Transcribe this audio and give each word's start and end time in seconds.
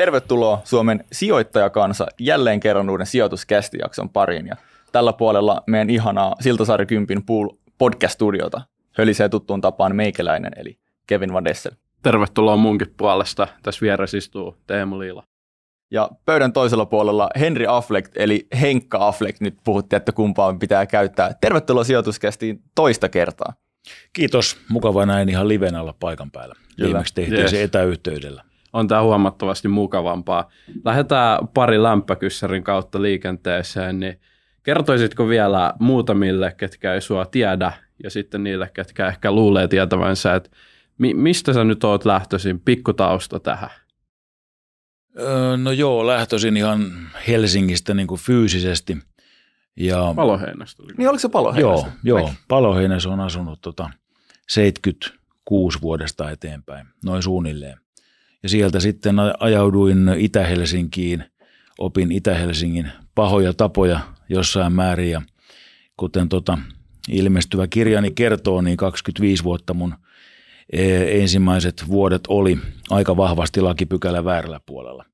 Tervetuloa 0.00 0.60
Suomen 0.64 1.04
sijoittajakansa 1.12 2.06
jälleen 2.20 2.60
kerran 2.60 2.90
uuden 2.90 3.06
sijoituskästijakson 3.06 4.10
pariin. 4.10 4.46
Ja 4.46 4.56
tällä 4.92 5.12
puolella 5.12 5.62
meidän 5.66 5.90
ihanaa 5.90 6.34
Siltasaari 6.40 6.86
Kympin 6.86 7.26
Pool 7.26 7.48
podcast-studiota 7.78 8.60
hölisee 8.98 9.28
tuttuun 9.28 9.60
tapaan 9.60 9.96
meikäläinen, 9.96 10.52
eli 10.56 10.78
Kevin 11.06 11.32
Van 11.32 11.44
Dessel. 11.44 11.72
Tervetuloa 12.02 12.56
munkin 12.56 12.94
puolesta. 12.96 13.48
Tässä 13.62 13.80
vieressä 13.80 14.18
istuu 14.18 14.56
Teemu 14.66 14.98
Liila. 14.98 15.22
Ja 15.90 16.10
pöydän 16.24 16.52
toisella 16.52 16.86
puolella 16.86 17.28
Henri 17.40 17.66
Affleck, 17.68 18.10
eli 18.16 18.46
Henkka 18.60 19.08
Affleck, 19.08 19.40
nyt 19.40 19.56
puhuttiin, 19.64 19.96
että 19.96 20.12
kumpaa 20.12 20.54
pitää 20.54 20.86
käyttää. 20.86 21.34
Tervetuloa 21.40 21.84
sijoituskästiin 21.84 22.62
toista 22.74 23.08
kertaa. 23.08 23.54
Kiitos, 24.12 24.56
mukava 24.68 25.06
näin 25.06 25.28
ihan 25.28 25.48
liven 25.48 25.74
alla 25.74 25.94
paikan 26.00 26.30
päällä. 26.30 26.54
Kyllä. 26.54 26.86
Viimeksi 26.86 27.14
tehtiin 27.14 27.40
yes. 27.40 27.50
se 27.50 27.62
etäyhteydellä. 27.62 28.49
On 28.72 28.88
tämä 28.88 29.02
huomattavasti 29.02 29.68
mukavampaa. 29.68 30.50
Lähdetään 30.84 31.48
pari 31.48 31.82
lämpökyssärin 31.82 32.64
kautta 32.64 33.02
liikenteeseen, 33.02 34.00
niin 34.00 34.20
kertoisitko 34.62 35.28
vielä 35.28 35.74
muutamille, 35.78 36.54
ketkä 36.56 36.94
ei 36.94 37.00
sua 37.00 37.26
tiedä, 37.26 37.72
ja 38.02 38.10
sitten 38.10 38.44
niille, 38.44 38.70
ketkä 38.74 39.06
ehkä 39.06 39.32
luulee 39.32 39.68
tietävänsä, 39.68 40.34
että 40.34 40.50
mi- 40.98 41.14
mistä 41.14 41.52
sä 41.52 41.64
nyt 41.64 41.84
oot 41.84 42.04
lähtöisin, 42.04 42.60
pikkutausta 42.60 43.40
tähän? 43.40 43.70
Öö, 45.18 45.56
no 45.56 45.70
joo, 45.70 46.06
lähtöisin 46.06 46.56
ihan 46.56 46.92
Helsingistä 47.28 47.94
niin 47.94 48.06
kuin 48.06 48.20
fyysisesti. 48.20 48.98
Ja, 49.76 50.12
Paloheinästä. 50.16 50.82
Niin 50.98 51.08
oliko 51.08 51.20
se 51.20 51.28
Paloheinästä? 51.28 51.90
Joo, 52.02 52.18
joo 52.18 52.32
Paloheinässä 52.48 53.08
on 53.08 53.20
asunut 53.20 53.60
tota 53.60 53.90
76 54.48 55.78
vuodesta 55.82 56.30
eteenpäin, 56.30 56.86
noin 57.04 57.22
suunnilleen. 57.22 57.78
Ja 58.42 58.48
sieltä 58.48 58.80
sitten 58.80 59.16
ajauduin 59.40 60.08
Itä-Helsinkiin, 60.18 61.24
opin 61.78 62.12
Itä-Helsingin 62.12 62.88
pahoja 63.14 63.52
tapoja 63.52 64.00
jossain 64.28 64.72
määrin 64.72 65.10
ja 65.10 65.22
kuten 65.96 66.28
tota 66.28 66.58
ilmestyvä 67.08 67.66
kirjani 67.66 68.10
kertoo, 68.10 68.60
niin 68.60 68.76
25 68.76 69.44
vuotta 69.44 69.74
mun 69.74 69.94
e, 70.72 71.20
ensimmäiset 71.22 71.84
vuodet 71.88 72.20
oli 72.28 72.58
aika 72.90 73.16
vahvasti 73.16 73.60
lakipykälä 73.60 74.24
väärällä 74.24 74.60
puolella. 74.66 75.04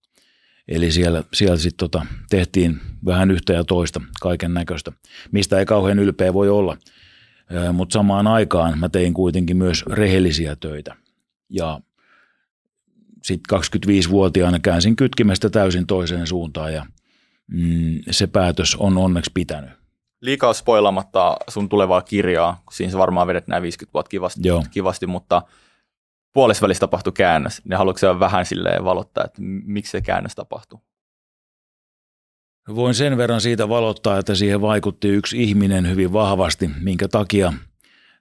Eli 0.69 0.93
siellä, 0.93 1.25
siellä 1.35 1.57
sitten 1.57 1.91
tota, 1.91 2.07
tehtiin 2.31 2.81
vähän 3.05 3.31
yhtä 3.31 3.53
ja 3.53 3.65
toista, 3.65 4.01
kaiken 4.21 4.55
näköistä, 4.55 4.93
mistä 5.33 5.59
ei 5.59 5.67
kauhean 5.67 5.99
ylpeä 5.99 6.35
voi 6.35 6.49
olla. 6.49 6.77
E, 7.51 7.73
Mutta 7.73 7.93
samaan 7.93 8.27
aikaan 8.27 8.79
mä 8.79 8.89
tein 8.89 9.15
kuitenkin 9.15 9.57
myös 9.57 9.85
rehellisiä 9.87 10.57
töitä. 10.57 10.97
Ja 11.51 11.81
sitten 13.27 13.59
25-vuotiaana 13.59 14.59
käänsin 14.59 14.97
kytkimestä 14.97 15.51
täysin 15.51 15.87
toiseen 15.87 16.27
suuntaan 16.27 16.75
ja 16.75 16.87
mm, 17.47 18.01
se 18.11 18.27
päätös 18.27 18.77
on 18.77 18.99
onneksi 18.99 19.31
pitänyt. 19.35 19.71
Liikaa 20.21 20.53
spoilamatta 20.53 21.37
sun 21.49 21.69
tulevaa 21.69 22.03
kirjaa, 22.03 22.63
siinä 22.71 22.93
sä 22.93 22.99
varmaan 22.99 23.27
vedet 23.27 23.47
nämä 23.47 23.63
50 23.63 23.95
vuotta 23.95 24.09
kivasti, 24.09 24.41
Joo. 24.45 24.65
kivasti 24.71 25.07
mutta 25.07 25.43
puolesvälissä 26.33 26.81
tapahtui 26.81 27.13
käännös. 27.13 27.63
Ne 27.65 27.77
haluatko 27.77 28.21
vähän 28.21 28.47
silleen 28.47 28.85
valottaa, 28.85 29.25
että 29.25 29.43
miksi 29.65 29.91
se 29.91 30.01
käännös 30.01 30.35
tapahtui? 30.35 30.79
Voin 32.75 32.95
sen 32.95 33.17
verran 33.17 33.41
siitä 33.41 33.69
valottaa, 33.69 34.19
että 34.19 34.35
siihen 34.35 34.61
vaikutti 34.61 35.09
yksi 35.09 35.43
ihminen 35.43 35.91
hyvin 35.91 36.13
vahvasti, 36.13 36.71
minkä 36.81 37.09
takia 37.09 37.53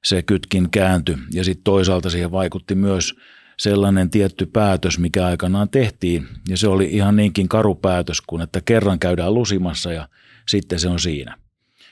se 0.03 0.21
kytkin 0.21 0.69
kääntyi. 0.69 1.17
Ja 1.33 1.43
sitten 1.43 1.63
toisaalta 1.63 2.09
siihen 2.09 2.31
vaikutti 2.31 2.75
myös 2.75 3.15
sellainen 3.57 4.09
tietty 4.09 4.45
päätös, 4.45 4.99
mikä 4.99 5.25
aikanaan 5.25 5.69
tehtiin. 5.69 6.27
Ja 6.49 6.57
se 6.57 6.67
oli 6.67 6.85
ihan 6.91 7.15
niinkin 7.15 7.49
karu 7.49 7.75
päätös 7.75 8.21
kuin, 8.21 8.41
että 8.41 8.61
kerran 8.61 8.99
käydään 8.99 9.33
lusimassa 9.33 9.93
ja 9.93 10.07
sitten 10.47 10.79
se 10.79 10.89
on 10.89 10.99
siinä. 10.99 11.37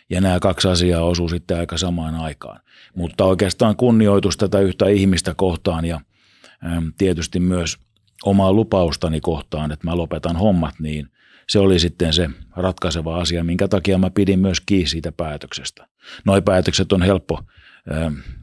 Ja 0.09 0.21
nämä 0.21 0.39
kaksi 0.39 0.67
asiaa 0.67 1.03
osuu 1.03 1.29
sitten 1.29 1.57
aika 1.57 1.77
samaan 1.77 2.15
aikaan. 2.15 2.59
Mutta 2.95 3.25
oikeastaan 3.25 3.75
kunnioitus 3.75 4.37
tätä 4.37 4.59
yhtä 4.59 4.87
ihmistä 4.87 5.33
kohtaan 5.33 5.85
ja 5.85 6.01
tietysti 6.97 7.39
myös 7.39 7.77
omaa 8.25 8.53
lupaustani 8.53 9.21
kohtaan, 9.21 9.71
että 9.71 9.87
mä 9.87 9.97
lopetan 9.97 10.35
hommat, 10.35 10.79
niin 10.79 11.07
se 11.49 11.59
oli 11.59 11.79
sitten 11.79 12.13
se 12.13 12.29
ratkaiseva 12.55 13.17
asia, 13.21 13.43
minkä 13.43 13.67
takia 13.67 13.97
mä 13.97 14.09
pidin 14.09 14.39
myös 14.39 14.61
kiinni 14.61 14.87
siitä 14.87 15.11
päätöksestä. 15.11 15.87
Noi 16.25 16.41
päätökset 16.41 16.91
on 16.91 17.01
helppo 17.01 17.39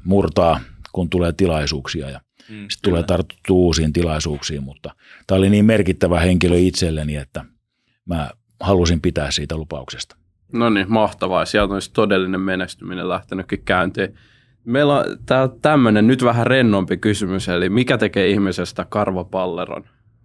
murtaa, 0.04 0.60
kun 0.92 1.10
tulee 1.10 1.32
tilaisuuksia 1.32 2.10
ja 2.10 2.20
Mm, 2.50 2.66
Sitten 2.68 2.90
tulee 2.90 3.02
tartuttu 3.02 3.64
uusiin 3.64 3.92
tilaisuuksiin, 3.92 4.62
mutta 4.62 4.94
tämä 5.26 5.38
oli 5.38 5.50
niin 5.50 5.64
merkittävä 5.64 6.20
henkilö 6.20 6.58
itselleni, 6.58 7.16
että 7.16 7.44
mä 8.04 8.30
halusin 8.60 9.00
pitää 9.00 9.30
siitä 9.30 9.56
lupauksesta. 9.56 10.16
No 10.52 10.70
niin, 10.70 10.92
mahtavaa. 10.92 11.44
Sieltä 11.44 11.74
on 11.74 11.80
todellinen 11.92 12.40
menestyminen 12.40 13.08
lähtenytkin 13.08 13.62
käyntiin. 13.64 14.14
Meillä 14.64 14.98
on 14.98 15.04
täällä 15.26 15.54
tämmöinen 15.62 16.06
nyt 16.06 16.24
vähän 16.24 16.46
rennompi 16.46 16.96
kysymys, 16.96 17.48
eli 17.48 17.68
mikä 17.68 17.98
tekee 17.98 18.28
ihmisestä 18.28 18.86
karvapalleron? 18.88 19.84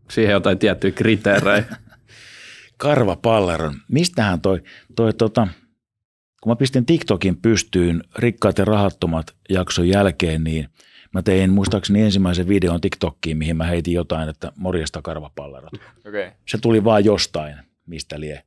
Siihen 0.09 0.31
jotain 0.31 0.59
tiettyjä 0.59 0.91
kriteerejä. 0.91 1.63
karvapalleron. 2.77 3.75
Mistähän 3.87 4.41
toi, 4.41 4.61
toi 4.95 5.13
tota, 5.13 5.47
kun 6.41 6.51
mä 6.51 6.55
pistin 6.55 6.85
TikTokin 6.85 7.37
pystyyn 7.37 8.03
rikkaat 8.17 8.57
ja 8.57 8.65
rahattomat 8.65 9.35
jakson 9.49 9.87
jälkeen, 9.87 10.43
niin– 10.43 10.67
Mä 11.15 11.21
tein 11.21 11.49
muistaakseni 11.49 12.01
ensimmäisen 12.01 12.47
videon 12.47 12.81
TikTokkiin, 12.81 13.37
mihin 13.37 13.57
mä 13.57 13.63
heitin 13.63 13.93
jotain, 13.93 14.29
että 14.29 14.51
morjesta 14.55 15.01
karvapallerot. 15.01 15.73
Okay. 16.07 16.31
Se 16.47 16.57
tuli 16.57 16.83
vaan 16.83 17.05
jostain, 17.05 17.55
mistä 17.85 18.19
lie. 18.19 18.43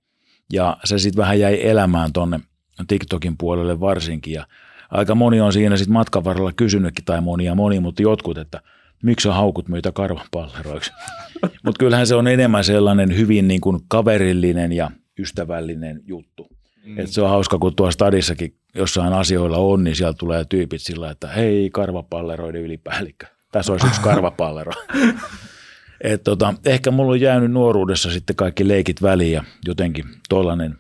Ja 0.52 0.76
se 0.84 0.98
sitten 0.98 1.22
vähän 1.22 1.40
jäi 1.40 1.66
elämään 1.66 2.12
tonne 2.12 2.40
TikTokin 2.88 3.36
puolelle 3.38 3.80
varsinkin. 3.80 4.32
Ja 4.32 4.46
aika 4.90 5.14
moni 5.14 5.40
on 5.40 5.52
siinä 5.52 5.76
sitten 5.76 5.92
matkan 5.92 6.24
varrella 6.24 6.52
kysynytkin, 6.52 7.04
tai 7.04 7.20
moni 7.20 7.44
ja 7.44 7.54
moni, 7.54 7.80
mutta 7.80 8.02
jotkut, 8.02 8.38
että 8.38 8.62
miksi 9.02 9.28
sä 9.28 9.34
haukut 9.34 9.68
meitä 9.68 9.92
karvapalleroiksi. 9.92 10.92
mutta 11.64 11.78
kyllähän 11.78 12.06
se 12.06 12.14
on 12.14 12.28
enemmän 12.28 12.64
sellainen 12.64 13.16
hyvin 13.16 13.48
niin 13.48 13.60
kuin 13.60 13.80
kaverillinen 13.88 14.72
ja 14.72 14.90
ystävällinen 15.18 16.00
juttu. 16.04 16.48
Mm. 16.84 16.98
Et 16.98 17.08
se 17.08 17.22
on 17.22 17.30
hauska, 17.30 17.58
kun 17.58 17.76
tuossa 17.76 17.94
stadissakin 17.94 18.54
jossain 18.74 19.12
asioilla 19.12 19.56
on, 19.56 19.84
niin 19.84 19.96
sieltä 19.96 20.18
tulee 20.18 20.44
tyypit 20.44 20.82
sillä, 20.82 21.10
että 21.10 21.28
hei, 21.28 21.70
karvapalleroiden 21.72 22.62
ylipäällikkö. 22.62 23.26
Tässä 23.52 23.72
olisi 23.72 23.86
yksi 23.86 24.00
karvapallero. 24.00 24.72
Et 26.00 26.22
tota, 26.22 26.54
ehkä 26.64 26.90
mulla 26.90 27.12
on 27.12 27.20
jäänyt 27.20 27.50
nuoruudessa 27.50 28.10
sitten 28.10 28.36
kaikki 28.36 28.68
leikit 28.68 29.02
väliin 29.02 29.32
ja 29.32 29.44
jotenkin 29.66 30.04
tuollainen 30.28 30.78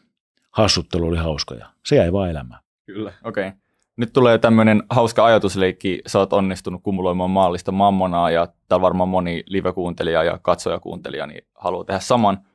hassuttelu 0.50 1.06
oli 1.06 1.16
hauska 1.16 1.54
ja 1.54 1.66
se 1.86 1.96
jäi 1.96 2.12
vaan 2.12 2.30
elämään. 2.30 2.60
Kyllä, 2.86 3.12
okei. 3.24 3.48
Okay. 3.48 3.58
Nyt 3.96 4.12
tulee 4.12 4.38
tämmöinen 4.38 4.82
hauska 4.90 5.24
ajatusleikki. 5.24 6.00
Sä 6.06 6.18
oot 6.18 6.32
onnistunut 6.32 6.82
kumuloimaan 6.82 7.30
maallista 7.30 7.72
mammonaa 7.72 8.30
ja 8.30 8.48
täällä 8.68 8.82
varmaan 8.82 9.08
moni 9.08 9.42
live-kuuntelija 9.46 10.24
ja 10.24 10.38
katsojakuuntelija 10.42 11.26
niin 11.26 11.44
haluaa 11.54 11.84
tehdä 11.84 12.00
saman– 12.00 12.38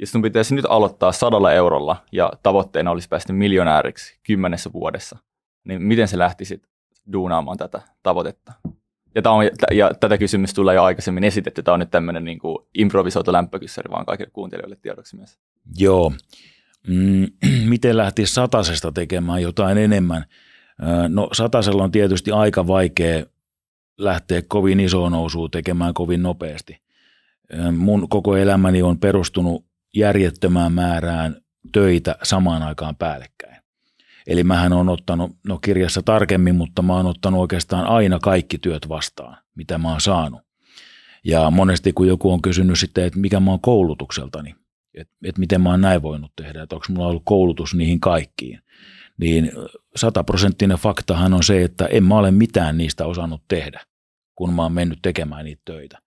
ja 0.00 0.06
sun 0.06 0.22
pitäisi 0.22 0.54
nyt 0.54 0.64
aloittaa 0.68 1.12
sadalla 1.12 1.52
eurolla 1.52 1.96
ja 2.12 2.32
tavoitteena 2.42 2.90
olisi 2.90 3.08
päästä 3.08 3.32
miljonääriksi 3.32 4.20
kymmenessä 4.22 4.72
vuodessa, 4.72 5.18
niin 5.64 5.82
miten 5.82 6.08
se 6.08 6.18
lähtisit 6.18 6.68
duunaamaan 7.12 7.58
tätä 7.58 7.82
tavoitetta? 8.02 8.52
Ja, 9.14 9.22
tämä 9.22 9.34
on, 9.34 9.44
ja 9.70 9.90
tätä 10.00 10.18
kysymystä 10.18 10.54
tulee 10.54 10.74
jo 10.74 10.82
aikaisemmin 10.82 11.24
esitetty. 11.24 11.62
Tämä 11.62 11.72
on 11.72 11.80
nyt 11.80 11.90
tämmöinen 11.90 12.24
niin 12.24 12.38
kuin 12.38 12.58
improvisoitu 12.74 13.32
lämpökyssäri 13.32 13.90
vaan 13.90 14.06
kaikille 14.06 14.30
kuuntelijoille 14.30 14.76
tiedoksi 14.76 15.16
myös. 15.16 15.38
Joo. 15.76 16.12
Mm, 16.88 17.26
miten 17.68 17.96
lähti 17.96 18.26
satasesta 18.26 18.92
tekemään 18.92 19.42
jotain 19.42 19.78
enemmän? 19.78 20.24
No 21.08 21.28
satasella 21.32 21.84
on 21.84 21.90
tietysti 21.90 22.30
aika 22.30 22.66
vaikea 22.66 23.24
lähteä 23.98 24.42
kovin 24.48 24.80
isoon 24.80 25.12
nousuun 25.12 25.50
tekemään 25.50 25.94
kovin 25.94 26.22
nopeasti. 26.22 26.80
Mun 27.76 28.08
koko 28.08 28.36
elämäni 28.36 28.82
on 28.82 28.98
perustunut 28.98 29.69
järjettömään 29.96 30.72
määrään 30.72 31.36
töitä 31.72 32.16
samaan 32.22 32.62
aikaan 32.62 32.96
päällekkäin. 32.96 33.56
Eli 34.26 34.44
mähän 34.44 34.72
on 34.72 34.88
ottanut, 34.88 35.36
no 35.46 35.58
kirjassa 35.58 36.02
tarkemmin, 36.02 36.54
mutta 36.54 36.82
mä 36.82 36.96
oon 36.96 37.06
ottanut 37.06 37.40
oikeastaan 37.40 37.86
aina 37.86 38.18
kaikki 38.18 38.58
työt 38.58 38.88
vastaan, 38.88 39.36
mitä 39.54 39.78
mä 39.78 39.90
oon 39.90 40.00
saanut. 40.00 40.40
Ja 41.24 41.50
monesti 41.50 41.92
kun 41.92 42.08
joku 42.08 42.32
on 42.32 42.42
kysynyt 42.42 42.78
sitten, 42.78 43.04
että 43.04 43.18
mikä 43.18 43.40
mä 43.40 43.50
oon 43.50 43.60
koulutukseltani, 43.60 44.54
että, 44.94 45.14
että 45.24 45.40
miten 45.40 45.60
mä 45.60 45.70
oon 45.70 45.80
näin 45.80 46.02
voinut 46.02 46.32
tehdä, 46.36 46.62
että 46.62 46.74
onko 46.76 46.86
mulla 46.90 47.08
ollut 47.08 47.22
koulutus 47.24 47.74
niihin 47.74 48.00
kaikkiin, 48.00 48.60
niin 49.18 49.52
sataprosenttinen 49.96 50.76
faktahan 50.76 51.34
on 51.34 51.42
se, 51.42 51.64
että 51.64 51.86
en 51.86 52.04
mä 52.04 52.18
ole 52.18 52.30
mitään 52.30 52.78
niistä 52.78 53.06
osannut 53.06 53.42
tehdä, 53.48 53.80
kun 54.34 54.54
mä 54.54 54.62
oon 54.62 54.72
mennyt 54.72 54.98
tekemään 55.02 55.44
niitä 55.44 55.62
töitä 55.64 55.98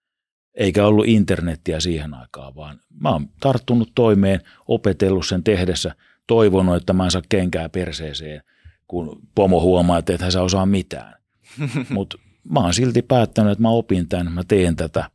eikä 0.55 0.87
ollut 0.87 1.07
internettiä 1.07 1.79
siihen 1.79 2.13
aikaan, 2.13 2.55
vaan 2.55 2.79
mä 2.99 3.09
oon 3.09 3.29
tarttunut 3.39 3.91
toimeen, 3.95 4.39
opetellut 4.67 5.27
sen 5.27 5.43
tehdessä, 5.43 5.95
toivonut, 6.27 6.75
että 6.75 6.93
mä 6.93 7.05
en 7.05 7.11
saa 7.11 7.21
kenkää 7.29 7.69
perseeseen, 7.69 8.41
kun 8.87 9.19
pomo 9.35 9.61
huomaa, 9.61 9.97
että 9.97 10.13
et 10.13 10.21
sä 10.29 10.41
osaa 10.41 10.65
mitään. 10.65 11.13
Mutta 11.89 12.17
mä 12.49 12.59
oon 12.59 12.73
silti 12.73 13.01
päättänyt, 13.01 13.51
että 13.51 13.61
mä 13.61 13.69
opin 13.69 14.09
tämän, 14.09 14.31
mä 14.31 14.43
teen 14.47 14.75
tätä 14.75 15.09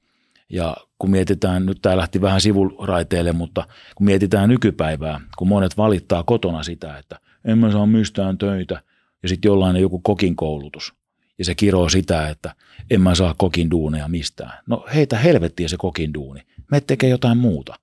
ja 0.49 0.77
kun 0.99 1.11
mietitään, 1.11 1.67
nyt 1.67 1.79
tämä 1.83 1.97
lähti 1.97 2.21
vähän 2.21 2.41
sivuraiteille, 2.41 3.33
mutta 3.33 3.67
kun 3.95 4.05
mietitään 4.05 4.49
nykypäivää, 4.49 5.21
kun 5.39 5.49
monet 5.49 5.77
valittaa 5.77 6.23
kotona 6.23 6.63
sitä, 6.63 6.99
että 6.99 7.21
en 7.45 7.59
mä 7.59 7.73
saa 7.73 7.87
mistään 7.87 8.39
töitä, 8.39 8.83
ja 9.23 9.29
sitten 9.29 9.49
jollain 9.49 9.77
joku 9.77 9.99
kokin 9.99 10.37
koulutus, 10.37 10.95
ja 11.39 11.45
se 11.45 11.55
kiroo 11.55 11.89
sitä, 11.89 12.29
että 12.29 12.55
en 12.91 13.01
mä 13.01 13.15
saa 13.15 13.35
kokin 13.39 13.71
duuneja 13.71 14.09
mistään. 14.09 14.63
No 14.67 14.87
heitä 14.95 15.19
helvettiä 15.19 15.69
se 15.69 15.77
kokin 15.77 16.15
duuni. 16.15 16.41
Me 16.71 16.81
tekee 16.81 17.11
jotain 17.11 17.39
muuta. 17.39 17.75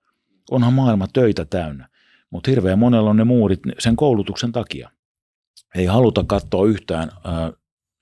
Onhan 0.52 0.74
maailma 0.74 1.08
töitä 1.08 1.46
täynnä. 1.46 1.90
Mutta 2.30 2.52
hirveän 2.52 2.80
monella 2.80 3.10
on 3.10 3.18
ne 3.18 3.24
muurit 3.24 3.60
sen 3.80 3.96
koulutuksen 3.96 4.52
takia. 4.52 4.92
Ei 5.76 5.86
haluta 5.86 6.24
katsoa 6.28 6.68
yhtään 6.68 7.12
äh, 7.12 7.52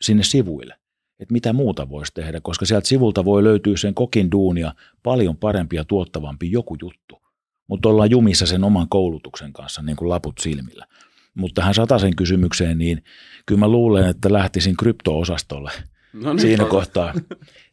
sinne 0.01 0.23
sivuille, 0.23 0.75
että 1.19 1.33
mitä 1.33 1.53
muuta 1.53 1.89
voisi 1.89 2.11
tehdä, 2.13 2.41
koska 2.41 2.65
sieltä 2.65 2.87
sivulta 2.87 3.25
voi 3.25 3.43
löytyä 3.43 3.77
sen 3.77 3.93
kokin 3.93 4.31
duunia 4.31 4.73
paljon 5.03 5.37
parempi 5.37 5.75
ja 5.75 5.85
tuottavampi 5.85 6.51
joku 6.51 6.77
juttu. 6.81 7.21
Mutta 7.67 7.89
ollaan 7.89 8.11
jumissa 8.11 8.45
sen 8.45 8.63
oman 8.63 8.89
koulutuksen 8.89 9.53
kanssa 9.53 9.81
niin 9.81 9.95
kuin 9.95 10.09
laput 10.09 10.37
silmillä. 10.37 10.87
Mutta 11.33 11.61
tähän 11.61 11.73
sataisen 11.73 12.15
kysymykseen, 12.15 12.77
niin 12.77 13.03
kyllä 13.45 13.59
mä 13.59 13.67
luulen, 13.67 14.09
että 14.09 14.33
lähtisin 14.33 14.77
krypto-osastolle 14.77 15.71
no 16.13 16.33
niin, 16.33 16.41
siinä, 16.41 16.65
kohtaa, 16.65 17.13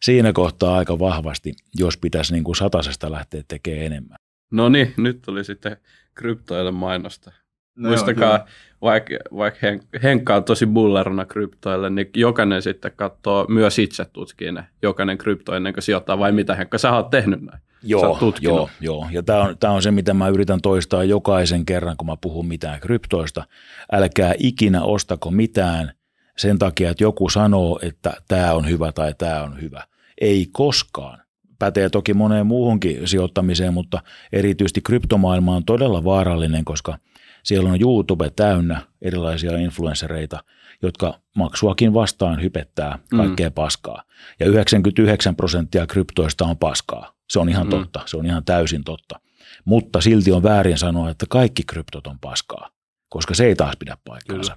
siinä 0.03 0.33
kohtaa 0.33 0.77
aika 0.77 0.99
vahvasti, 0.99 1.53
jos 1.75 1.97
pitäisi 1.97 2.33
niin 2.33 2.45
kuin 2.45 2.57
satasesta 2.57 3.11
lähteä 3.11 3.43
tekemään 3.49 3.87
enemmän. 3.87 4.19
No 4.51 4.69
niin, 4.69 4.95
nyt 4.97 5.23
tuli 5.23 5.45
sitten 5.45 5.77
kryptoille 6.15 6.71
mainosta. 6.71 7.33
No 7.77 7.89
Muistakaa, 7.89 8.37
joo, 8.37 8.47
vaikka, 8.83 9.15
vaikka 9.37 9.67
Henkka 10.03 10.37
on 10.37 10.45
tosi 10.45 10.67
bullerona 10.67 11.25
kryptoille, 11.25 11.91
niin 11.91 12.11
jokainen 12.17 12.63
sitten 12.63 12.93
katsoo 12.97 13.47
myös 13.49 13.79
itse 13.79 14.05
tutkii 14.05 14.53
ne, 14.53 14.65
jokainen 14.83 15.19
krypto 15.19 15.55
ennen 15.55 15.73
kuin 15.73 15.83
sijoittaa, 15.83 16.19
vai 16.19 16.33
mitä 16.33 16.55
Henkka, 16.55 16.79
sä 16.79 16.93
oot 16.93 17.11
tehnyt 17.11 17.41
näin? 17.43 17.61
Joo, 17.83 18.33
joo, 18.41 18.71
joo. 18.81 19.07
Ja 19.11 19.23
tämä 19.23 19.43
on, 19.43 19.57
on 19.75 19.83
se, 19.83 19.91
mitä 19.91 20.15
mä 20.15 20.29
yritän 20.29 20.61
toistaa 20.61 21.05
jokaisen 21.05 21.67
kerran, 21.67 21.97
kun 21.97 22.07
mä 22.07 22.17
puhun 22.21 22.47
mitään 22.47 22.81
kryptoista. 22.81 23.45
Älkää 23.93 24.35
ikinä 24.39 24.83
ostako 24.83 25.31
mitään 25.31 25.93
sen 26.37 26.59
takia, 26.59 26.91
että 26.91 27.05
joku 27.05 27.29
sanoo, 27.29 27.79
että 27.83 28.13
tämä 28.29 28.53
on 28.53 28.69
hyvä 28.69 28.93
tai 28.93 29.15
tämä 29.19 29.43
on 29.43 29.61
hyvä. 29.61 29.87
Ei 30.21 30.49
koskaan. 30.53 31.19
Pätee 31.59 31.91
toki 31.91 32.15
moneen 32.15 32.47
muuhunkin 32.47 33.09
sijoittamiseen, 33.09 33.75
mutta 33.75 34.03
erityisesti 34.33 34.81
kryptomaailma 34.81 35.57
on 35.57 35.65
todella 35.65 36.05
vaarallinen, 36.05 36.65
koska 36.65 36.99
siellä 37.43 37.71
on 37.71 37.81
YouTube 37.81 38.31
täynnä 38.37 38.81
erilaisia 39.03 39.59
influenssereita, 39.59 40.45
jotka 40.83 41.21
maksuakin 41.37 41.95
vastaan 41.95 42.43
hypettää 42.43 42.99
kaikkea 43.17 43.49
mm. 43.49 43.55
paskaa. 43.55 44.03
Ja 44.41 44.47
99 44.47 45.37
prosenttia 45.37 45.87
kryptoista 45.87 46.45
on 46.45 46.59
paskaa. 46.59 47.20
Se 47.31 47.39
on 47.39 47.49
ihan 47.49 47.67
mm. 47.67 47.71
totta, 47.71 48.01
se 48.07 48.17
on 48.17 48.27
ihan 48.27 48.45
täysin 48.45 48.85
totta. 48.85 49.21
Mutta 49.65 50.01
silti 50.01 50.33
on 50.33 50.43
väärin 50.43 50.79
sanoa, 50.79 51.11
että 51.11 51.27
kaikki 51.29 51.63
kryptot 51.65 52.07
on 52.07 52.19
paskaa, 52.19 52.71
koska 53.09 53.35
se 53.35 53.45
ei 53.45 53.55
taas 53.55 53.77
pidä 53.79 53.97
paikkaansa. 54.05 54.57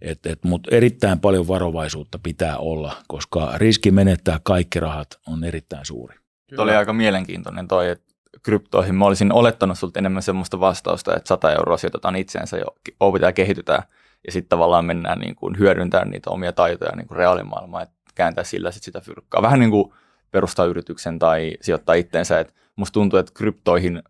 Et, 0.00 0.26
et, 0.26 0.44
Mutta 0.44 0.76
erittäin 0.76 1.20
paljon 1.20 1.48
varovaisuutta 1.48 2.18
pitää 2.18 2.58
olla, 2.58 2.96
koska 3.08 3.52
riski 3.54 3.90
menettää 3.90 4.40
kaikki 4.42 4.80
rahat 4.80 5.08
on 5.26 5.44
erittäin 5.44 5.86
suuri. 5.86 6.16
Tuo 6.56 6.64
oli 6.64 6.74
aika 6.74 6.92
mielenkiintoinen 6.92 7.68
toi, 7.68 7.88
että 7.88 8.14
kryptoihin 8.42 8.94
mä 8.94 9.04
olisin 9.04 9.32
olettanut 9.32 9.78
sulta 9.78 9.98
enemmän 9.98 10.22
semmoista 10.22 10.60
vastausta, 10.60 11.16
että 11.16 11.28
100 11.28 11.52
euroa 11.52 11.76
sijoitetaan 11.76 12.16
itseensä 12.16 12.56
ja 12.56 12.64
opitetaan 13.00 13.28
ja 13.28 13.32
kehitytään 13.32 13.82
ja 14.26 14.32
sitten 14.32 14.48
tavallaan 14.48 14.84
mennään 14.84 15.18
niin 15.18 15.34
kuin 15.34 15.58
hyödyntämään 15.58 16.10
niitä 16.10 16.30
omia 16.30 16.52
taitoja 16.52 16.96
niin 16.96 17.08
kuin 17.08 17.18
reaalimaailmaa, 17.18 17.82
että 17.82 17.94
kääntää 18.14 18.44
sillä 18.44 18.70
sit 18.70 18.82
sitä 18.82 19.00
fyrkkaa. 19.00 19.42
Vähän 19.42 19.60
niin 19.60 19.70
kuin 19.70 19.92
perustaa 20.30 20.66
yrityksen 20.66 21.18
tai 21.18 21.56
sijoittaa 21.60 21.94
itteensä. 21.94 22.40
Et 22.40 22.54
musta 22.76 22.92
tuntuu, 22.92 23.18
että 23.18 23.32
kryptoihin, 23.34 24.02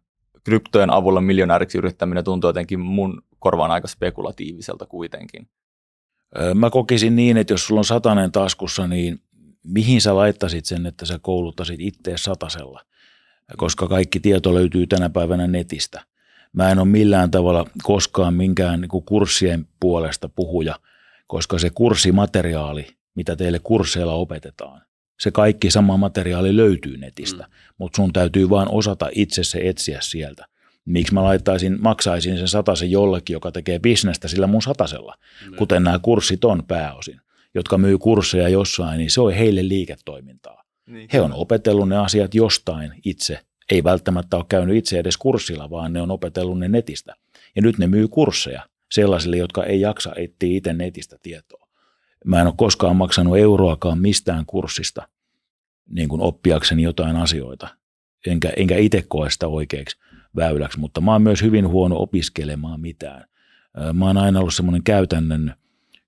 kryptojen 0.44 0.90
avulla 0.90 1.20
miljonääriksi 1.20 1.78
yrittäminen 1.78 2.24
tuntuu 2.24 2.48
jotenkin 2.48 2.80
mun 2.80 3.22
korvaan 3.38 3.70
aika 3.70 3.88
spekulatiiviselta 3.88 4.86
kuitenkin. 4.86 5.48
Mä 6.54 6.70
kokisin 6.70 7.16
niin, 7.16 7.36
että 7.36 7.52
jos 7.52 7.66
sulla 7.66 7.80
on 7.80 7.84
satanen 7.84 8.32
taskussa, 8.32 8.86
niin 8.86 9.20
mihin 9.64 10.00
sä 10.00 10.16
laittasit 10.16 10.64
sen, 10.64 10.86
että 10.86 11.06
sä 11.06 11.18
kouluttaisit 11.22 11.80
ittees 11.80 12.24
satasella? 12.24 12.80
Koska 13.56 13.88
kaikki 13.88 14.20
tieto 14.20 14.54
löytyy 14.54 14.86
tänä 14.86 15.10
päivänä 15.10 15.46
netistä. 15.46 16.02
Mä 16.52 16.70
en 16.70 16.78
ole 16.78 16.88
millään 16.88 17.30
tavalla 17.30 17.66
koskaan 17.82 18.34
minkään 18.34 18.80
niin 18.80 19.04
kurssien 19.06 19.66
puolesta 19.80 20.28
puhuja, 20.28 20.74
koska 21.26 21.58
se 21.58 21.70
kurssimateriaali, 21.70 22.86
mitä 23.14 23.36
teille 23.36 23.58
kursseilla 23.58 24.12
opetetaan, 24.12 24.82
se 25.20 25.30
kaikki 25.30 25.70
sama 25.70 25.96
materiaali 25.96 26.56
löytyy 26.56 26.96
netistä, 26.96 27.42
mm. 27.42 27.50
mutta 27.78 27.96
sun 27.96 28.12
täytyy 28.12 28.50
vaan 28.50 28.68
osata 28.70 29.08
itse 29.12 29.44
se 29.44 29.60
etsiä 29.62 30.00
sieltä. 30.00 30.46
Miksi 30.84 31.14
mä 31.14 31.24
laittaisin, 31.24 31.76
maksaisin 31.80 32.38
sen 32.38 32.48
satasen 32.48 32.90
jollekin, 32.90 33.34
joka 33.34 33.52
tekee 33.52 33.78
bisnestä 33.78 34.28
sillä 34.28 34.46
mun 34.46 34.62
satasella, 34.62 35.14
mm. 35.46 35.56
kuten 35.56 35.82
nämä 35.82 35.98
kurssit 35.98 36.44
on 36.44 36.62
pääosin, 36.68 37.20
jotka 37.54 37.78
myy 37.78 37.98
kursseja 37.98 38.48
jossain, 38.48 38.98
niin 38.98 39.10
se 39.10 39.20
on 39.20 39.32
heille 39.32 39.68
liiketoimintaa. 39.68 40.64
Niin. 40.86 41.08
He 41.12 41.20
on 41.20 41.32
opetellut 41.32 41.88
ne 41.88 41.96
asiat 41.96 42.34
jostain 42.34 42.92
itse, 43.04 43.40
ei 43.70 43.84
välttämättä 43.84 44.36
ole 44.36 44.44
käynyt 44.48 44.76
itse 44.76 44.98
edes 44.98 45.16
kurssilla, 45.16 45.70
vaan 45.70 45.92
ne 45.92 46.02
on 46.02 46.10
opetellut 46.10 46.58
ne 46.58 46.68
netistä. 46.68 47.14
Ja 47.56 47.62
nyt 47.62 47.78
ne 47.78 47.86
myy 47.86 48.08
kursseja 48.08 48.68
sellaisille, 48.90 49.36
jotka 49.36 49.64
ei 49.64 49.80
jaksa 49.80 50.12
etsiä 50.16 50.56
itse 50.56 50.72
netistä 50.72 51.16
tietoa. 51.22 51.57
Mä 52.28 52.40
en 52.40 52.46
ole 52.46 52.54
koskaan 52.56 52.96
maksanut 52.96 53.38
euroakaan 53.38 53.98
mistään 53.98 54.46
kurssista 54.46 55.08
niin 55.90 56.08
kuin 56.08 56.20
oppiakseni 56.20 56.82
jotain 56.82 57.16
asioita, 57.16 57.68
enkä, 58.26 58.52
enkä 58.56 58.76
itse 58.76 59.04
koe 59.08 59.30
sitä 59.30 59.48
oikeaksi 59.48 59.96
väyläksi, 60.36 60.78
mutta 60.78 61.00
mä 61.00 61.12
oon 61.12 61.22
myös 61.22 61.42
hyvin 61.42 61.68
huono 61.68 61.96
opiskelemaan 61.98 62.80
mitään. 62.80 63.24
Mä 63.92 64.06
oon 64.06 64.16
aina 64.16 64.40
ollut 64.40 64.54
semmoinen 64.54 64.82
käytännön, 64.82 65.54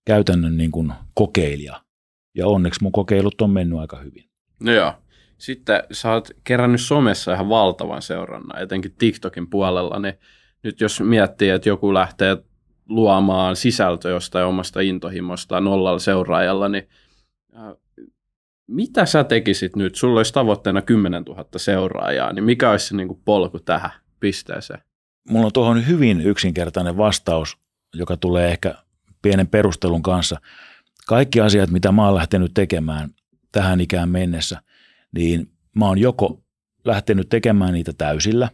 käytännön 0.04 0.56
niin 0.56 0.70
kuin 0.70 0.92
kokeilija, 1.14 1.80
ja 2.34 2.46
onneksi 2.46 2.82
mun 2.82 2.92
kokeilut 2.92 3.40
on 3.40 3.50
mennyt 3.50 3.78
aika 3.78 3.96
hyvin. 3.96 4.24
No 4.60 4.72
joo. 4.72 4.94
Sitten 5.38 5.82
sä 5.92 6.12
oot 6.12 6.28
kerännyt 6.44 6.80
somessa 6.80 7.34
ihan 7.34 7.48
valtavan 7.48 8.02
seurannan, 8.02 8.62
etenkin 8.62 8.94
TikTokin 8.98 9.50
puolella, 9.50 9.98
niin 9.98 10.14
nyt 10.62 10.80
jos 10.80 11.00
miettii, 11.00 11.48
että 11.50 11.68
joku 11.68 11.94
lähtee 11.94 12.36
luomaan 12.90 13.56
sisältöä 13.56 14.10
jostain 14.10 14.46
omasta 14.46 14.80
intohimosta 14.80 15.60
nollalla 15.60 15.98
seuraajalla, 15.98 16.68
niin 16.68 16.88
äh, 17.56 17.62
mitä 18.66 19.06
sä 19.06 19.24
tekisit 19.24 19.76
nyt? 19.76 19.94
Sulla 19.94 20.20
olisi 20.20 20.32
tavoitteena 20.32 20.82
10 20.82 21.22
000 21.22 21.44
seuraajaa, 21.56 22.32
niin 22.32 22.44
mikä 22.44 22.70
olisi 22.70 22.86
se 22.86 22.96
niin 22.96 23.08
kuin 23.08 23.20
polku 23.24 23.58
tähän 23.58 23.90
pisteeseen? 24.20 24.80
Mulla 25.28 25.46
on 25.46 25.52
tuohon 25.52 25.86
hyvin 25.86 26.20
yksinkertainen 26.20 26.96
vastaus, 26.96 27.58
joka 27.94 28.16
tulee 28.16 28.50
ehkä 28.50 28.74
pienen 29.22 29.48
perustelun 29.48 30.02
kanssa. 30.02 30.40
Kaikki 31.06 31.40
asiat, 31.40 31.70
mitä 31.70 31.92
mä 31.92 32.06
oon 32.06 32.14
lähtenyt 32.14 32.54
tekemään 32.54 33.10
tähän 33.52 33.80
ikään 33.80 34.08
mennessä, 34.08 34.62
niin 35.12 35.52
mä 35.76 35.86
oon 35.86 35.98
joko 35.98 36.40
lähtenyt 36.84 37.28
tekemään 37.28 37.72
niitä 37.72 37.92
täysillä 37.92 38.48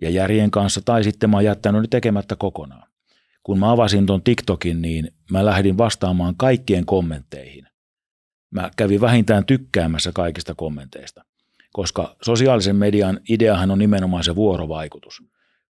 ja 0.00 0.10
järjen 0.10 0.50
kanssa, 0.50 0.80
tai 0.84 1.04
sitten 1.04 1.30
mä 1.30 1.36
oon 1.36 1.44
jättänyt 1.44 1.80
ne 1.82 1.88
tekemättä 1.90 2.36
kokonaan 2.36 2.91
kun 3.42 3.58
mä 3.58 3.72
avasin 3.72 4.06
tuon 4.06 4.22
TikTokin, 4.22 4.82
niin 4.82 5.10
mä 5.30 5.44
lähdin 5.44 5.78
vastaamaan 5.78 6.34
kaikkien 6.36 6.86
kommentteihin. 6.86 7.66
Mä 8.50 8.70
kävin 8.76 9.00
vähintään 9.00 9.44
tykkäämässä 9.44 10.12
kaikista 10.14 10.54
kommenteista, 10.54 11.24
koska 11.72 12.16
sosiaalisen 12.22 12.76
median 12.76 13.20
ideahan 13.28 13.70
on 13.70 13.78
nimenomaan 13.78 14.24
se 14.24 14.34
vuorovaikutus. 14.34 15.22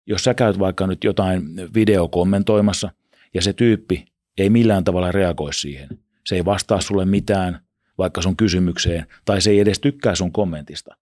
Jos 0.06 0.24
sä 0.24 0.34
käyt 0.34 0.58
vaikka 0.58 0.86
nyt 0.86 1.04
jotain 1.04 1.42
videokommentoimassa 1.74 2.90
ja 3.34 3.42
se 3.42 3.52
tyyppi 3.52 4.04
ei 4.38 4.50
millään 4.50 4.84
tavalla 4.84 5.12
reagoi 5.12 5.54
siihen, 5.54 5.88
se 6.26 6.34
ei 6.34 6.44
vastaa 6.44 6.80
sulle 6.80 7.04
mitään, 7.04 7.60
vaikka 7.98 8.22
sun 8.22 8.36
kysymykseen, 8.36 9.06
tai 9.24 9.40
se 9.40 9.50
ei 9.50 9.60
edes 9.60 9.80
tykkää 9.80 10.14
sun 10.14 10.32
kommentista, 10.32 10.96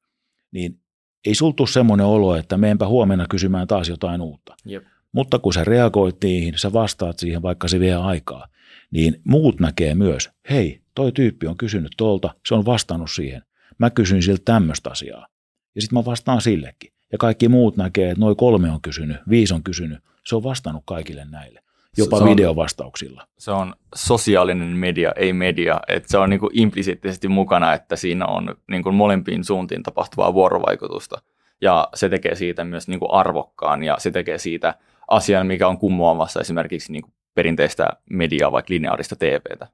niin 0.51 0.81
ei 1.27 1.35
sultu 1.35 1.67
semmoinen 1.67 2.07
olo, 2.07 2.37
että 2.37 2.57
meenpä 2.57 2.87
huomenna 2.87 3.27
kysymään 3.31 3.67
taas 3.67 3.89
jotain 3.89 4.21
uutta. 4.21 4.57
Jep. 4.65 4.85
Mutta 5.13 5.39
kun 5.39 5.53
sä 5.53 5.65
reagoit 5.65 6.17
niihin, 6.23 6.59
sä 6.59 6.73
vastaat 6.73 7.19
siihen, 7.19 7.43
vaikka 7.43 7.69
se 7.69 7.81
vie 7.81 7.95
aikaa, 7.95 8.47
niin 8.91 9.21
muut 9.25 9.61
näkee 9.61 9.95
myös, 9.95 10.31
hei, 10.51 10.81
toi 10.95 11.13
tyyppi 11.13 11.47
on 11.47 11.57
kysynyt 11.57 11.93
tuolta, 11.97 12.35
se 12.47 12.55
on 12.55 12.67
vastannut 12.67 13.11
siihen. 13.11 13.43
Mä 13.79 13.91
kysyin 13.91 14.23
siltä 14.23 14.43
tämmöistä 14.45 14.91
asiaa. 14.91 15.27
Ja 15.75 15.81
sitten 15.83 15.99
mä 15.99 16.05
vastaan 16.05 16.41
sillekin. 16.41 16.93
Ja 17.13 17.19
kaikki 17.19 17.49
muut 17.49 17.77
näkee, 17.77 18.11
että 18.11 18.21
noin 18.21 18.37
kolme 18.37 18.71
on 18.71 18.81
kysynyt, 18.81 19.17
viisi 19.29 19.55
on 19.55 19.63
kysynyt. 19.63 19.99
Se 20.27 20.37
on 20.37 20.43
vastannut 20.43 20.83
kaikille 20.87 21.25
näille, 21.31 21.61
jopa 21.99 22.17
se 22.17 22.23
on, 22.23 22.31
videovastauksilla. 22.31 23.27
Se 23.39 23.51
on 23.51 23.75
sosiaalinen 23.95 24.69
media, 24.69 25.13
ei 25.17 25.33
media. 25.33 25.81
Et 25.89 26.09
se 26.09 26.19
on 26.19 26.31
niinku 26.31 26.51
implisiittisesti 26.53 27.29
mukana, 27.29 27.73
että 27.75 27.97
siinä 27.97 28.27
on 28.27 28.55
niinku 28.71 28.93
molempiin 28.93 29.45
suuntiin 29.45 29.83
tapahtuvaa 29.83 30.35
vuorovaikutusta. 30.35 31.23
Ja 31.61 31.89
se 31.95 32.09
tekee 32.09 32.35
siitä 32.35 32.65
myös 32.65 32.89
niinku 32.89 33.13
arvokkaan 33.13 33.83
ja 33.83 33.97
se 33.99 34.11
tekee 34.11 34.39
siitä– 34.39 34.75
asian, 35.11 35.47
mikä 35.47 35.69
on 35.69 35.79
kummoamassa 35.79 36.41
esimerkiksi 36.41 36.93
niin 36.93 37.03
kuin 37.03 37.13
perinteistä 37.35 37.89
mediaa, 38.11 38.53
vaikka 38.53 38.75
lineaarista 38.75 39.17
TVtä. 39.17 39.67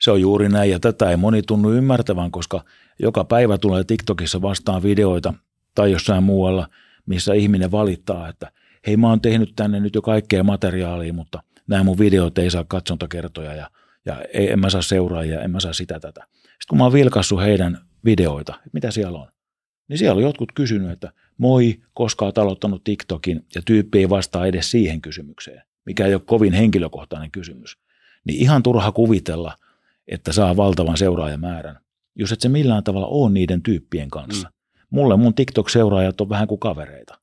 Se 0.00 0.10
on 0.10 0.20
juuri 0.20 0.48
näin 0.48 0.70
ja 0.70 0.80
tätä 0.80 1.10
ei 1.10 1.16
moni 1.16 1.42
tunnu 1.42 1.70
ymmärtävän, 1.70 2.30
koska 2.30 2.64
joka 2.98 3.24
päivä 3.24 3.58
tulee 3.58 3.84
TikTokissa 3.84 4.42
vastaan 4.42 4.82
videoita 4.82 5.34
tai 5.74 5.92
jossain 5.92 6.22
muualla, 6.22 6.68
missä 7.06 7.34
ihminen 7.34 7.70
valittaa, 7.70 8.28
että 8.28 8.52
hei 8.86 8.96
mä 8.96 9.08
oon 9.08 9.20
tehnyt 9.20 9.52
tänne 9.56 9.80
nyt 9.80 9.94
jo 9.94 10.02
kaikkea 10.02 10.44
materiaalia, 10.44 11.12
mutta 11.12 11.42
nämä 11.66 11.84
mun 11.84 11.98
videot 11.98 12.38
ei 12.38 12.50
saa 12.50 12.64
katsontakertoja 12.68 13.54
ja, 13.54 13.70
ja 14.06 14.22
ei, 14.32 14.52
en 14.52 14.60
mä 14.60 14.70
saa 14.70 14.82
seuraajia, 14.82 15.42
en 15.42 15.50
mä 15.50 15.60
saa 15.60 15.72
sitä 15.72 16.00
tätä. 16.00 16.26
Sitten 16.34 16.66
kun 16.68 16.78
mä 16.78 16.84
oon 16.84 16.92
vilkassut 16.92 17.42
heidän 17.42 17.78
videoita, 18.04 18.54
mitä 18.72 18.90
siellä 18.90 19.18
on, 19.18 19.28
niin 19.88 19.98
siellä 19.98 20.16
on 20.16 20.22
jotkut 20.22 20.52
kysynyt, 20.52 20.90
että 20.90 21.12
moi, 21.38 21.80
koska 21.94 22.24
olet 22.24 22.38
aloittanut 22.38 22.84
TikTokin, 22.84 23.44
ja 23.54 23.62
tyyppi 23.64 23.98
ei 23.98 24.10
vastaa 24.10 24.46
edes 24.46 24.70
siihen 24.70 25.00
kysymykseen, 25.00 25.62
mikä 25.86 26.06
ei 26.06 26.14
ole 26.14 26.22
kovin 26.26 26.52
henkilökohtainen 26.52 27.30
kysymys. 27.30 27.78
Niin 28.24 28.40
ihan 28.40 28.62
turha 28.62 28.92
kuvitella, 28.92 29.56
että 30.08 30.32
saa 30.32 30.56
valtavan 30.56 30.96
seuraajamäärän, 30.96 31.78
jos 32.16 32.32
et 32.32 32.40
se 32.40 32.48
millään 32.48 32.84
tavalla 32.84 33.06
ole 33.06 33.30
niiden 33.30 33.62
tyyppien 33.62 34.10
kanssa. 34.10 34.48
Mm. 34.48 34.54
Mulle 34.90 35.16
mun 35.16 35.34
TikTok-seuraajat 35.34 36.20
on 36.20 36.28
vähän 36.28 36.48
kuin 36.48 36.60
kavereita. 36.60 37.18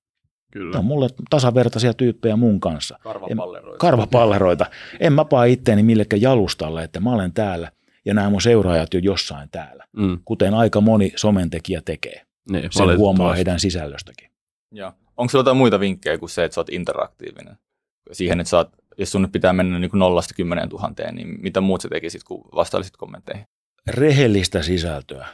Kyllä. 0.52 0.72
Ne 0.72 0.80
on 0.80 0.86
mulle 0.86 1.10
tasavertaisia 1.30 1.94
tyyppejä 1.94 2.36
mun 2.36 2.60
kanssa. 2.60 3.00
Karvapalleroita. 3.04 3.76
En, 3.76 3.80
karvapalleroita. 3.80 4.66
En 5.00 5.14
mä 5.14 5.26
paa 5.26 5.44
itteeni 5.44 5.84
millekään 5.84 6.22
jalustalle, 6.22 6.84
että 6.84 7.00
mä 7.00 7.14
olen 7.14 7.34
täällä 7.34 7.72
ja 8.06 8.14
nämä 8.14 8.30
mun 8.30 8.42
seuraajat 8.42 8.94
jo 8.94 9.00
jossain 9.00 9.50
täällä, 9.52 9.86
mm. 9.98 10.20
kuten 10.26 10.54
aika 10.54 10.82
moni 10.82 11.14
somentekijä 11.16 11.82
tekee. 11.86 12.22
Niin, 12.50 12.70
Sen 12.72 12.98
huomaa 12.98 13.34
heidän 13.34 13.60
sisällöstäkin. 13.60 14.32
Ja. 14.72 14.94
Onko 15.18 15.32
sulla 15.32 15.42
jotain 15.42 15.58
muita 15.58 15.80
vinkkejä 15.80 16.18
kuin 16.18 16.30
se, 16.30 16.44
että 16.44 16.56
sä 16.56 16.62
oot 16.62 16.70
interaktiivinen? 16.70 17.58
Siihen, 18.12 18.40
että 18.40 18.50
sä 18.50 18.58
oot, 18.58 18.70
jos 18.98 19.12
sun 19.12 19.22
nyt 19.22 19.32
pitää 19.32 19.54
mennä 19.54 19.80
niin 19.80 19.92
nollasta 19.94 20.34
kymmeneen 20.34 20.70
tuhanteen, 20.70 21.16
niin 21.16 21.42
mitä 21.42 21.62
muut 21.62 21.82
sä 21.82 21.90
tekisit, 21.90 22.24
kun 22.24 22.50
vastailisit 22.56 22.98
kommentteihin? 22.98 23.46
Rehellistä 23.88 24.62
sisältöä. 24.62 25.28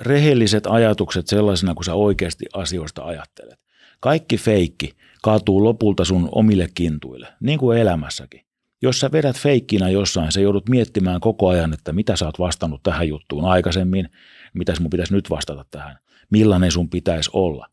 Rehelliset 0.00 0.66
ajatukset 0.66 1.26
sellaisena, 1.26 1.74
kun 1.74 1.84
sä 1.84 1.94
oikeasti 1.94 2.46
asioista 2.52 3.04
ajattelet. 3.04 3.60
Kaikki 4.00 4.36
feikki 4.36 4.92
kaatuu 5.22 5.64
lopulta 5.64 6.04
sun 6.04 6.28
omille 6.32 6.68
kintuille, 6.74 7.28
niin 7.40 7.58
kuin 7.58 7.78
elämässäkin. 7.78 8.40
Jos 8.82 9.00
sä 9.00 9.12
vedät 9.12 9.36
feikkinä 9.36 9.88
jossain, 9.88 10.32
sä 10.32 10.40
joudut 10.40 10.68
miettimään 10.68 11.20
koko 11.20 11.48
ajan, 11.48 11.72
että 11.72 11.92
mitä 11.92 12.16
sä 12.16 12.26
oot 12.26 12.38
vastannut 12.38 12.82
tähän 12.82 13.08
juttuun 13.08 13.44
aikaisemmin, 13.44 14.08
mitäs 14.54 14.80
mun 14.80 14.90
pitäisi 14.90 15.14
nyt 15.14 15.30
vastata 15.30 15.64
tähän, 15.70 15.98
millainen 16.32 16.70
sun 16.70 16.90
pitäisi 16.90 17.30
olla. 17.32 17.66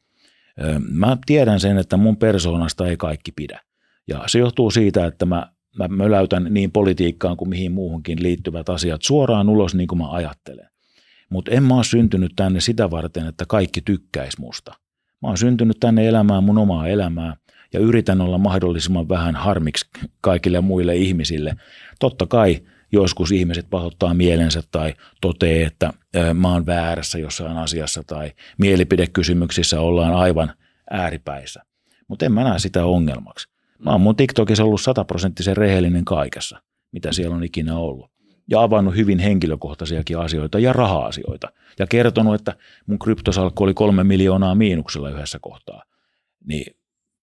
Mä 0.92 1.18
tiedän 1.26 1.60
sen, 1.60 1.78
että 1.78 1.98
mun 1.98 2.18
persoonasta 2.18 2.88
ei 2.88 2.98
kaikki 2.98 3.32
pidä. 3.32 3.60
Ja 4.08 4.24
se 4.28 4.40
johtuu 4.40 4.72
siitä, 4.72 5.06
että 5.06 5.26
mä, 5.26 5.52
mä 5.78 5.88
möläytän 5.88 6.48
niin 6.50 6.72
politiikkaan 6.72 7.38
kuin 7.38 7.50
mihin 7.50 7.72
muuhunkin 7.72 8.24
liittyvät 8.24 8.70
asiat 8.70 9.02
suoraan 9.02 9.50
ulos 9.50 9.76
niin 9.76 9.88
kuin 9.88 10.00
mä 10.00 10.12
ajattelen. 10.12 10.70
Mutta 11.30 11.52
en 11.52 11.64
mä 11.64 11.76
ole 11.76 11.84
syntynyt 11.84 12.32
tänne 12.36 12.60
sitä 12.60 12.92
varten, 12.92 13.28
että 13.28 13.46
kaikki 13.48 13.82
tykkäis 13.82 14.38
musta. 14.38 14.74
Mä 15.22 15.28
oon 15.28 15.38
syntynyt 15.38 15.78
tänne 15.80 16.08
elämään 16.08 16.44
mun 16.44 16.58
omaa 16.58 16.88
elämää 16.88 17.36
ja 17.74 17.80
yritän 17.80 18.22
olla 18.22 18.38
mahdollisimman 18.38 19.10
vähän 19.10 19.36
harmiksi 19.36 19.90
kaikille 20.22 20.62
muille 20.62 20.96
ihmisille. 20.96 21.56
Totta 22.00 22.28
kai 22.28 22.62
joskus 22.92 23.32
ihmiset 23.32 23.70
pahoittaa 23.70 24.14
mielensä 24.14 24.64
tai 24.72 24.94
totee, 25.22 25.64
että 25.64 25.94
mä 26.34 26.54
oon 26.54 26.66
väärässä 26.66 27.20
jossain 27.20 27.58
asiassa 27.58 28.04
tai 28.04 28.32
mielipidekysymyksissä 28.58 29.82
ollaan 29.82 30.14
aivan 30.14 30.54
ääripäissä. 30.92 31.64
Mutta 32.08 32.26
en 32.26 32.32
mä 32.32 32.44
näe 32.44 32.60
sitä 32.60 32.86
ongelmaksi. 32.86 33.48
Mä 33.80 33.92
oon 33.92 34.02
mun 34.02 34.16
TikTokissa 34.16 34.64
ollut 34.64 34.82
sataprosenttisen 34.82 35.58
rehellinen 35.58 36.06
kaikessa, 36.06 36.62
mitä 36.92 37.12
siellä 37.12 37.36
on 37.36 37.44
ikinä 37.44 37.78
ollut. 37.78 38.12
Ja 38.50 38.62
avannut 38.62 38.96
hyvin 38.96 39.20
henkilökohtaisiakin 39.20 40.18
asioita 40.18 40.60
ja 40.60 40.74
raha-asioita. 40.74 41.48
Ja 41.80 41.88
kertonut, 41.88 42.36
että 42.36 42.56
mun 42.88 43.00
kryptosalkku 43.00 43.64
oli 43.64 43.74
kolme 43.74 44.04
miljoonaa 44.04 44.56
miinuksella 44.56 45.10
yhdessä 45.10 45.40
kohtaa. 45.42 45.84
Niin 46.48 46.76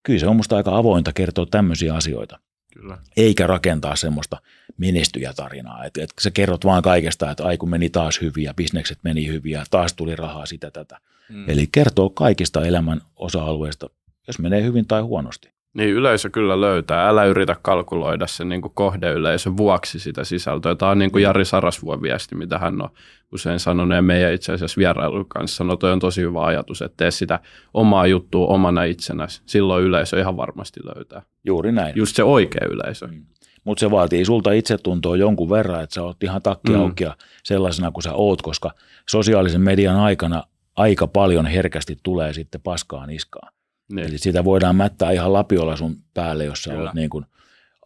kyllä 0.03 0.21
se 0.21 0.27
on 0.27 0.37
musta 0.37 0.57
aika 0.57 0.77
avointa 0.77 1.13
kertoa 1.13 1.47
tämmöisiä 1.51 1.95
asioita. 1.95 2.39
Kyllä. 2.81 2.99
Eikä 3.17 3.47
rakentaa 3.47 3.97
semmoista 3.97 4.41
menestyjätarinaa, 4.77 5.85
että, 5.85 6.03
että 6.03 6.15
sä 6.21 6.31
kerrot 6.31 6.65
vaan 6.65 6.83
kaikesta, 6.83 7.31
että 7.31 7.45
aiku 7.45 7.67
meni 7.67 7.91
taas 7.91 8.21
hyvin 8.21 8.45
ja 8.45 8.55
bisnekset 8.55 8.99
meni 9.03 9.27
hyvin 9.27 9.53
ja 9.53 9.65
taas 9.71 9.95
tuli 9.95 10.17
rahaa 10.17 10.47
sitä 10.47 10.71
tätä. 10.71 11.01
Mm. 11.29 11.51
Eli 11.51 11.69
kertoo 11.73 12.11
kaikista 12.11 12.67
elämän 12.67 13.01
osa-alueista, 13.17 13.91
jos 14.27 14.39
menee 14.39 14.63
hyvin 14.63 14.87
tai 14.87 15.01
huonosti. 15.01 15.56
Niin, 15.77 15.91
yleisö 15.91 16.31
kyllä 16.31 16.61
löytää. 16.61 17.09
Älä 17.09 17.25
yritä 17.25 17.57
kalkuloida 17.63 18.27
sen 18.27 18.49
niin 18.49 18.63
kohdeyleisön 18.75 19.57
vuoksi 19.57 19.99
sitä 19.99 20.25
sisältöä. 20.25 20.75
Tämä 20.75 20.91
on 20.91 20.99
niin 20.99 21.13
kuin 21.13 21.23
Jari 21.23 21.45
Sarasvuon 21.45 22.03
viesti, 22.03 22.35
mitä 22.35 22.59
hän 22.59 22.83
on 22.83 22.89
usein 23.33 23.61
sanonut 23.61 23.95
ja 23.97 24.03
meidän 24.03 24.33
itse 24.33 24.53
asiassa 24.53 24.79
vierailun 24.79 25.27
kanssa 25.29 25.57
sanoi, 25.57 25.77
toi 25.77 25.93
on 25.93 25.99
tosi 25.99 26.21
hyvä 26.21 26.45
ajatus, 26.45 26.83
että 26.83 26.97
tee 26.97 27.11
sitä 27.11 27.41
omaa 27.75 28.07
juttua 28.07 28.47
omana 28.47 28.85
itsenäsi. 28.85 29.43
Silloin 29.47 29.85
yleisö 29.85 30.21
ihan 30.21 30.37
varmasti 30.37 30.81
löytää. 30.85 31.23
Juuri 31.45 31.73
näin. 31.73 31.93
Just 31.97 32.17
se 32.17 32.25
oikea 32.25 32.67
yleisö. 32.71 33.07
Mm. 33.07 33.25
Mutta 33.65 33.81
se 33.81 33.91
vaatii 33.91 34.25
sulta 34.25 34.53
itsetuntoa 34.53 35.17
jonkun 35.17 35.51
verran, 35.51 35.83
että 35.83 35.95
sä 35.95 36.03
oot 36.03 36.23
ihan 36.23 36.43
takki 36.43 36.73
mm. 36.73 36.81
auki 36.81 37.05
ja 37.05 37.17
sellaisena 37.45 37.91
kuin 37.91 38.03
sä 38.03 38.13
oot, 38.13 38.43
koska 38.43 38.71
sosiaalisen 39.09 39.61
median 39.61 39.97
aikana 39.97 40.43
aika 40.77 41.07
paljon 41.07 41.47
herkästi 41.47 41.97
tulee 42.03 42.33
sitten 42.33 42.61
paskaa 42.61 43.07
niskaan. 43.07 43.56
Niin. 43.93 44.07
Eli 44.09 44.19
sitä 44.19 44.45
voidaan 44.45 44.77
mättää 44.77 45.11
ihan 45.11 45.33
lapiolla 45.33 45.77
sun 45.77 45.97
päälle, 46.15 46.45
jos 46.45 46.63
sä 46.63 46.71
Kyllä. 46.71 46.85
oot 46.85 46.95
niin 46.95 47.11
kuin 47.11 47.25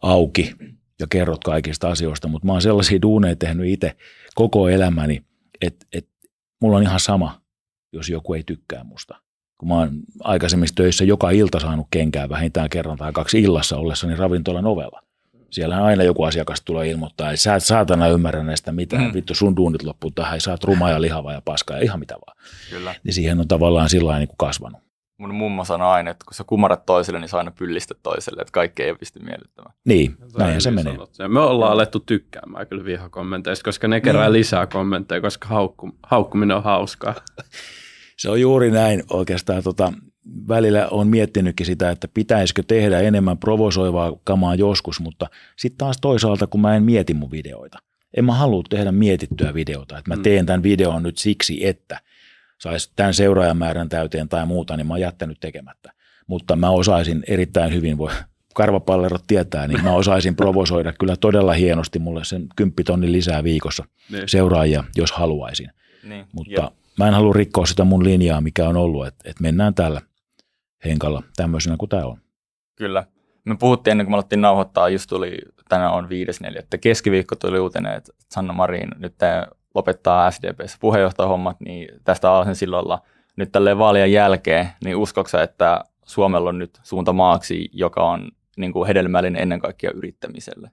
auki 0.01 0.55
ja 0.99 1.07
kerrot 1.09 1.43
kaikista 1.43 1.89
asioista, 1.89 2.27
mutta 2.27 2.45
mä 2.45 2.51
oon 2.51 2.61
sellaisia 2.61 3.01
duuneja 3.01 3.35
tehnyt 3.35 3.67
itse 3.67 3.95
koko 4.35 4.69
elämäni, 4.69 5.23
että 5.61 5.85
et, 5.93 6.07
mulla 6.61 6.77
on 6.77 6.83
ihan 6.83 6.99
sama, 6.99 7.41
jos 7.93 8.09
joku 8.09 8.33
ei 8.33 8.43
tykkää 8.43 8.83
musta. 8.83 9.15
Kun 9.57 9.69
mä 9.69 9.75
oon 9.75 9.99
aikaisemmissa 10.19 10.75
töissä 10.75 11.03
joka 11.03 11.29
ilta 11.29 11.59
saanut 11.59 11.87
kenkää 11.91 12.29
vähintään 12.29 12.69
kerran 12.69 12.97
tai 12.97 13.11
kaksi 13.11 13.41
illassa 13.41 13.77
ollessani 13.77 14.15
ravintolan 14.15 14.65
ovella. 14.65 15.01
Siellä 15.49 15.83
aina 15.83 16.03
joku 16.03 16.23
asiakas 16.23 16.61
tulee 16.61 16.89
ilmoittaa, 16.89 17.31
että 17.31 17.41
sä 17.41 17.55
et 17.55 17.63
saatana 17.63 18.07
ymmärrä 18.07 18.43
näistä 18.43 18.71
mitään, 18.71 19.03
mm. 19.03 19.13
vittu 19.13 19.35
sun 19.35 19.55
duunit 19.55 19.83
loppuu 19.83 20.11
tähän, 20.11 20.41
sä 20.41 20.51
oot 20.51 20.63
ruma 20.63 20.89
ja 20.89 21.01
lihava 21.01 21.33
ja 21.33 21.41
paska 21.45 21.73
ja 21.73 21.83
ihan 21.83 21.99
mitä 21.99 22.13
vaan. 22.13 22.37
Kyllä. 22.69 22.95
Niin 23.03 23.13
siihen 23.13 23.39
on 23.39 23.47
tavallaan 23.47 23.89
sillä 23.89 24.19
niin 24.19 24.29
kasvanut 24.37 24.90
mun 25.21 25.35
mummo 25.35 25.65
sanoi 25.65 25.87
aina, 25.87 26.11
että 26.11 26.25
kun 26.25 26.33
sä 26.33 26.43
kumarat 26.43 26.85
toiselle, 26.85 27.19
niin 27.19 27.29
sä 27.29 27.37
aina 27.37 27.51
pyllistä 27.51 27.95
toiselle, 28.03 28.41
että 28.41 28.51
kaikki 28.51 28.83
ei 28.83 28.95
pysty 28.95 29.19
miellyttämään. 29.19 29.75
Niin, 29.85 30.15
näin 30.37 30.61
se 30.61 30.71
menee. 30.71 30.97
Me 31.27 31.39
ollaan 31.39 31.71
alettu 31.71 31.99
tykkäämään 31.99 32.67
kyllä 32.67 32.85
vihakommenteista, 32.85 33.63
koska 33.63 33.87
ne 33.87 34.01
kerää 34.01 34.25
niin. 34.25 34.33
lisää 34.33 34.67
kommentteja, 34.67 35.21
koska 35.21 35.47
haukku, 35.47 35.89
haukkuminen 36.03 36.57
on 36.57 36.63
hauskaa. 36.63 37.15
Se 38.17 38.29
on 38.29 38.41
juuri 38.41 38.71
näin 38.71 39.03
oikeastaan. 39.09 39.63
Tota, 39.63 39.93
välillä 40.47 40.87
on 40.91 41.07
miettinytkin 41.07 41.65
sitä, 41.65 41.91
että 41.91 42.07
pitäisikö 42.13 42.63
tehdä 42.67 42.99
enemmän 42.99 43.37
provosoivaa 43.37 44.13
kamaa 44.23 44.55
joskus, 44.55 44.99
mutta 44.99 45.29
sitten 45.55 45.77
taas 45.77 45.97
toisaalta, 46.01 46.47
kun 46.47 46.61
mä 46.61 46.75
en 46.75 46.83
mieti 46.83 47.13
mun 47.13 47.31
videoita. 47.31 47.77
En 48.17 48.25
mä 48.25 48.33
halua 48.33 48.63
tehdä 48.69 48.91
mietittyä 48.91 49.53
videota, 49.53 49.97
että 49.97 50.11
mä 50.11 50.15
mm. 50.15 50.21
teen 50.21 50.45
tämän 50.45 50.63
videon 50.63 51.03
nyt 51.03 51.17
siksi, 51.17 51.67
että– 51.67 51.99
saisi 52.61 52.91
tämän 52.95 53.13
seuraajamäärän 53.13 53.89
täyteen 53.89 54.29
tai 54.29 54.45
muuta, 54.45 54.77
niin 54.77 54.87
mä 54.87 54.93
oon 54.93 55.01
jättänyt 55.01 55.39
tekemättä. 55.39 55.91
Mutta 56.27 56.55
mä 56.55 56.69
osaisin 56.69 57.23
erittäin 57.27 57.73
hyvin, 57.73 57.97
voi 57.97 58.11
karvapallerot 58.53 59.23
tietää, 59.27 59.67
niin 59.67 59.83
mä 59.83 59.93
osaisin 59.93 60.35
provosoida 60.35 60.93
kyllä 60.99 61.15
todella 61.15 61.53
hienosti 61.53 61.99
mulle 61.99 62.23
sen 62.23 62.47
kymppitonnin 62.55 63.11
lisää 63.11 63.43
viikossa 63.43 63.85
niin. 64.11 64.29
seuraajia, 64.29 64.83
jos 64.95 65.11
haluaisin. 65.11 65.71
Niin. 66.03 66.25
Mutta 66.31 66.61
ja. 66.61 66.71
mä 66.99 67.07
en 67.07 67.13
halua 67.13 67.33
rikkoa 67.33 67.65
sitä 67.65 67.83
mun 67.83 68.03
linjaa, 68.03 68.41
mikä 68.41 68.69
on 68.69 68.77
ollut, 68.77 69.07
että, 69.07 69.29
että 69.29 69.41
mennään 69.41 69.73
tällä 69.73 70.01
henkalla 70.85 71.23
tämmöisenä 71.35 71.77
kuin 71.77 71.89
tämä 71.89 72.05
on. 72.05 72.17
Kyllä. 72.75 73.03
Me 73.45 73.55
puhuttiin 73.59 73.91
ennen 73.91 74.05
kuin 74.05 74.11
me 74.11 74.15
alettiin 74.15 74.41
nauhoittaa, 74.41 74.89
just 74.89 75.09
tuli, 75.09 75.37
tänään 75.69 75.91
on 75.91 76.05
5.4. 76.05 76.77
Keskiviikko 76.81 77.35
tuli 77.35 77.59
uutinen, 77.59 77.93
että 77.93 78.11
Sanna 78.31 78.53
Marin 78.53 78.89
nyt 78.97 79.15
lopettaa 79.75 80.31
SDPssä 80.31 80.77
puheenjohtajahommat, 80.79 81.59
niin 81.59 81.89
tästä 82.03 82.31
Aalsen 82.31 82.55
silloilla 82.55 83.01
nyt 83.35 83.51
tälle 83.51 83.77
vaalien 83.77 84.11
jälkeen, 84.11 84.67
niin 84.83 84.95
uskoksa, 84.95 85.43
että 85.43 85.83
Suomella 86.05 86.49
on 86.49 86.59
nyt 86.59 86.79
suunta 86.83 87.13
maaksi, 87.13 87.69
joka 87.73 88.09
on 88.09 88.31
niin 88.57 88.73
kuin 88.73 88.87
hedelmällinen 88.87 89.41
ennen 89.41 89.59
kaikkea 89.59 89.91
yrittämiselle? 89.91 90.71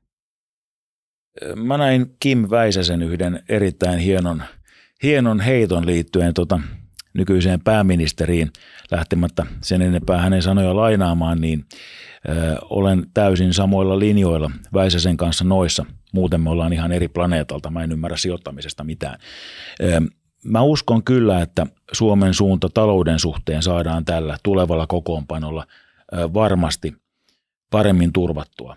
Mä 1.56 1.78
näin 1.78 2.16
Kim 2.20 2.46
Väisäsen 2.50 3.02
yhden 3.02 3.42
erittäin 3.48 3.98
hienon, 3.98 4.42
hienon 5.02 5.40
heiton 5.40 5.86
liittyen 5.86 6.34
tota, 6.34 6.60
nykyiseen 7.18 7.60
pääministeriin 7.60 8.52
lähtemättä 8.90 9.46
sen 9.60 9.82
enempää 9.82 10.18
hänen 10.18 10.42
sanoja 10.42 10.76
lainaamaan, 10.76 11.40
niin 11.40 11.64
ö, 12.28 12.56
olen 12.70 13.06
täysin 13.14 13.54
samoilla 13.54 13.98
linjoilla 13.98 14.50
Väisäsen 14.74 15.16
kanssa 15.16 15.44
noissa. 15.44 15.84
Muuten 16.12 16.40
me 16.40 16.50
ollaan 16.50 16.72
ihan 16.72 16.92
eri 16.92 17.08
planeetalta, 17.08 17.70
mä 17.70 17.82
en 17.82 17.92
ymmärrä 17.92 18.16
sijoittamisesta 18.16 18.84
mitään. 18.84 19.18
Ö, 19.82 20.00
mä 20.44 20.62
uskon 20.62 21.04
kyllä, 21.04 21.42
että 21.42 21.66
Suomen 21.92 22.34
suunta 22.34 22.68
talouden 22.68 23.18
suhteen 23.18 23.62
saadaan 23.62 24.04
tällä 24.04 24.36
tulevalla 24.42 24.86
kokoonpanolla 24.86 25.66
varmasti 26.34 26.94
paremmin 27.70 28.12
turvattua. 28.12 28.76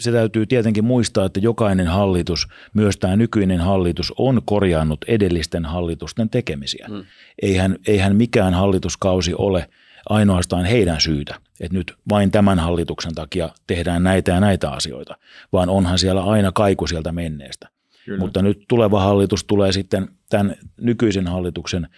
Se 0.00 0.12
täytyy 0.12 0.46
tietenkin 0.46 0.84
muistaa, 0.84 1.26
että 1.26 1.40
jokainen 1.40 1.86
hallitus, 1.86 2.48
myös 2.74 2.96
tämä 2.96 3.16
nykyinen 3.16 3.60
hallitus, 3.60 4.12
on 4.16 4.42
korjannut 4.44 5.04
edellisten 5.08 5.64
hallitusten 5.64 6.30
tekemisiä. 6.30 6.86
Mm. 6.90 7.04
Eihän, 7.42 7.76
eihän 7.86 8.16
mikään 8.16 8.54
hallituskausi 8.54 9.34
ole 9.34 9.68
ainoastaan 10.08 10.64
heidän 10.64 11.00
syytä, 11.00 11.34
että 11.60 11.78
nyt 11.78 11.94
vain 12.08 12.30
tämän 12.30 12.58
hallituksen 12.58 13.14
takia 13.14 13.48
tehdään 13.66 14.02
näitä 14.02 14.32
ja 14.32 14.40
näitä 14.40 14.70
asioita, 14.70 15.16
vaan 15.52 15.68
onhan 15.68 15.98
siellä 15.98 16.22
aina 16.22 16.52
kaiku 16.52 16.86
sieltä 16.86 17.12
menneestä. 17.12 17.68
Kyllä. 18.04 18.18
Mutta 18.18 18.42
nyt 18.42 18.64
tuleva 18.68 19.00
hallitus 19.00 19.44
tulee 19.44 19.72
sitten 19.72 20.08
tämän 20.28 20.56
nykyisen 20.80 21.26
hallituksen 21.26 21.88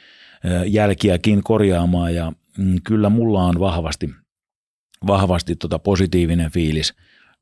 jälkiäkin 0.67 1.43
korjaamaan 1.43 2.15
ja 2.15 2.33
mm, 2.59 2.77
kyllä 2.85 3.09
mulla 3.09 3.43
on 3.43 3.61
vahvasti, 3.61 4.11
vahvasti 5.07 5.57
tota 5.57 5.79
positiivinen 5.79 6.51
fiilis 6.51 6.95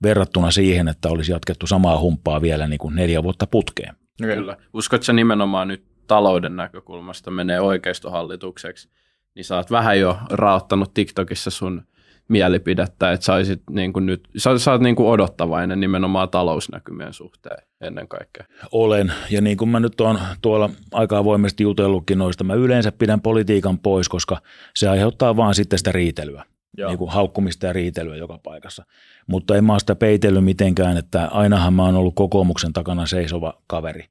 verrattuna 0.03 0.51
siihen, 0.51 0.89
että 0.89 1.09
olisi 1.09 1.33
jatkettu 1.33 1.67
samaa 1.67 1.99
humppaa 1.99 2.43
vielä 2.43 2.67
niin 2.67 2.79
kuin 2.79 2.95
neljä 2.95 3.23
vuotta 3.23 3.47
putkeen. 3.47 3.97
Kyllä. 4.23 4.57
Uskotko 4.73 5.05
sä 5.05 5.13
nimenomaan 5.13 5.69
nyt 5.69 5.85
talouden 6.07 6.57
näkökulmasta 6.57 7.31
menee 7.31 7.61
oikeistohallitukseksi, 7.61 8.89
niin 9.35 9.45
sä 9.45 9.57
oot 9.57 9.71
vähän 9.71 10.01
jo 10.01 10.19
raottanut 10.31 10.95
TikTokissa 10.95 11.51
sun 11.51 11.83
mielipidettä, 12.29 13.13
että 13.13 13.27
saisit 13.27 13.63
niin 13.71 13.93
kuin 13.93 14.07
nyt, 14.07 14.29
sä, 14.37 14.59
sä 14.59 14.73
oot 14.73 14.81
niin 14.81 14.97
kuin 14.97 15.09
odottavainen 15.09 15.81
nimenomaan 15.81 16.29
talousnäkymien 16.29 17.13
suhteen 17.13 17.63
ennen 17.81 18.09
kaikkea. 18.09 18.45
Olen, 18.73 19.13
ja 19.31 19.41
niin 19.41 19.57
kuin 19.57 19.69
mä 19.69 19.81
nyt 19.81 20.01
oon 20.01 20.19
tuolla 20.43 20.71
aika 20.93 21.19
avoimesti 21.19 21.63
jutellutkin 21.63 22.19
noista, 22.19 22.45
mä 22.45 22.55
yleensä 22.55 22.93
pidän 22.93 23.21
politiikan 23.21 23.79
pois, 23.79 24.09
koska 24.09 24.41
se 24.77 24.89
aiheuttaa 24.89 25.37
vaan 25.37 25.55
sitten 25.55 25.79
sitä 25.79 25.93
riitelyä. 25.93 26.45
Niin 26.87 26.99
kuin 26.99 27.11
haukkumista 27.11 27.67
ja 27.67 27.73
riitelyä 27.73 28.17
joka 28.17 28.39
paikassa. 28.39 28.85
Mutta 29.31 29.57
en 29.57 29.65
mä 29.65 29.79
sitä 29.79 29.95
peitellyt 29.95 30.45
mitenkään, 30.45 30.97
että 30.97 31.27
ainahan 31.27 31.75
mä 31.75 31.85
oon 31.85 31.97
ollut 31.97 32.15
kokoomuksen 32.15 32.73
takana 32.73 33.07
seisova 33.07 33.55
kaveri. 33.67 34.05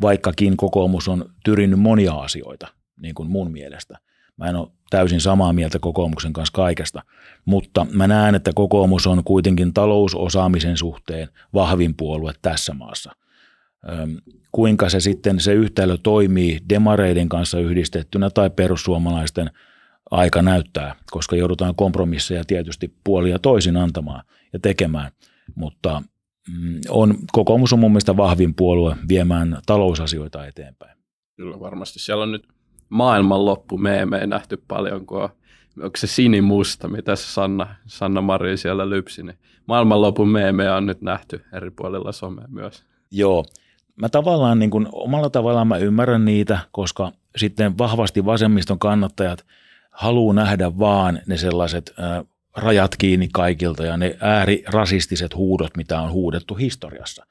Vaikkakin 0.00 0.56
kokoomus 0.56 1.08
on 1.08 1.30
tyrinnyt 1.44 1.80
monia 1.80 2.12
asioita, 2.12 2.66
niin 3.00 3.14
kuin 3.14 3.30
mun 3.30 3.52
mielestä. 3.52 3.98
Mä 4.36 4.46
en 4.46 4.56
ole 4.56 4.68
täysin 4.90 5.20
samaa 5.20 5.52
mieltä 5.52 5.78
kokoomuksen 5.78 6.32
kanssa 6.32 6.52
kaikesta, 6.52 7.02
mutta 7.44 7.86
mä 7.92 8.06
näen, 8.06 8.34
että 8.34 8.50
kokoomus 8.54 9.06
on 9.06 9.24
kuitenkin 9.24 9.74
talousosaamisen 9.74 10.76
suhteen 10.76 11.28
vahvin 11.54 11.94
puolue 11.96 12.32
tässä 12.42 12.74
maassa. 12.74 13.12
Öm, 13.88 14.16
kuinka 14.52 14.88
se 14.88 15.00
sitten 15.00 15.40
se 15.40 15.52
yhtälö 15.52 15.96
toimii 16.02 16.60
demareiden 16.68 17.28
kanssa 17.28 17.58
yhdistettynä 17.58 18.30
tai 18.30 18.50
perussuomalaisten 18.50 19.50
aika 20.10 20.42
näyttää, 20.42 20.94
koska 21.10 21.36
joudutaan 21.36 21.74
kompromisseja 21.74 22.44
tietysti 22.44 22.94
puolia 23.04 23.38
toisin 23.38 23.76
antamaan 23.76 24.24
ja 24.54 24.60
tekemään, 24.60 25.10
mutta 25.54 26.02
mm, 26.48 26.80
on, 26.88 27.14
kokoomus 27.32 27.72
on 27.72 27.78
mun 27.78 27.90
mielestä 27.90 28.16
vahvin 28.16 28.54
puolue 28.54 28.96
viemään 29.08 29.58
talousasioita 29.66 30.46
eteenpäin. 30.46 30.98
Kyllä 31.36 31.60
varmasti. 31.60 31.98
Siellä 31.98 32.22
on 32.22 32.32
nyt 32.32 32.48
maailmanloppu 32.88 33.78
meemejä 33.78 34.26
nähty 34.26 34.62
paljon, 34.68 35.06
kun 35.06 35.22
on, 35.22 35.28
onko 35.82 35.96
se 35.96 36.06
sinimusta, 36.06 36.88
mitä 36.88 37.16
se 37.16 37.32
Sanna, 37.32 37.74
Sanna 37.86 38.20
Mari 38.20 38.56
siellä 38.56 38.90
lypsi, 38.90 39.22
niin 39.22 39.38
maailmanlopun 39.66 40.28
meemejä 40.28 40.76
on 40.76 40.86
nyt 40.86 41.02
nähty 41.02 41.44
eri 41.52 41.70
puolilla 41.70 42.12
somea 42.12 42.48
myös. 42.48 42.84
Joo, 43.10 43.44
mä 43.96 44.08
tavallaan 44.08 44.58
niin 44.58 44.70
kuin, 44.70 44.88
omalla 44.92 45.30
tavallaan 45.30 45.68
mä 45.68 45.76
ymmärrän 45.76 46.24
niitä, 46.24 46.58
koska 46.72 47.12
sitten 47.36 47.78
vahvasti 47.78 48.24
vasemmiston 48.24 48.78
kannattajat 48.78 49.44
haluaa 49.90 50.34
nähdä 50.34 50.78
vaan 50.78 51.20
ne 51.26 51.36
sellaiset 51.36 51.94
äh, 51.98 52.24
rajat 52.56 52.96
kiinni 52.96 53.28
kaikilta 53.32 53.84
ja 53.84 53.96
ne 53.96 54.16
äärirasistiset 54.20 55.34
huudot, 55.34 55.76
mitä 55.76 56.00
on 56.00 56.12
huudettu 56.12 56.54
historiassa 56.54 57.26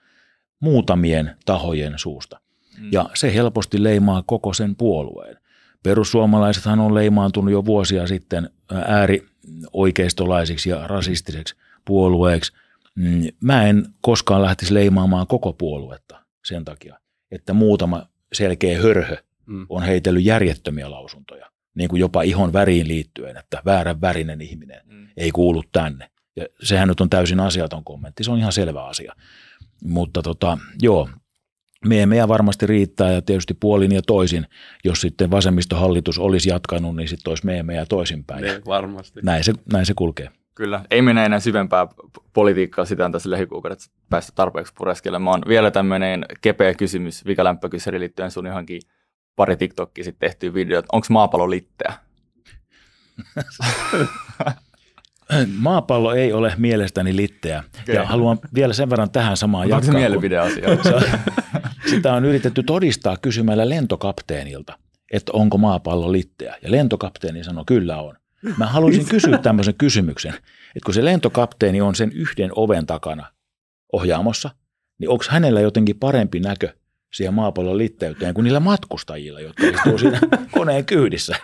muutamien 0.60 1.36
tahojen 1.46 1.94
suusta. 2.00 2.40
Mm. 2.80 2.90
Ja 2.92 3.10
se 3.14 3.34
helposti 3.34 3.84
leimaa 3.84 4.24
koko 4.26 4.54
sen 4.54 4.76
puolueen. 4.76 5.38
Perussuomalaisethan 5.84 6.80
on 6.80 6.96
leimaantunut 6.96 7.52
jo 7.52 7.66
vuosia 7.66 8.08
sitten 8.08 8.50
äärioikeistolaisiksi 8.72 10.70
ja 10.70 10.88
rasistiseksi 10.88 11.56
puolueeksi. 11.86 12.54
Mm, 12.96 13.28
mä 13.42 13.68
en 13.68 13.86
koskaan 14.02 14.42
lähtisi 14.42 14.74
leimaamaan 14.74 15.28
koko 15.28 15.54
puoluetta 15.54 16.20
sen 16.46 16.66
takia, 16.66 17.00
että 17.32 17.54
muutama 17.54 18.08
selkeä 18.34 18.82
hörhö 18.82 19.18
mm. 19.46 19.66
on 19.70 19.84
heitellyt 19.84 20.24
järjettömiä 20.24 20.92
lausuntoja, 20.92 21.52
niin 21.76 21.90
kuin 21.90 22.00
jopa 22.00 22.22
ihon 22.22 22.54
väriin 22.54 22.88
liittyen, 22.88 23.38
että 23.38 23.62
väärän 23.66 24.02
värinen 24.02 24.42
ihminen 24.42 24.82
mm. 24.86 25.08
ei 25.18 25.32
kuulu 25.32 25.64
tänne. 25.72 26.10
Ja 26.36 26.46
sehän 26.64 26.88
nyt 26.88 27.02
on 27.02 27.10
täysin 27.10 27.40
asiaton 27.40 27.84
kommentti, 27.84 28.24
se 28.24 28.32
on 28.32 28.40
ihan 28.40 28.52
selvä 28.52 28.86
asia. 28.86 29.14
Mutta 29.84 30.22
tota, 30.22 30.58
joo, 30.82 31.10
meemejä 31.86 32.28
varmasti 32.28 32.68
riittää 32.68 33.12
ja 33.12 33.22
tietysti 33.22 33.54
puolin 33.54 33.92
ja 33.92 34.02
toisin, 34.02 34.46
jos 34.84 35.02
sitten 35.02 35.32
vasemmistohallitus 35.32 36.20
olisi 36.20 36.50
jatkanut, 36.50 36.96
niin 36.96 37.08
sitten 37.08 37.32
olisi 37.32 37.46
meemejä 37.46 37.86
toisinpäin. 37.86 38.42
Niin, 38.42 38.62
varmasti. 38.66 39.20
Näin 39.24 39.44
se, 39.44 39.54
näin 39.74 39.86
se 39.86 39.94
kulkee. 39.94 40.30
Kyllä, 40.56 40.86
ei 40.92 41.02
mennä 41.02 41.26
enää 41.26 41.40
syvempää 41.40 41.88
politiikkaa, 42.34 42.86
sitä 42.86 43.06
on 43.06 43.12
tässä 43.12 43.30
lähikuukaudet 43.30 43.80
päästä 44.10 44.32
tarpeeksi 44.36 44.74
pureskelemaan. 44.78 45.42
Vielä 45.48 45.72
tämmöinen 45.72 46.26
kepeä 46.42 46.74
kysymys, 46.74 47.26
vikalämpökyseri 47.26 48.00
liittyen 48.00 48.32
sun 48.32 48.46
johonkin 48.46 48.82
pari 49.36 49.58
TikTokkia 49.58 50.04
sitten 50.04 50.30
tehtyä 50.30 50.54
videot. 50.54 50.86
Onko 50.92 51.08
maapallo 51.10 51.50
litteä? 51.50 51.94
Maapallo 55.58 56.14
ei 56.14 56.34
ole 56.34 56.54
mielestäni 56.58 57.16
litteä. 57.16 57.64
Okay. 57.82 57.96
Ja 57.96 58.06
haluan 58.06 58.40
vielä 58.56 58.74
sen 58.74 58.90
verran 58.90 59.12
tähän 59.12 59.38
samaan 59.38 59.70
jatkaa. 59.70 59.78
Onko 59.78 59.92
se 59.92 59.98
mielipideasia? 59.98 60.68
Sitä 61.90 62.14
on 62.14 62.26
yritetty 62.26 62.64
todistaa 62.64 63.18
kysymällä 63.18 63.70
lentokapteenilta, 63.70 64.80
että 65.12 65.32
onko 65.36 65.58
maapallo 65.58 66.12
litteä. 66.12 66.56
Ja 66.62 66.72
lentokapteeni 66.72 67.44
sanoi, 67.44 67.64
kyllä 67.68 68.02
on. 68.02 68.16
Mä 68.58 68.66
haluaisin 68.66 69.06
kysyä 69.06 69.38
tämmöisen 69.38 69.76
kysymyksen, 69.76 70.34
että 70.76 70.86
kun 70.86 70.94
se 70.94 71.06
lentokapteeni 71.06 71.82
on 71.82 71.96
sen 71.96 72.12
yhden 72.12 72.52
oven 72.56 72.86
takana 72.86 73.32
ohjaamossa, 73.94 74.50
niin 75.00 75.10
onko 75.10 75.24
hänellä 75.30 75.62
jotenkin 75.62 76.00
parempi 76.00 76.40
näkö 76.40 76.74
siihen 77.14 77.34
maapallon 77.34 77.78
litteyteen 77.78 78.34
kuin 78.34 78.44
niillä 78.44 78.60
matkustajilla, 78.60 79.40
jotka 79.40 79.68
istuu 79.68 79.98
siinä 79.98 80.20
koneen 80.58 80.86
kyydissä? 80.86 81.36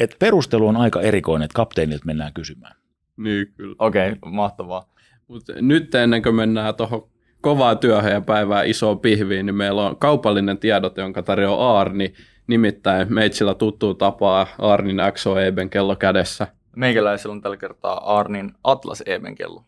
Et 0.00 0.16
perustelu 0.18 0.68
on 0.68 0.76
aika 0.76 1.00
erikoinen, 1.00 1.44
että 1.44 1.56
kapteenilta 1.56 2.06
mennään 2.06 2.32
kysymään. 2.32 2.76
Niin, 3.16 3.52
kyllä. 3.56 3.76
Okei, 3.78 4.12
okay, 4.12 4.32
mahtavaa. 4.32 4.88
Mutta 5.28 5.52
nyt 5.60 5.94
ennen 5.94 6.22
kuin 6.22 6.34
mennään 6.34 6.74
tuohon 6.74 7.08
kovaa 7.40 7.76
työhön 7.76 8.12
ja 8.12 8.20
päivää 8.20 8.62
isoon 8.62 9.00
pihviin, 9.00 9.46
niin 9.46 9.54
meillä 9.54 9.86
on 9.86 9.96
kaupallinen 9.96 10.58
tiedot, 10.58 10.96
jonka 10.96 11.22
tarjoaa 11.22 11.80
Arni, 11.80 12.12
nimittäin 12.46 13.14
meitsillä 13.14 13.54
tuttuu 13.54 13.94
tapaa 13.94 14.46
Arnin 14.58 14.96
XO 15.12 15.38
Eben 15.38 15.70
kello 15.70 15.96
kädessä. 15.96 16.46
Meikäläisellä 16.76 17.32
on 17.32 17.40
tällä 17.40 17.56
kertaa 17.56 18.18
Arnin 18.18 18.52
Atlas 18.64 19.02
Eben 19.06 19.34
kello. 19.34 19.64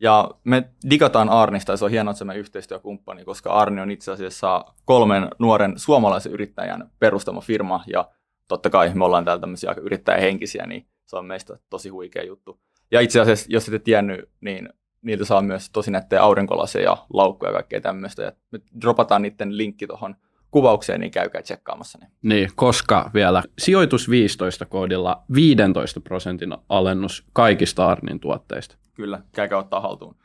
Ja 0.00 0.30
me 0.44 0.68
digataan 0.90 1.28
Arnista 1.28 1.72
ja 1.72 1.76
se 1.76 1.84
on 1.84 1.90
hienoa, 1.90 2.10
että 2.10 2.18
se 2.18 2.24
meidän 2.24 2.40
yhteistyökumppani, 2.40 3.24
koska 3.24 3.52
Arni 3.52 3.80
on 3.80 3.90
itse 3.90 4.12
asiassa 4.12 4.64
kolmen 4.84 5.28
nuoren 5.38 5.72
suomalaisen 5.76 6.32
yrittäjän 6.32 6.90
perustama 6.98 7.40
firma 7.40 7.84
ja 7.86 8.10
totta 8.48 8.70
kai 8.70 8.94
me 8.94 9.04
ollaan 9.04 9.24
täällä 9.24 9.40
tämmöisiä 9.40 9.70
aika 9.70 9.80
yrittäjähenkisiä, 9.80 10.66
niin 10.66 10.86
se 11.06 11.16
on 11.16 11.26
meistä 11.26 11.58
tosi 11.70 11.88
huikea 11.88 12.22
juttu. 12.24 12.60
Ja 12.90 13.00
itse 13.00 13.20
asiassa, 13.20 13.46
jos 13.48 13.68
ette 13.68 13.78
tiennyt, 13.78 14.30
niin 14.40 14.68
niiltä 15.02 15.24
saa 15.24 15.42
myös 15.42 15.70
tosi 15.70 15.90
nättejä 15.90 16.22
aurinkolaseja, 16.22 16.96
laukkuja 17.12 17.50
ja 17.50 17.54
kaikkea 17.54 17.80
tämmöistä. 17.80 18.22
Ja 18.22 18.32
me 18.50 18.60
dropataan 18.80 19.22
niiden 19.22 19.56
linkki 19.56 19.86
tuohon 19.86 20.16
kuvaukseen, 20.50 21.00
niin 21.00 21.10
käykää 21.10 21.42
tsekkaamassa 21.42 21.98
ne. 21.98 22.06
Niin, 22.22 22.50
koska 22.54 23.10
vielä 23.14 23.42
sijoitus 23.58 24.10
15 24.10 24.66
koodilla 24.66 25.22
15 25.34 26.00
prosentin 26.00 26.54
alennus 26.68 27.26
kaikista 27.32 27.86
Arnin 27.86 28.20
tuotteista. 28.20 28.76
Kyllä, 28.94 29.22
käykää 29.32 29.58
ottaa 29.58 29.80
haltuun. 29.80 30.16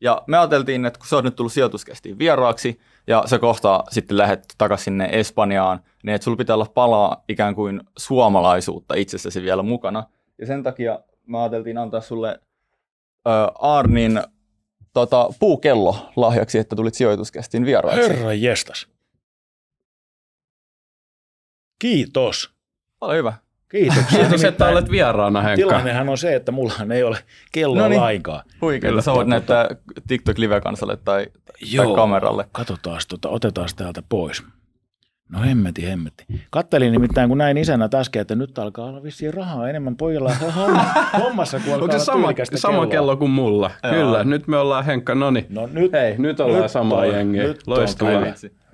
Ja 0.00 0.22
me 0.26 0.38
ajateltiin, 0.38 0.86
että 0.86 0.98
kun 0.98 1.08
sä 1.08 1.16
oot 1.16 1.24
nyt 1.24 1.36
tullut 1.36 1.52
sijoituskästiin 1.52 2.18
vieraaksi 2.18 2.80
ja 3.06 3.22
sä 3.26 3.38
kohta 3.38 3.84
sitten 3.90 4.18
lähdet 4.18 4.54
takaisin 4.58 4.84
sinne 4.84 5.08
Espanjaan, 5.12 5.80
niin 6.02 6.14
että 6.14 6.24
sulla 6.24 6.36
pitää 6.36 6.54
olla 6.54 6.70
palaa 6.74 7.24
ikään 7.28 7.54
kuin 7.54 7.80
suomalaisuutta 7.98 8.94
itsessäsi 8.94 9.42
vielä 9.42 9.62
mukana. 9.62 10.04
Ja 10.38 10.46
sen 10.46 10.62
takia 10.62 11.00
me 11.26 11.38
ajateltiin 11.38 11.78
antaa 11.78 12.00
sulle 12.00 12.28
äh, 13.26 13.32
Arnin 13.58 14.20
tota, 14.92 15.28
puukello 15.40 15.96
lahjaksi, 16.16 16.58
että 16.58 16.76
tulit 16.76 16.94
sijoituskästiin 16.94 17.66
vieraaksi. 17.66 18.08
Herra 18.08 18.32
jestas. 18.32 18.86
Kiitos. 21.78 22.50
Ole 23.00 23.16
hyvä. 23.16 23.32
Kiitoksia. 23.70 24.18
Kiitos, 24.18 24.44
että 24.44 24.68
olet 24.68 24.90
vieraana, 24.90 25.42
Henkka. 25.42 25.56
Tilannehan 25.56 26.08
on 26.08 26.18
se, 26.18 26.34
että 26.34 26.52
mulla 26.52 26.72
ei 26.94 27.02
ole 27.02 27.18
kelloa 27.52 27.82
no 27.82 27.88
niin. 27.88 28.00
lainkaan. 28.00 28.42
Huikeeta. 28.60 29.02
Sä 29.02 29.12
voit 29.12 29.28
näyttää 29.28 29.68
TikTok 30.06 30.38
live-kansalle 30.38 30.96
tai, 30.96 31.26
Joo, 31.60 31.84
tai 31.84 31.94
kameralle. 31.94 32.48
Katsotaan, 32.52 33.00
tota, 33.08 33.28
otetaan 33.28 33.68
täältä 33.76 34.02
pois. 34.08 34.42
No 35.28 35.40
hemmetti, 35.40 35.86
hemmetti. 35.86 36.24
Kattelin 36.50 36.92
nimittäin, 36.92 37.28
kun 37.28 37.38
näin 37.38 37.58
isänä 37.58 37.88
äsken, 37.94 38.22
että 38.22 38.34
nyt 38.34 38.58
alkaa 38.58 38.86
olla 38.86 39.02
vissiin 39.02 39.34
rahaa 39.34 39.68
enemmän 39.68 39.96
pojilla 39.96 40.32
hommassa, 41.22 41.60
kun 41.60 41.74
Onko 41.74 41.92
se 41.92 41.98
sama, 41.98 42.28
sama 42.54 42.86
kello 42.86 43.16
kuin 43.16 43.30
mulla? 43.30 43.70
Joo. 43.82 43.92
Kyllä, 43.92 44.24
nyt 44.24 44.46
me 44.46 44.56
ollaan 44.56 44.84
Henkka, 44.84 45.14
noni. 45.14 45.46
No 45.48 45.68
nyt, 45.72 45.92
Hei, 45.92 46.18
nyt 46.18 46.40
ollaan 46.40 46.62
nyt 46.62 46.70
samaa 46.70 47.06
jengiä. 47.06 47.54
Loistavaa. 47.66 48.22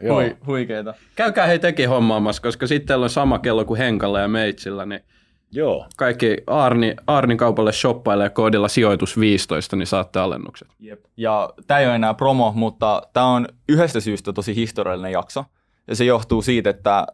Hui, 0.09 0.37
huikeeta. 0.47 0.95
Käykää 1.17 1.47
hei 1.47 1.59
teki 1.59 1.85
hommaamassa, 1.85 2.43
koska 2.43 2.67
sitten 2.67 2.99
on 3.01 3.11
sama 3.11 3.39
kello 3.39 3.65
kuin 3.65 3.79
Henkalla 3.79 4.21
ja 4.21 4.29
Meitsillä, 4.29 4.87
niin 4.87 5.01
Joo. 5.55 5.87
Kaikki 5.97 6.37
Arni, 6.47 6.97
Arnin 7.07 7.39
kaupalle 7.39 7.73
shoppailee 7.73 8.31
koodilla 8.31 8.69
sijoitus 8.69 9.21
15, 9.21 9.77
niin 9.77 9.87
saatte 9.87 10.21
alennukset. 10.21 10.69
Jep. 10.81 11.05
Ja 11.17 11.51
tämä 11.67 11.81
ei 11.81 11.87
ole 11.87 11.95
enää 11.95 12.15
promo, 12.15 12.53
mutta 12.57 13.03
tämä 13.13 13.27
on 13.27 13.49
yhdestä 13.69 14.01
syystä 14.01 14.33
tosi 14.33 14.57
historiallinen 14.57 15.13
jakso. 15.13 15.45
Ja 15.89 15.97
se 15.97 16.05
johtuu 16.05 16.43
siitä, 16.43 16.71
että 16.71 17.07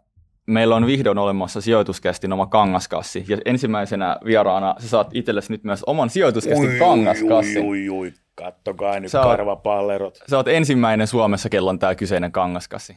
meillä 0.47 0.77
on 0.77 0.87
vihdoin 0.87 1.19
olemassa 1.19 1.61
sijoituskästin 1.61 2.33
oma 2.33 2.47
kangaskassi. 2.47 3.25
Ja 3.29 3.39
ensimmäisenä 3.45 4.17
vieraana 4.25 4.75
sä 4.79 4.89
saat 4.89 5.11
itsellesi 5.13 5.53
nyt 5.53 5.65
myös 5.65 5.85
oman 5.85 6.11
sijoituskästin 6.11 6.71
ui, 6.71 6.79
kangaskassin. 6.79 7.65
Ui, 7.65 7.89
ui, 7.91 7.99
ui. 7.99 8.13
Kattokaa 8.35 9.01
nyt 9.01 9.11
sä 9.11 9.23
karvapallerot. 9.23 10.19
Sä 10.31 10.37
oot 10.37 10.49
ensimmäinen 10.49 11.07
Suomessa, 11.07 11.49
kello 11.49 11.71
on 11.71 11.79
tämä 11.79 11.95
kyseinen 11.95 12.33
kangaskassi. 12.33 12.97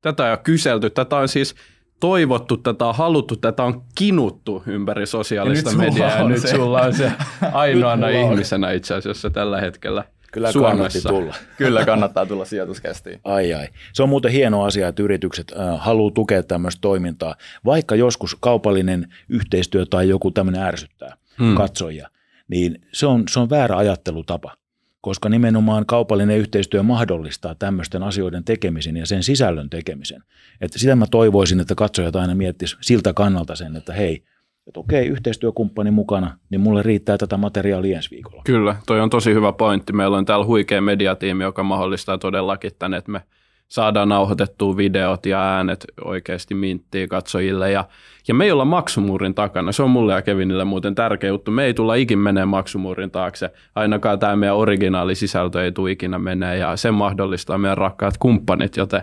Tätä 0.00 0.32
on 0.32 0.38
kyselty. 0.38 0.90
Tätä 0.90 1.16
on 1.16 1.28
siis 1.28 1.54
toivottu, 2.00 2.56
tätä 2.56 2.86
on 2.86 2.94
haluttu, 2.94 3.36
tätä 3.36 3.62
on 3.62 3.82
kinuttu 3.94 4.62
ympäri 4.66 5.06
sosiaalista 5.06 5.72
mediaa. 5.72 6.10
Ja 6.10 6.28
nyt 6.28 6.48
sulla 6.48 6.80
on 6.80 6.94
se 6.94 7.12
ainoana 7.52 8.08
ihmisenä 8.08 8.70
itse 8.70 8.94
asiassa 8.94 9.30
tällä 9.30 9.60
hetkellä. 9.60 10.04
Kyllä 10.34 10.52
Suomessa. 10.52 11.08
tulla. 11.08 11.34
Kyllä 11.58 11.84
kannattaa 11.84 12.26
tulla 12.26 12.44
sijoituskästiin. 12.44 13.20
Ai 13.24 13.54
ai. 13.54 13.68
Se 13.92 14.02
on 14.02 14.08
muuten 14.08 14.32
hieno 14.32 14.62
asia, 14.62 14.88
että 14.88 15.02
yritykset 15.02 15.52
äh, 15.52 15.80
haluaa 15.80 16.10
tukea 16.10 16.42
tämmöistä 16.42 16.80
toimintaa, 16.80 17.36
vaikka 17.64 17.94
joskus 17.94 18.36
kaupallinen 18.40 19.08
yhteistyö 19.28 19.86
tai 19.86 20.08
joku 20.08 20.30
tämmöinen 20.30 20.62
ärsyttää 20.62 21.16
hmm. 21.38 21.54
katsojia, 21.54 22.08
niin 22.48 22.86
se 22.92 23.06
on, 23.06 23.24
se 23.30 23.40
on 23.40 23.50
väärä 23.50 23.76
ajattelutapa 23.76 24.56
koska 25.00 25.28
nimenomaan 25.28 25.86
kaupallinen 25.86 26.38
yhteistyö 26.38 26.82
mahdollistaa 26.82 27.54
tämmöisten 27.54 28.02
asioiden 28.02 28.44
tekemisen 28.44 28.96
ja 28.96 29.06
sen 29.06 29.22
sisällön 29.22 29.70
tekemisen. 29.70 30.22
Että 30.60 30.78
sitä 30.78 30.96
mä 30.96 31.06
toivoisin, 31.10 31.60
että 31.60 31.74
katsojat 31.74 32.16
aina 32.16 32.34
miettisivät 32.34 32.84
siltä 32.84 33.12
kannalta 33.12 33.56
sen, 33.56 33.76
että 33.76 33.92
hei, 33.92 34.24
että 34.66 34.80
okei, 34.80 35.06
yhteistyökumppani 35.06 35.90
mukana, 35.90 36.38
niin 36.50 36.60
mulle 36.60 36.82
riittää 36.82 37.18
tätä 37.18 37.36
materiaalia 37.36 37.96
ensi 37.96 38.10
viikolla. 38.10 38.42
Kyllä, 38.44 38.76
toi 38.86 39.00
on 39.00 39.10
tosi 39.10 39.34
hyvä 39.34 39.52
pointti. 39.52 39.92
Meillä 39.92 40.16
on 40.16 40.24
täällä 40.24 40.46
huikea 40.46 40.80
mediatiimi, 40.80 41.44
joka 41.44 41.62
mahdollistaa 41.62 42.18
todellakin 42.18 42.72
tänne, 42.78 42.96
että 42.96 43.12
me 43.12 43.20
saadaan 43.68 44.08
nauhoitettua 44.08 44.76
videot 44.76 45.26
ja 45.26 45.42
äänet 45.42 45.84
oikeasti 46.04 46.54
minttiin 46.54 47.08
katsojille. 47.08 47.70
Ja, 47.70 47.84
ja 48.28 48.34
me 48.34 48.44
ei 48.44 48.52
olla 48.52 48.64
maksumuurin 48.64 49.34
takana. 49.34 49.72
Se 49.72 49.82
on 49.82 49.90
mulle 49.90 50.12
ja 50.12 50.22
Kevinille 50.22 50.64
muuten 50.64 50.94
tärkeä 50.94 51.28
juttu. 51.28 51.50
Me 51.50 51.64
ei 51.64 51.74
tulla 51.74 51.94
ikin 51.94 52.18
menee 52.18 52.44
maksumuurin 52.44 53.10
taakse. 53.10 53.50
Ainakaan 53.74 54.18
tämä 54.18 54.36
meidän 54.36 54.56
originaali 54.56 55.14
sisältö 55.14 55.64
ei 55.64 55.72
tule 55.72 55.90
ikinä 55.90 56.18
menee 56.18 56.56
ja 56.56 56.76
sen 56.76 56.94
mahdollistaa 56.94 57.58
meidän 57.58 57.78
rakkaat 57.78 58.18
kumppanit, 58.18 58.76
joten, 58.76 59.02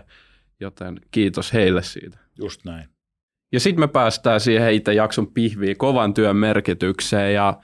joten 0.60 1.00
kiitos 1.12 1.54
heille 1.54 1.84
siitä. 1.84 2.18
Just 2.40 2.66
näin. 2.66 3.01
Ja 3.52 3.60
sitten 3.60 3.80
me 3.80 3.88
päästään 3.88 4.40
siihen 4.40 4.74
itse 4.74 4.94
jakson 4.94 5.28
pihviin, 5.28 5.78
kovan 5.78 6.14
työn 6.14 6.36
merkitykseen 6.36 7.34
ja 7.34 7.60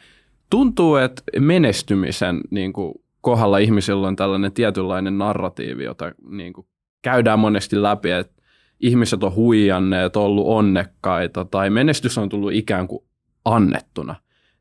tuntuu, 0.50 0.96
että 0.96 1.22
menestymisen 1.40 2.42
niin 2.50 2.74
kuin, 2.74 2.94
kohdalla 3.22 3.58
ihmisillä 3.58 4.08
on 4.08 4.16
tällainen 4.16 4.52
tietynlainen 4.52 5.18
narratiivi, 5.18 5.84
jota 5.84 6.12
niin 6.30 6.54
kuin, 6.54 6.68
käydään 7.02 7.40
monesti 7.40 7.82
läpi, 7.82 8.12
että 8.12 8.44
ihmiset 8.80 9.24
on 9.24 9.36
huijanneet, 9.36 10.16
ollut 10.16 10.48
onnekkaita 10.48 11.46
tai 11.46 11.70
menestys 11.70 12.18
on 12.18 12.30
tullut 12.30 12.52
ikään 12.52 12.88
kuin 12.88 13.06
annettuna. 13.46 14.16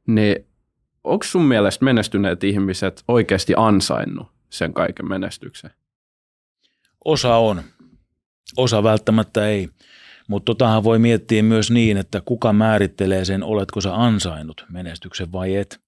Niin 0.07 0.37
onko 1.05 1.25
sun 1.25 1.45
mielestä 1.45 1.85
menestyneet 1.85 2.45
ihmiset 2.45 3.05
oikeasti 3.09 3.55
ansainnut 3.57 4.27
sen 4.51 4.73
kaiken 4.73 5.09
menestyksen? 5.09 5.71
Osa 7.05 7.37
on. 7.37 7.63
Osa 8.57 8.83
välttämättä 8.83 9.49
ei. 9.49 9.69
Mutta 10.29 10.45
totahan 10.45 10.85
voi 10.85 10.99
miettiä 10.99 11.43
myös 11.43 11.71
niin, 11.71 11.97
että 11.97 12.23
kuka 12.25 12.53
määrittelee 12.53 13.25
sen, 13.25 13.43
oletko 13.43 13.81
sä 13.81 13.95
ansainnut 13.95 14.65
menestyksen 14.71 15.33
vai 15.33 15.57
et. 15.57 15.81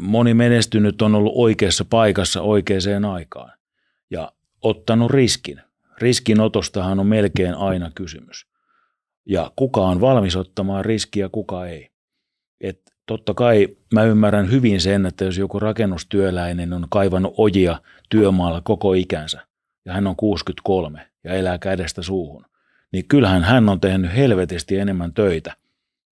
Moni 0.00 0.34
menestynyt 0.34 1.02
on 1.02 1.14
ollut 1.14 1.32
oikeassa 1.36 1.84
paikassa 1.84 2.42
oikeaan 2.42 3.04
aikaan. 3.04 3.52
Ja 4.10 4.32
ottanut 4.62 5.10
riskin. 5.10 5.60
Riskinotostahan 5.98 7.00
on 7.00 7.06
melkein 7.06 7.54
aina 7.54 7.90
kysymys. 7.94 8.46
Ja 9.26 9.52
kuka 9.56 9.80
on 9.80 10.00
valmis 10.00 10.36
ottamaan 10.36 10.84
riskiä, 10.84 11.28
kuka 11.28 11.66
ei. 11.66 11.90
Et 12.60 12.80
totta 13.06 13.34
kai 13.34 13.68
mä 13.94 14.04
ymmärrän 14.04 14.50
hyvin 14.50 14.80
sen, 14.80 15.06
että 15.06 15.24
jos 15.24 15.38
joku 15.38 15.60
rakennustyöläinen 15.60 16.72
on 16.72 16.86
kaivannut 16.90 17.34
ojia 17.36 17.80
työmaalla 18.08 18.60
koko 18.60 18.92
ikänsä 18.92 19.46
ja 19.84 19.92
hän 19.92 20.06
on 20.06 20.16
63 20.16 21.06
ja 21.24 21.34
elää 21.34 21.58
kädestä 21.58 22.02
suuhun, 22.02 22.44
niin 22.92 23.08
kyllähän 23.08 23.44
hän 23.44 23.68
on 23.68 23.80
tehnyt 23.80 24.16
helvetisti 24.16 24.78
enemmän 24.78 25.14
töitä 25.14 25.56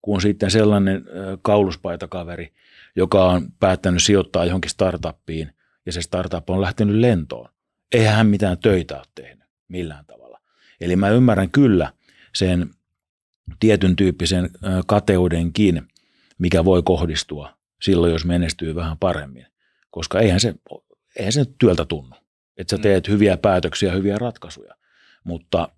kuin 0.03 0.21
sitten 0.21 0.51
sellainen 0.51 1.05
kauluspaitakaveri, 1.43 2.53
joka 2.97 3.25
on 3.25 3.53
päättänyt 3.61 4.03
sijoittaa 4.03 4.45
johonkin 4.45 4.71
startuppiin 4.71 5.53
ja 5.87 5.93
se 5.93 6.03
startup 6.03 6.51
on 6.51 6.61
lähtenyt 6.61 6.97
lentoon 6.97 7.49
eihän 7.93 8.15
hän 8.15 8.27
mitään 8.27 8.59
töitä 8.59 8.97
ole 8.97 9.05
tehnyt 9.15 9.45
millään 9.69 10.07
tavalla. 10.07 10.41
Eli 10.81 10.97
mä 10.97 11.09
ymmärrän 11.09 11.51
kyllä 11.51 11.93
sen 12.35 12.71
tietyn 13.61 13.97
tyyppisen 13.97 14.51
kateudenkin, 14.87 15.89
mikä 16.39 16.65
voi 16.65 16.83
kohdistua 16.83 17.59
silloin, 17.83 18.13
jos 18.13 18.25
menestyy 18.25 18.75
vähän 18.75 18.99
paremmin. 18.99 19.47
Koska 19.91 20.21
eihän 20.21 20.41
se, 20.41 20.55
eihän 21.17 21.33
se 21.33 21.45
työltä 21.59 21.85
tunnu, 21.85 22.17
että 22.57 22.71
sä 22.71 22.77
mm. 22.77 22.83
teet 22.83 23.09
hyviä 23.09 23.37
päätöksiä, 23.37 23.93
hyviä 23.93 24.19
ratkaisuja. 24.19 24.75
Mutta 25.25 25.69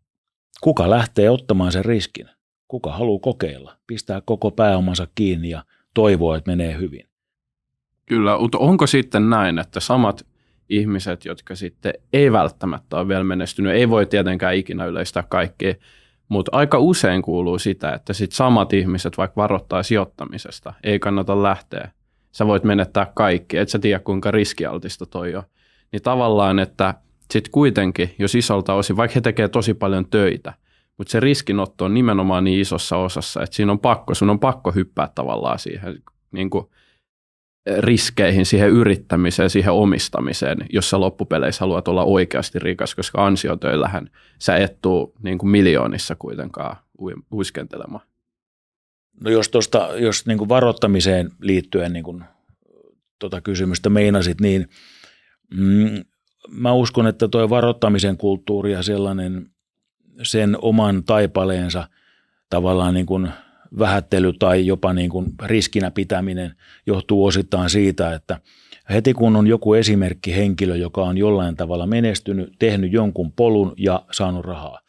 kuka 0.61 0.91
lähtee 0.91 1.31
ottamaan 1.31 1.73
sen 1.73 1.85
riskin? 1.85 2.29
Kuka 2.69 2.93
haluaa 2.93 3.21
kokeilla? 3.21 3.77
Pistää 3.87 4.21
koko 4.25 4.51
pääomansa 4.51 5.07
kiinni 5.15 5.51
ja 5.51 5.65
toivoo, 5.95 6.35
että 6.35 6.51
menee 6.51 6.79
hyvin. 6.79 7.09
Kyllä, 8.07 8.39
mutta 8.39 8.59
onko 8.59 8.87
sitten 8.87 9.31
näin, 9.31 9.59
että 9.59 9.81
samat 9.81 10.27
ihmiset, 10.69 11.25
jotka 11.25 11.55
sitten 11.55 11.95
ei 12.13 12.33
välttämättä 12.33 12.97
ole 12.97 13.09
vielä 13.09 13.25
menestynyt, 13.25 13.75
ei 13.75 13.91
voi 13.91 14.07
tietenkään 14.07 14.55
ikinä 14.55 14.85
yleistää 14.85 15.25
kaikkea, 15.29 15.75
mutta 16.29 16.51
aika 16.55 16.79
usein 16.79 17.23
kuuluu 17.23 17.59
sitä, 17.59 17.93
että 17.93 18.13
sit 18.13 18.33
samat 18.33 18.73
ihmiset 18.73 19.19
vaikka 19.19 19.43
varoittaa 19.43 19.83
sijoittamisesta, 19.83 20.75
ei 20.85 20.99
kannata 20.99 21.43
lähteä. 21.43 21.91
Sä 22.33 22.47
voit 22.47 22.65
menettää 22.65 23.13
kaikki, 23.15 23.57
et 23.57 23.69
sä 23.69 23.79
tiedä 23.79 23.99
kuinka 23.99 24.31
riskialtista 24.31 25.07
toi 25.07 25.35
on. 25.35 25.43
Niin 25.93 26.03
tavallaan, 26.03 26.59
että 26.59 26.95
sitten 27.31 27.53
kuitenkin, 27.53 28.15
jos 28.19 28.35
isolta 28.35 28.75
osin, 28.75 28.97
vaikka 28.97 29.15
he 29.15 29.21
tekee 29.21 29.49
tosi 29.49 29.75
paljon 29.75 30.07
töitä, 30.11 30.55
mutta 30.99 31.11
se 31.11 31.21
riskinotto 31.21 31.85
on 31.85 31.95
nimenomaan 31.95 32.45
niin 32.45 32.61
isossa 32.61 32.97
osassa, 32.97 33.43
että 33.43 33.57
siinä 33.57 33.73
on 33.73 33.81
pakko, 33.81 34.15
sun 34.15 34.31
on 34.31 34.41
pakko 34.41 34.73
hyppää 34.73 35.09
tavallaan 35.15 35.59
siihen 35.59 36.03
niin 36.33 36.51
kuin 36.51 36.67
riskeihin, 37.79 38.47
siihen 38.47 38.71
yrittämiseen, 38.71 39.51
siihen 39.51 39.73
omistamiseen, 39.73 40.59
jos 40.71 40.91
sä 40.91 41.01
loppupeleissä 41.01 41.61
haluat 41.61 41.89
olla 41.89 42.05
oikeasti 42.05 42.59
rikas, 42.59 42.95
koska 42.95 43.27
ansiotöillähän 43.27 44.11
sä 44.39 44.57
et 44.57 44.81
tuu 44.83 45.15
niin 45.23 45.39
kuin 45.39 45.51
miljoonissa 45.51 46.17
kuitenkaan 46.17 46.77
uiskentelemaan. 47.33 48.07
No 49.25 49.31
jos, 49.31 49.49
tosta, 49.49 49.89
jos 49.97 50.27
niin 50.27 50.39
kuin 50.39 50.49
varoittamiseen 50.49 51.31
liittyen 51.41 51.93
niin 51.93 52.05
kuin 52.05 52.25
tota 53.19 53.41
kysymystä 53.41 53.91
meinasit, 53.91 54.41
niin 54.41 54.69
mm, 55.57 56.05
mä 56.51 56.73
uskon, 56.73 57.07
että 57.07 57.29
tuo 57.29 57.51
varoittamisen 57.51 58.17
kulttuuri 58.17 58.73
ja 58.73 58.83
sellainen 58.83 59.51
sen 60.23 60.57
oman 60.63 61.05
taipaleensa 61.05 61.89
tavallaan 62.51 62.95
niin 62.95 63.07
kuin– 63.07 63.29
vähättely 63.79 64.33
tai 64.33 64.67
jopa 64.67 64.93
niin 64.93 65.11
kuin 65.11 65.27
riskinä 65.43 65.91
pitäminen 65.91 66.55
johtuu 66.87 67.27
osittain 67.27 67.71
siitä, 67.71 68.15
että 68.15 68.41
heti 68.91 69.15
kun 69.15 69.37
on 69.37 69.47
joku 69.47 69.75
esimerkki 69.75 70.37
henkilö, 70.37 70.77
joka 70.77 71.03
on 71.03 71.19
jollain 71.19 71.57
tavalla 71.57 71.87
menestynyt, 71.87 72.53
tehnyt 72.59 72.93
jonkun 72.93 73.33
polun 73.33 73.75
ja 73.77 74.05
saanut 74.13 74.45
rahaa, 74.45 74.81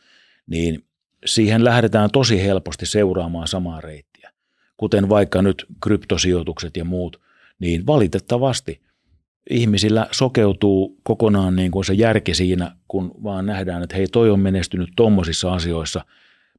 niin 0.48 0.84
siihen 1.26 1.64
lähdetään 1.64 2.10
tosi 2.12 2.44
helposti 2.44 2.86
seuraamaan 2.86 3.48
samaa 3.48 3.82
reittiä. 3.82 4.32
Kuten 4.78 5.10
vaikka 5.10 5.42
nyt 5.42 5.66
kryptosijoitukset 5.84 6.78
ja 6.78 6.86
muut, 6.86 7.22
niin 7.60 7.88
valitettavasti 7.88 8.82
ihmisillä 9.50 10.08
sokeutuu 10.12 10.98
kokonaan 11.04 11.56
niin 11.56 11.72
kuin 11.72 11.86
se 11.86 11.94
järki 11.94 12.34
siinä, 12.34 12.76
kun 12.88 13.12
vaan 13.24 13.46
nähdään, 13.46 13.84
että 13.84 13.96
hei 13.96 14.08
toi 14.08 14.30
on 14.30 14.40
menestynyt 14.40 14.90
tommosissa 14.96 15.54
asioissa– 15.54 16.06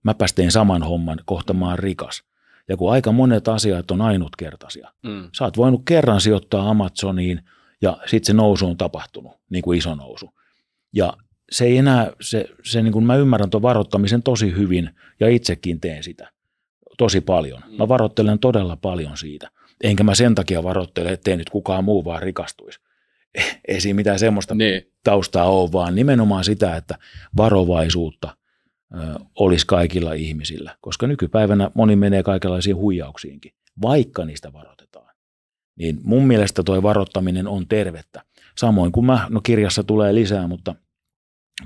mä 0.04 0.14
tein 0.34 0.52
saman 0.52 0.82
homman, 0.82 1.18
kohta 1.24 1.54
mä 1.54 1.68
oon 1.68 1.78
rikas. 1.78 2.22
Ja 2.68 2.76
kun 2.76 2.92
aika 2.92 3.12
monet 3.12 3.48
asiat 3.48 3.90
on 3.90 4.00
ainutkertaisia. 4.00 4.92
Mm. 5.02 5.28
Sä 5.38 5.44
oot 5.44 5.56
voinut 5.56 5.82
kerran 5.84 6.20
sijoittaa 6.20 6.70
Amazoniin 6.70 7.40
ja 7.82 7.98
sitten 8.06 8.26
se 8.26 8.32
nousu 8.32 8.66
on 8.66 8.76
tapahtunut, 8.76 9.32
niin 9.50 9.62
kuin 9.62 9.78
iso 9.78 9.94
nousu. 9.94 10.30
Ja 10.92 11.12
se 11.50 11.64
ei 11.64 11.78
enää, 11.78 12.12
se, 12.20 12.48
se 12.64 12.82
niin 12.82 12.92
kuin 12.92 13.04
mä 13.04 13.16
ymmärrän 13.16 13.50
tuon 13.50 13.62
varoittamisen 13.62 14.22
tosi 14.22 14.52
hyvin 14.56 14.90
ja 15.20 15.28
itsekin 15.28 15.80
teen 15.80 16.02
sitä 16.02 16.32
tosi 16.98 17.20
paljon. 17.20 17.62
Mä 17.78 17.88
varoittelen 17.88 18.38
todella 18.38 18.76
paljon 18.76 19.16
siitä. 19.16 19.50
Enkä 19.82 20.04
mä 20.04 20.14
sen 20.14 20.34
takia 20.34 20.62
varoittele, 20.62 21.12
ettei 21.12 21.36
nyt 21.36 21.50
kukaan 21.50 21.84
muu 21.84 22.04
vaan 22.04 22.22
rikastuisi. 22.22 22.80
Ei 23.68 23.80
siinä 23.80 23.96
mitään 23.96 24.18
semmoista 24.18 24.54
Niin. 24.54 24.82
taustaa 25.04 25.44
ole, 25.44 25.72
vaan 25.72 25.94
nimenomaan 25.94 26.44
sitä, 26.44 26.76
että 26.76 26.98
varovaisuutta 27.36 28.36
ö, 28.94 28.96
olisi 29.38 29.66
kaikilla 29.66 30.12
ihmisillä. 30.12 30.76
Koska 30.80 31.06
nykypäivänä 31.06 31.70
moni 31.74 31.96
menee 31.96 32.22
kaikenlaisiin 32.22 32.76
huijauksiinkin, 32.76 33.52
vaikka 33.82 34.24
niistä 34.24 34.52
varoitetaan. 34.52 35.14
Niin 35.78 36.00
mun 36.04 36.26
mielestä 36.26 36.62
toi 36.62 36.82
varoittaminen 36.82 37.48
on 37.48 37.68
tervettä. 37.68 38.22
Samoin 38.58 38.92
kuin 38.92 39.06
mä, 39.06 39.26
no 39.30 39.40
kirjassa 39.40 39.84
tulee 39.84 40.14
lisää, 40.14 40.46
mutta 40.46 40.74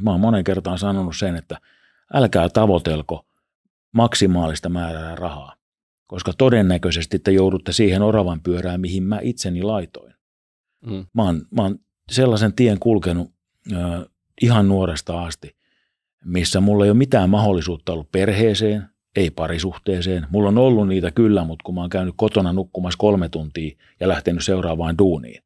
mä 0.01 0.11
oon 0.11 0.21
monen 0.21 0.45
kertaan 0.45 0.79
sanonut 0.79 1.17
sen, 1.17 1.37
että 1.37 1.61
älkää 2.15 2.49
tavoitelko 2.49 3.27
maksimaalista 3.93 4.69
määrää 4.69 5.15
rahaa, 5.15 5.56
koska 6.07 6.33
todennäköisesti 6.39 7.19
te 7.19 7.31
joudutte 7.31 7.73
siihen 7.73 8.03
oravan 8.03 8.41
pyörään, 8.41 8.81
mihin 8.81 9.03
mä 9.03 9.19
itseni 9.23 9.63
laitoin. 9.63 10.15
Mm. 10.87 11.07
Mä 11.15 11.23
oon, 11.23 11.43
mä 11.51 11.63
oon 11.63 11.79
sellaisen 12.11 12.53
tien 12.53 12.79
kulkenut 12.79 13.33
ö, 13.73 13.77
ihan 14.43 14.69
nuoresta 14.69 15.23
asti, 15.23 15.57
missä 16.25 16.61
mulla 16.61 16.85
ei 16.85 16.91
ole 16.91 16.99
mitään 16.99 17.31
mahdollisuutta 17.31 17.93
ollut 17.93 18.13
perheeseen, 18.13 18.83
ei 19.17 19.31
parisuhteeseen. 19.31 20.27
Mulla 20.31 20.49
on 20.49 20.59
ollut 20.59 20.89
niitä 20.89 21.11
kyllä, 21.11 21.45
mutta 21.45 21.63
kun 21.63 21.75
mä 21.75 21.81
oon 21.81 21.91
käynyt 21.91 22.15
kotona 22.19 22.53
nukkumassa 22.53 22.99
kolme 22.99 23.29
tuntia 23.29 23.77
ja 24.01 24.09
lähtenyt 24.09 24.45
seuraavaan 24.45 24.99
duuniin, 24.99 25.43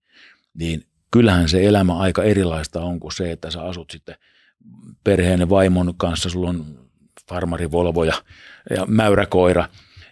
niin 0.55 0.85
kyllähän 1.11 1.49
se 1.49 1.67
elämä 1.67 1.99
aika 1.99 2.23
erilaista 2.23 2.81
on 2.81 3.01
kuin 3.01 3.13
se, 3.13 3.33
että 3.33 3.51
sä 3.51 3.63
asut 3.63 3.91
sitten 3.91 4.15
perheen 5.05 5.41
ja 5.41 5.49
vaimon 5.49 5.95
kanssa, 5.97 6.31
sulla 6.31 6.49
on 6.49 6.65
farmarivolvo 7.29 8.05
ja, 8.05 8.15
ja 8.77 8.87
mäyräkoira 8.87 9.69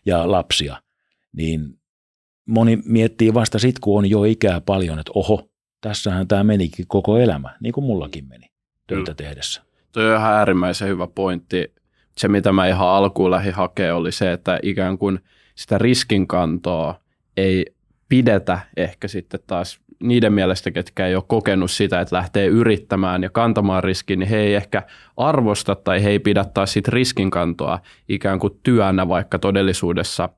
ja 0.09 0.31
lapsia, 0.31 0.83
niin 1.33 1.79
moni 2.47 2.79
miettii 2.85 3.35
vasta 3.35 3.59
sit, 3.59 3.79
kun 3.79 3.99
on 3.99 4.11
jo 4.11 4.25
ikää 4.25 4.61
paljon, 4.61 4.99
että 4.99 5.12
oho, 5.14 5.49
tässähän 5.81 6.29
tämä 6.29 6.44
menikin 6.44 6.87
koko 6.88 7.18
elämä, 7.18 7.57
niin 7.61 7.73
kuin 7.73 7.85
mullakin 7.85 8.29
meni 8.29 8.47
töitä 8.87 9.14
tehdessä. 9.14 9.62
Toi 9.92 10.11
on 10.11 10.16
ihan 10.16 10.33
äärimmäisen 10.33 10.88
hyvä 10.88 11.07
pointti. 11.07 11.75
Se, 12.18 12.29
mitä 12.29 12.53
mä 12.53 12.66
ihan 12.66 12.88
alkuun 12.88 13.31
lähdin 13.31 13.55
hakemaan, 13.55 13.97
oli 13.97 14.12
se, 14.12 14.33
että 14.33 14.61
ikään 14.62 14.99
kuin 14.99 15.21
sitä 15.55 15.79
riskinkantoa 15.79 17.01
ei 17.37 17.66
pidetä 18.09 18.59
ehkä 18.77 19.09
sitten 19.09 19.40
taas 19.47 19.81
niiden 20.03 20.33
mielestä, 20.33 20.71
ketkä 20.71 21.07
ei 21.07 21.15
ole 21.15 21.25
kokenut 21.27 21.71
sitä, 21.71 22.01
että 22.01 22.17
lähtee 22.17 22.47
yrittämään 22.47 23.23
ja 23.23 23.31
kantamaan 23.31 23.85
riskin, 23.85 24.19
niin 24.19 24.29
he 24.29 24.37
ei 24.37 24.55
ehkä 24.55 24.83
arvosta 25.17 25.75
tai 25.75 26.03
he 26.03 26.11
ei 26.11 26.19
pidä 26.19 26.45
taas 26.45 26.73
sit 26.73 26.89
riskinkantoa 26.89 27.81
ikään 28.09 28.39
kuin 28.39 28.61
työnä, 28.63 29.09
vaikka 29.09 29.39
todellisuudessa, 29.39 30.29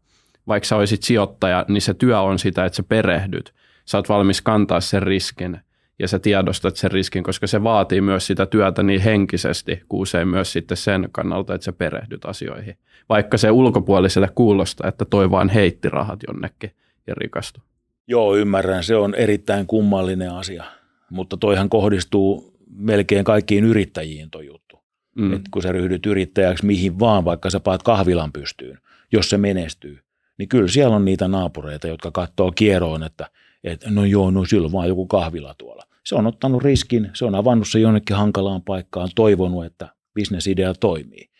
vaikka 0.48 0.66
sä 0.66 0.76
olisit 0.76 1.02
sijoittaja, 1.02 1.64
niin 1.68 1.82
se 1.82 1.94
työ 1.94 2.20
on 2.20 2.38
sitä, 2.38 2.64
että 2.64 2.76
sä 2.76 2.82
perehdyt. 2.82 3.54
Sä 3.84 3.98
oot 3.98 4.08
valmis 4.08 4.42
kantaa 4.42 4.80
sen 4.80 5.02
riskin 5.02 5.60
ja 5.98 6.08
sä 6.08 6.18
tiedostat 6.18 6.76
sen 6.76 6.90
riskin, 6.90 7.22
koska 7.22 7.46
se 7.46 7.62
vaatii 7.62 8.00
myös 8.00 8.26
sitä 8.26 8.46
työtä 8.46 8.82
niin 8.82 9.00
henkisesti, 9.00 9.82
kuin 9.88 10.00
usein 10.00 10.28
myös 10.28 10.52
sitten 10.52 10.76
sen 10.76 11.08
kannalta, 11.12 11.54
että 11.54 11.64
sä 11.64 11.72
perehdyt 11.72 12.24
asioihin. 12.24 12.78
Vaikka 13.08 13.38
se 13.38 13.50
ulkopuoliselle 13.50 14.28
kuulostaa, 14.34 14.88
että 14.88 15.04
toi 15.04 15.30
vaan 15.30 15.48
heitti 15.48 15.88
rahat 15.88 16.20
jonnekin 16.28 16.70
ja 17.06 17.14
rikastui. 17.16 17.69
Joo, 18.10 18.36
ymmärrän. 18.36 18.84
Se 18.84 18.96
on 18.96 19.14
erittäin 19.14 19.66
kummallinen 19.66 20.30
asia, 20.30 20.64
mutta 21.10 21.36
toihan 21.36 21.68
kohdistuu 21.68 22.56
melkein 22.74 23.24
kaikkiin 23.24 23.64
yrittäjiin 23.64 24.30
toi 24.30 24.46
juttu. 24.46 24.78
Mm. 25.16 25.32
Et 25.32 25.42
kun 25.50 25.62
sä 25.62 25.72
ryhdyt 25.72 26.06
yrittäjäksi 26.06 26.66
mihin 26.66 26.98
vaan, 26.98 27.24
vaikka 27.24 27.50
sä 27.50 27.60
paat 27.60 27.82
kahvilan 27.82 28.32
pystyyn, 28.32 28.78
jos 29.12 29.30
se 29.30 29.38
menestyy, 29.38 29.98
niin 30.38 30.48
kyllä 30.48 30.68
siellä 30.68 30.96
on 30.96 31.04
niitä 31.04 31.28
naapureita, 31.28 31.88
jotka 31.88 32.10
katsoo 32.10 32.52
kieroon, 32.52 33.02
että, 33.02 33.30
että 33.64 33.90
no 33.90 34.04
joo, 34.04 34.30
no 34.30 34.44
sillä 34.44 34.66
on 34.66 34.72
vaan 34.72 34.88
joku 34.88 35.06
kahvila 35.06 35.54
tuolla. 35.58 35.86
Se 36.04 36.14
on 36.14 36.26
ottanut 36.26 36.62
riskin, 36.62 37.10
se 37.14 37.24
on 37.24 37.34
avannut 37.34 37.68
se 37.68 37.78
jonnekin 37.78 38.16
hankalaan 38.16 38.62
paikkaan, 38.62 39.08
toivonut, 39.14 39.64
että 39.64 39.88
bisnesidea 40.14 40.74
toimii. 40.74 41.30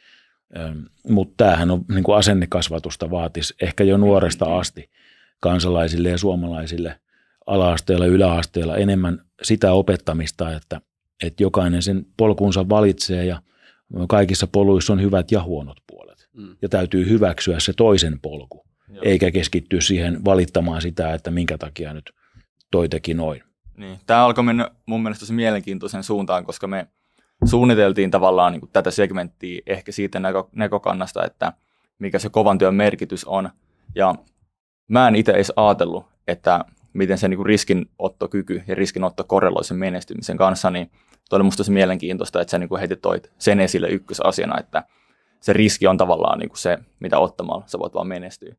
Mutta 1.09 1.45
tämähän 1.45 1.71
on 1.71 1.85
niin 1.89 2.05
kuin 2.05 2.17
asennekasvatusta 2.17 3.11
vaatisi 3.11 3.55
ehkä 3.63 3.85
jo 3.85 3.97
nuoresta 3.97 4.59
asti 4.59 4.91
kansalaisille 5.41 6.09
ja 6.09 6.19
suomalaisille 6.19 7.01
ala-asteella 7.47 8.07
ja 8.07 8.13
yläasteella 8.13 8.77
enemmän 8.77 9.25
sitä 9.43 9.73
opettamista, 9.73 10.53
että, 10.57 10.81
että 11.23 11.43
jokainen 11.43 11.83
sen 11.83 12.07
polkunsa 12.17 12.69
valitsee 12.69 13.25
ja 13.25 13.43
kaikissa 14.09 14.47
poluissa 14.47 14.93
on 14.93 15.03
hyvät 15.03 15.33
ja 15.33 15.43
huonot 15.43 15.77
puolet. 15.87 16.29
Mm. 16.33 16.57
Ja 16.63 16.69
täytyy 16.69 17.09
hyväksyä 17.09 17.61
se 17.61 17.73
toisen 17.73 18.21
polku, 18.21 18.65
Joo. 18.89 19.03
eikä 19.05 19.31
keskittyä 19.31 19.81
siihen 19.81 20.25
valittamaan 20.25 20.83
sitä, 20.83 21.15
että 21.15 21.31
minkä 21.31 21.59
takia 21.59 21.95
nyt 21.95 22.11
toi 22.71 22.89
teki 22.89 23.15
noin. 23.15 23.43
Niin. 23.77 23.99
Tämä 24.07 24.25
alkoi 24.25 24.45
mennä 24.45 24.71
mun 24.87 25.03
mielestä 25.03 25.21
tosi 25.21 25.33
mielenkiintoisen 25.33 26.03
suuntaan, 26.03 26.45
koska 26.45 26.67
me 26.67 26.87
suunniteltiin 27.45 28.11
tavallaan 28.11 28.53
niin 28.53 28.61
kuin 28.61 28.71
tätä 28.73 28.91
segmenttiä 28.91 29.63
ehkä 29.67 29.93
siitä 29.93 30.21
näkö, 30.21 30.45
näkökannasta, 30.53 31.25
että 31.25 31.53
mikä 31.99 32.19
se 32.19 32.29
kovan 32.29 32.59
työn 32.59 32.75
merkitys 32.75 33.25
on. 33.25 33.51
Ja 33.95 34.15
mä 34.91 35.09
en 35.09 35.17
itse 35.17 35.33
edes 35.33 35.53
ajatellut, 35.57 36.07
että 36.29 36.65
miten 36.93 37.19
se 37.19 37.29
niin 37.29 37.47
riskinottokyky 37.47 38.63
ja 38.67 38.75
riskinotto 38.75 39.25
korreloi 39.25 39.65
sen 39.65 39.77
menestymisen 39.77 40.37
kanssa, 40.37 40.71
niin 40.71 40.91
toi 41.31 41.37
oli 41.37 41.45
musta 41.45 41.57
tosi 41.57 41.71
mielenkiintoista, 41.71 42.41
että 42.41 42.51
sä 42.51 42.59
niin 42.59 42.81
heti 42.81 42.97
toit 42.97 43.33
sen 43.39 43.61
esille 43.61 43.89
ykkösasiana, 43.89 44.61
että 44.61 44.83
se 45.41 45.53
riski 45.53 45.87
on 45.87 45.97
tavallaan 45.97 46.39
niin 46.39 46.51
se, 46.55 46.79
mitä 47.01 47.19
ottamalla 47.19 47.65
sä 47.67 47.79
voit 47.79 47.95
vaan 47.95 48.07
menestyä. 48.07 48.55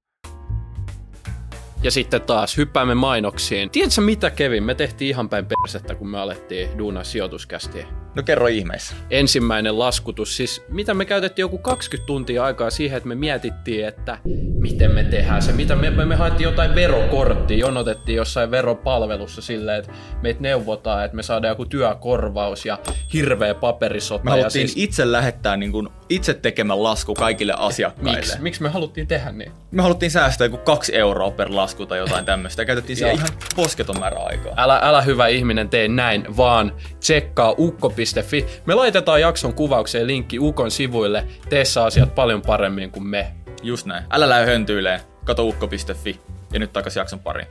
Ja 1.84 1.91
sitten 1.91 2.22
taas 2.22 2.58
hyppäämme 2.58 2.96
mainoksiin. 2.96 3.70
Tiedätkö 3.70 4.02
mitä 4.02 4.32
Kevin? 4.32 4.63
Me 4.63 4.76
tehtiin 4.76 5.10
ihan 5.10 5.30
päin 5.30 5.46
persettä, 5.46 5.96
kun 5.96 6.10
me 6.10 6.20
alettiin 6.20 6.78
duunaa 6.78 7.04
sijoituskästiä. 7.04 7.88
No 8.15 8.24
kerro 8.24 8.47
ihmeessä. 8.47 8.95
ensimmäinen 9.10 9.80
laskutus. 9.80 10.38
Siis 10.38 10.63
mitä 10.69 10.93
me 10.93 11.06
käytettiin 11.06 11.43
joku 11.43 11.58
20 11.58 12.08
tuntia 12.08 12.43
aikaa 12.43 12.69
siihen, 12.69 12.97
että 12.97 13.10
me 13.10 13.15
mietittiin, 13.15 13.86
että 13.86 14.17
miten 14.62 14.91
me 14.91 15.04
tehdään 15.04 15.41
se. 15.41 15.52
Mitä 15.52 15.76
me, 15.76 15.89
me, 15.89 16.06
me 16.06 16.15
haettiin 16.15 16.45
jotain 16.45 16.76
verokorttia, 16.76 17.58
jonotettiin 17.58 18.15
jossain 18.15 18.52
veropalvelussa 18.52 19.41
silleen, 19.41 19.80
että 19.80 19.91
meitä 20.21 20.41
neuvotaan, 20.41 21.06
että 21.06 21.15
me 21.15 21.24
saadaan 21.24 21.52
joku 21.52 21.65
työkorvaus 21.65 22.65
ja 22.65 22.80
hirveä 23.13 23.54
paperisota. 23.54 24.24
Me 24.24 24.32
ja 24.32 24.36
haluttiin 24.36 24.67
siis, 24.67 24.84
itse 24.84 25.12
lähettää 25.12 25.58
niin 25.58 25.71
kuin 25.71 25.89
itse 26.10 26.34
tekemän 26.34 26.84
lasku 26.84 27.13
kaikille 27.13 27.54
asiakkaille. 27.58 28.19
miksi? 28.19 28.41
Miksi 28.41 28.63
me 28.63 28.69
haluttiin 28.69 29.08
tehdä 29.08 29.32
niin? 29.32 29.52
Me 29.71 29.82
haluttiin 29.82 30.12
säästää 30.12 30.45
joku 30.45 30.58
kaksi 30.58 30.95
euroa 30.95 31.32
per 31.32 31.47
lasku 31.52 31.86
tai 31.86 31.97
jotain 31.97 32.26
tämmöistä. 32.26 32.65
Käytettiin 32.65 32.97
siihen 32.97 33.15
Joo. 33.15 33.17
ihan 33.17 33.38
posketon 33.56 34.00
määrä 34.00 34.17
aikaa. 34.19 34.54
Älä, 34.58 34.80
älä 34.84 35.02
hyvä 35.02 35.28
ihminen 35.28 35.69
tee 35.69 35.88
näin, 35.88 36.38
vaan 36.38 36.74
tsekkaa 37.00 37.54
ukko.fi. 38.01 38.45
Me 38.65 38.73
laitetaan 38.73 39.21
jakson 39.21 39.53
kuvaukseen 39.53 40.07
linkki 40.07 40.39
Ukon 40.39 40.71
sivuille. 40.71 41.27
Tee 41.49 41.65
sä 41.65 41.83
asiat 41.83 42.15
paljon 42.15 42.41
paremmin 42.41 42.91
kuin 42.91 43.07
me. 43.07 43.35
Just 43.63 43.85
näin. 43.85 44.03
Älä 44.09 44.29
lähde 44.29 44.51
höntyilee. 44.51 45.01
Kato 45.25 45.47
ukko.fi. 45.47 46.19
Ja 46.53 46.59
nyt 46.59 46.73
takaisin 46.73 46.99
jakson 46.99 47.19
pariin. 47.19 47.47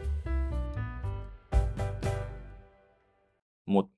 Mut 3.66 3.90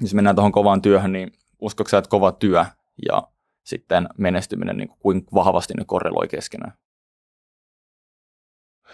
jos 0.00 0.14
mennään 0.14 0.36
tuohon 0.36 0.52
kovaan 0.52 0.82
työhön, 0.82 1.12
niin 1.12 1.32
uskotko 1.60 1.90
sä, 1.90 1.98
että 1.98 2.10
kova 2.10 2.32
työ 2.32 2.64
ja 3.08 3.22
sitten 3.64 4.08
menestyminen, 4.18 4.76
niin 4.76 4.88
kuinka 4.88 5.30
vahvasti 5.34 5.74
ne 5.74 5.84
korreloi 5.86 6.28
keskenään? 6.28 6.72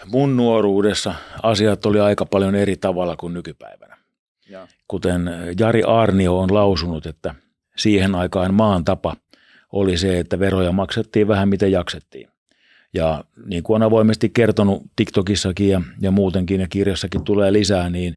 Mun 0.06 0.36
nuoruudessa 0.36 1.14
asiat 1.42 1.86
oli 1.86 2.00
aika 2.00 2.26
paljon 2.26 2.54
eri 2.54 2.76
tavalla 2.76 3.16
kuin 3.16 3.34
nykypäivänä. 3.34 4.06
Ja. 4.48 4.68
Kuten 4.88 5.30
Jari 5.59 5.82
Arnio 5.82 6.38
on 6.38 6.54
lausunut, 6.54 7.06
että 7.06 7.35
siihen 7.76 8.14
aikaan 8.14 8.54
maan 8.54 8.85
tapa 8.85 9.16
oli 9.72 9.98
se, 9.98 10.18
että 10.18 10.38
veroja 10.38 10.72
maksettiin 10.72 11.28
vähän 11.28 11.48
miten 11.48 11.72
jaksettiin. 11.72 12.28
Ja 12.94 13.24
niin 13.46 13.62
kuin 13.62 13.74
on 13.74 13.82
avoimesti 13.82 14.28
kertonut 14.28 14.82
TikTokissakin 14.96 15.68
ja, 15.68 15.82
ja 16.00 16.11
muutenkin 16.11 16.61
ja 16.61 16.68
kirjassakin 16.68 17.24
tulee 17.24 17.52
lisää, 17.52 17.90
niin 17.90 18.16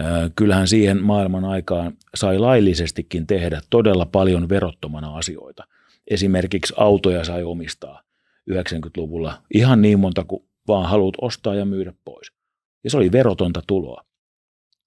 äh, 0.00 0.30
kyllähän 0.36 0.68
siihen 0.68 1.02
maailman 1.02 1.44
aikaan 1.44 1.92
sai 2.14 2.38
laillisestikin 2.38 3.26
tehdä 3.26 3.60
todella 3.70 4.06
paljon 4.06 4.48
verottomana 4.48 5.16
asioita. 5.16 5.64
Esimerkiksi 6.10 6.74
autoja 6.76 7.24
sai 7.24 7.42
omistaa 7.42 8.02
90-luvulla 8.50 9.42
ihan 9.54 9.82
niin 9.82 9.98
monta 9.98 10.24
kuin 10.24 10.44
vaan 10.68 10.90
haluat 10.90 11.14
ostaa 11.20 11.54
ja 11.54 11.64
myydä 11.64 11.92
pois. 12.04 12.32
Ja 12.84 12.90
se 12.90 12.96
oli 12.96 13.12
verotonta 13.12 13.62
tuloa. 13.66 14.04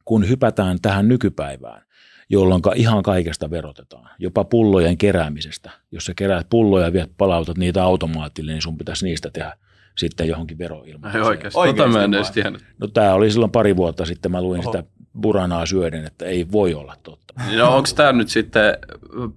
Kun 0.10 0.30
hypätään 0.30 0.78
tähän 0.82 1.08
nykypäivään, 1.08 1.82
jolloin 2.30 2.62
ihan 2.76 3.04
kaikesta 3.04 3.50
verotetaan, 3.50 4.10
jopa 4.20 4.44
pullojen 4.44 4.98
keräämisestä. 4.98 5.72
Jos 5.92 6.06
sä 6.06 6.14
keräät 6.16 6.48
pulloja 6.50 6.86
ja 6.86 6.94
viet 6.94 7.12
palautat 7.18 7.58
niitä 7.58 7.84
automaattille, 7.84 8.52
niin 8.52 8.62
sun 8.62 8.78
pitäisi 8.78 9.06
niistä 9.06 9.30
tehdä 9.30 9.58
sitten 9.98 10.28
johonkin 10.28 10.58
veroilmoitus. 10.58 11.16
Ai 11.16 11.22
oikeasti. 11.22 11.60
Oikeesti 11.60 11.82
Tota 11.82 11.98
mä 11.98 12.04
en 12.04 12.14
edes 12.14 12.32
tiennyt. 12.32 12.66
No 12.80 12.88
tämä 12.88 13.14
oli 13.14 13.32
silloin 13.32 13.52
pari 13.52 13.76
vuotta 13.76 14.06
sitten, 14.06 14.32
mä 14.32 14.42
luin 14.42 14.62
Oho. 14.62 14.72
sitä 14.72 14.84
buranaa 15.22 15.66
syöden, 15.66 16.06
että 16.06 16.26
ei 16.26 16.52
voi 16.52 16.74
olla 16.74 16.96
totta. 17.04 17.34
No 17.58 17.76
onko 17.76 17.90
tämä 17.96 18.12
nyt 18.12 18.30
sitten 18.30 18.78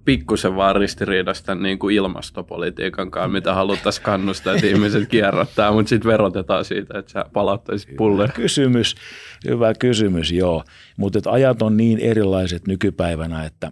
pikkusen 0.05 0.55
vaan 0.55 0.75
ristiriidasta 0.75 1.55
niin 1.55 1.79
kuin 1.79 1.95
ilmastopolitiikan 1.95 3.11
kanssa, 3.11 3.27
mitä 3.27 3.53
haluttaisiin 3.53 4.05
kannustaa, 4.05 4.53
että 4.53 4.67
ihmiset 4.67 5.09
kierrättää, 5.09 5.71
mutta 5.71 5.89
sitten 5.89 6.11
verotetaan 6.11 6.65
siitä, 6.65 6.99
että 6.99 7.11
sä 7.11 7.25
palauttaisit 7.33 7.95
pulle. 7.95 8.29
Kysymys, 8.35 8.95
hyvä 9.43 9.73
kysymys, 9.73 10.31
joo. 10.31 10.63
Mutta 10.97 11.31
ajat 11.31 11.61
on 11.61 11.77
niin 11.77 11.99
erilaiset 11.99 12.67
nykypäivänä, 12.67 13.45
että 13.45 13.71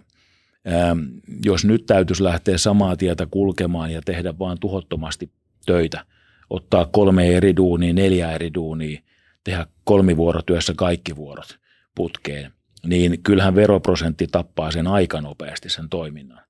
ähm, 0.72 0.98
jos 1.44 1.64
nyt 1.64 1.86
täytyisi 1.86 2.24
lähteä 2.24 2.58
samaa 2.58 2.96
tietä 2.96 3.26
kulkemaan 3.26 3.90
ja 3.90 4.02
tehdä 4.04 4.38
vaan 4.38 4.58
tuhottomasti 4.60 5.30
töitä, 5.66 6.04
ottaa 6.50 6.88
kolme 6.92 7.36
eri 7.36 7.56
duunia, 7.56 7.92
neljä 7.92 8.32
eri 8.32 8.54
duunia, 8.54 9.00
tehdä 9.44 9.66
kolmivuorotyössä 9.84 10.72
kaikki 10.76 11.16
vuorot 11.16 11.58
putkeen, 11.94 12.52
niin 12.86 13.22
kyllähän 13.22 13.54
veroprosentti 13.54 14.26
tappaa 14.26 14.70
sen 14.70 14.86
aika 14.86 15.20
nopeasti 15.20 15.68
sen 15.68 15.88
toiminnan. 15.88 16.40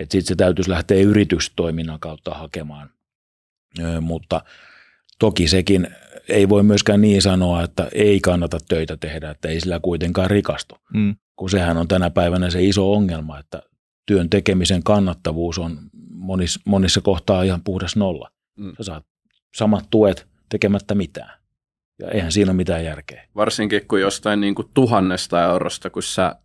Sitten 0.00 0.22
se 0.22 0.36
täytyisi 0.36 0.70
lähteä 0.70 1.00
yritystoiminnan 1.00 2.00
kautta 2.00 2.30
hakemaan, 2.30 2.90
Ö, 3.78 4.00
mutta 4.00 4.42
toki 5.20 5.48
sekin 5.48 5.88
ei 6.28 6.48
voi 6.48 6.62
myöskään 6.62 7.00
niin 7.00 7.22
sanoa, 7.22 7.62
että 7.62 7.88
ei 7.94 8.20
kannata 8.20 8.58
töitä 8.68 8.96
tehdä, 8.96 9.30
että 9.30 9.48
ei 9.48 9.60
sillä 9.60 9.80
kuitenkaan 9.82 10.30
rikastu. 10.30 10.74
Mm. 10.94 11.16
Kun 11.36 11.50
sehän 11.50 11.76
on 11.76 11.88
tänä 11.88 12.10
päivänä 12.10 12.50
se 12.50 12.62
iso 12.62 12.92
ongelma, 12.92 13.38
että 13.38 13.62
työn 14.06 14.30
tekemisen 14.30 14.82
kannattavuus 14.82 15.58
on 15.58 15.78
monissa, 16.10 16.60
monissa 16.64 17.00
kohtaa 17.00 17.42
ihan 17.42 17.60
puhdas 17.64 17.96
nolla. 17.96 18.30
Mm. 18.58 18.72
Sä 18.76 18.84
saat 18.84 19.06
samat 19.56 19.84
tuet 19.90 20.26
tekemättä 20.48 20.94
mitään. 20.94 21.40
Ja 21.98 22.10
eihän 22.10 22.32
siinä 22.32 22.50
ole 22.50 22.56
mitään 22.56 22.84
järkeä. 22.84 23.24
Varsinkin 23.36 23.86
kun 23.88 24.00
jostain 24.00 24.40
niin 24.40 24.54
kuin 24.54 24.68
tuhannesta 24.74 25.44
eurosta, 25.44 25.90
kun 25.90 26.02
sä 26.02 26.36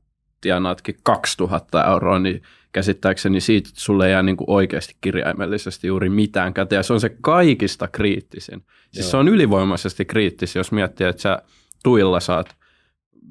tienaatkin 0.46 0.96
2000 1.04 1.84
euroa, 1.84 2.20
niin 2.20 2.42
käsittääkseni 2.72 3.42
siitä 3.42 3.70
sulle 3.74 4.06
ei 4.06 4.12
jää 4.12 4.24
niin 4.24 4.38
kuin 4.38 4.50
oikeasti 4.50 4.96
kirjaimellisesti 5.02 5.88
juuri 5.88 6.10
mitään 6.10 6.54
käteen. 6.54 6.80
Ja 6.80 6.84
se 6.84 6.94
on 6.94 7.00
se 7.02 7.16
kaikista 7.22 7.88
kriittisin. 7.88 8.64
Siis 8.92 9.06
Joo. 9.06 9.12
se 9.12 9.18
on 9.18 9.28
ylivoimaisesti 9.28 10.06
kriittisin, 10.06 10.60
jos 10.60 10.72
miettii, 10.72 11.08
että 11.08 11.22
sä 11.22 11.42
tuilla 11.84 12.20
saat 12.20 12.56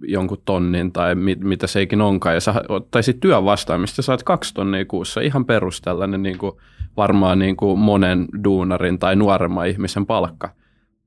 jonkun 0.02 0.42
tonnin 0.44 0.92
tai 0.92 1.14
mit, 1.14 1.40
mitä 1.40 1.66
se 1.66 1.82
ikin 1.82 2.00
onkaan, 2.00 2.34
ja 2.34 2.40
sä 2.40 2.54
ottaisit 2.68 3.20
työn 3.20 3.44
vastaan, 3.44 3.80
mistä 3.80 4.02
saat 4.02 4.22
kaksi 4.22 4.54
tonnia 4.54 4.84
kuussa, 4.84 5.20
ihan 5.20 5.44
perustellinen 5.44 6.22
niin 6.22 6.38
kuin 6.38 6.52
varmaan 6.96 7.38
niin 7.38 7.56
kuin 7.56 7.78
monen 7.78 8.28
duunarin 8.44 8.98
tai 8.98 9.16
nuoremman 9.16 9.68
ihmisen 9.68 10.06
palkka– 10.06 10.50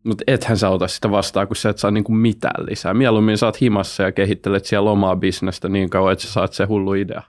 mutta 0.08 0.24
ethän 0.28 0.58
sä 0.58 0.70
ota 0.70 0.88
sitä 0.88 1.12
vastaan, 1.12 1.48
kun 1.48 1.56
sä 1.56 1.70
et 1.70 1.78
saa 1.78 1.92
niinku 1.92 2.12
mitään 2.12 2.66
lisää. 2.66 2.94
Mieluummin 2.94 3.38
sä 3.38 3.46
oot 3.46 3.62
himassa 3.62 4.04
ja 4.04 4.12
kehittelet 4.12 4.66
siellä 4.66 4.92
omaa 4.92 5.16
bisnestä 5.16 5.70
niin 5.70 5.90
kauan, 5.90 6.14
että 6.14 6.26
sä 6.26 6.32
saat 6.32 6.54
se 6.54 6.66
hullu 6.66 6.94
idea. 6.94 7.22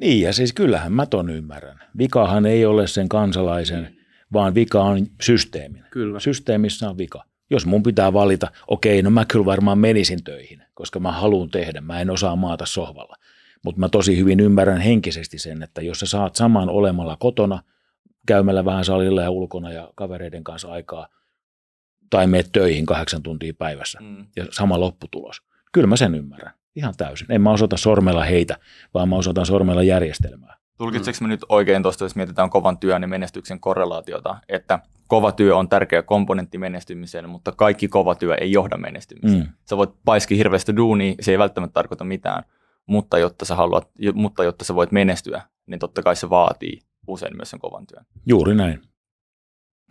Niin, 0.00 0.22
ja 0.22 0.32
siis 0.32 0.52
kyllähän 0.52 0.92
mä 0.92 1.06
ton 1.06 1.30
ymmärrän. 1.30 1.80
Vikahan 1.98 2.46
ei 2.46 2.66
ole 2.66 2.86
sen 2.86 3.08
kansalaisen, 3.08 3.82
mm. 3.82 3.96
vaan 4.32 4.54
vika 4.54 4.82
on 4.82 5.06
systeemin. 5.22 5.84
Kyllä. 5.90 6.20
Systeemissä 6.20 6.90
on 6.90 6.98
vika. 6.98 7.24
Jos 7.50 7.66
mun 7.66 7.82
pitää 7.82 8.12
valita, 8.12 8.50
okei, 8.68 9.02
no 9.02 9.10
mä 9.10 9.24
kyllä 9.24 9.44
varmaan 9.44 9.78
menisin 9.78 10.24
töihin, 10.24 10.62
koska 10.74 11.00
mä 11.00 11.12
haluan 11.12 11.50
tehdä, 11.50 11.80
mä 11.80 12.00
en 12.00 12.10
osaa 12.10 12.36
maata 12.36 12.66
sohvalla. 12.66 13.16
Mutta 13.64 13.80
mä 13.80 13.88
tosi 13.88 14.18
hyvin 14.18 14.40
ymmärrän 14.40 14.80
henkisesti 14.80 15.38
sen, 15.38 15.62
että 15.62 15.82
jos 15.82 16.00
sä 16.00 16.06
saat 16.06 16.36
saman 16.36 16.68
olemalla 16.68 17.16
kotona, 17.20 17.62
käymällä 18.26 18.64
vähän 18.64 18.84
salilla 18.84 19.22
ja 19.22 19.30
ulkona 19.30 19.72
ja 19.72 19.92
kavereiden 19.94 20.44
kanssa 20.44 20.68
aikaa, 20.68 21.08
tai 22.10 22.26
meet 22.26 22.48
töihin 22.52 22.86
kahdeksan 22.86 23.22
tuntia 23.22 23.54
päivässä 23.58 23.98
mm. 24.02 24.26
ja 24.36 24.46
sama 24.50 24.80
lopputulos. 24.80 25.42
Kyllä 25.72 25.86
mä 25.86 25.96
sen 25.96 26.14
ymmärrän. 26.14 26.52
Ihan 26.76 26.94
täysin. 26.96 27.32
En 27.32 27.42
mä 27.42 27.50
osoita 27.50 27.76
sormella 27.76 28.24
heitä, 28.24 28.56
vaan 28.94 29.08
mä 29.08 29.16
osoitan 29.16 29.46
sormella 29.46 29.82
järjestelmää. 29.82 30.56
Tulkitseeko 30.78 31.18
me 31.22 31.28
nyt 31.28 31.40
oikein 31.48 31.82
tuosta, 31.82 32.04
jos 32.04 32.16
mietitään 32.16 32.50
kovan 32.50 32.78
työn 32.78 33.02
ja 33.02 33.08
menestyksen 33.08 33.60
korrelaatiota, 33.60 34.36
että 34.48 34.78
kova 35.06 35.32
työ 35.32 35.56
on 35.56 35.68
tärkeä 35.68 36.02
komponentti 36.02 36.58
menestymiseen, 36.58 37.28
mutta 37.28 37.52
kaikki 37.52 37.88
kova 37.88 38.14
työ 38.14 38.34
ei 38.34 38.52
johda 38.52 38.76
menestymiseen. 38.76 39.42
Mm. 39.42 39.52
Sä 39.64 39.76
voit 39.76 39.90
paiski 40.04 40.38
hirveästi 40.38 40.76
duunia, 40.76 41.14
se 41.20 41.30
ei 41.30 41.38
välttämättä 41.38 41.74
tarkoita 41.74 42.04
mitään, 42.04 42.42
mutta 42.86 43.18
jotta 43.18 43.44
sä, 43.44 43.54
haluat, 43.54 43.90
mutta 44.14 44.44
jotta 44.44 44.64
sä 44.64 44.74
voit 44.74 44.92
menestyä, 44.92 45.42
niin 45.66 45.78
totta 45.78 46.02
kai 46.02 46.16
se 46.16 46.30
vaatii 46.30 46.78
usein 47.06 47.36
myös 47.36 47.50
sen 47.50 47.60
kovan 47.60 47.86
työn. 47.86 48.04
Juuri 48.26 48.54
näin. 48.54 48.82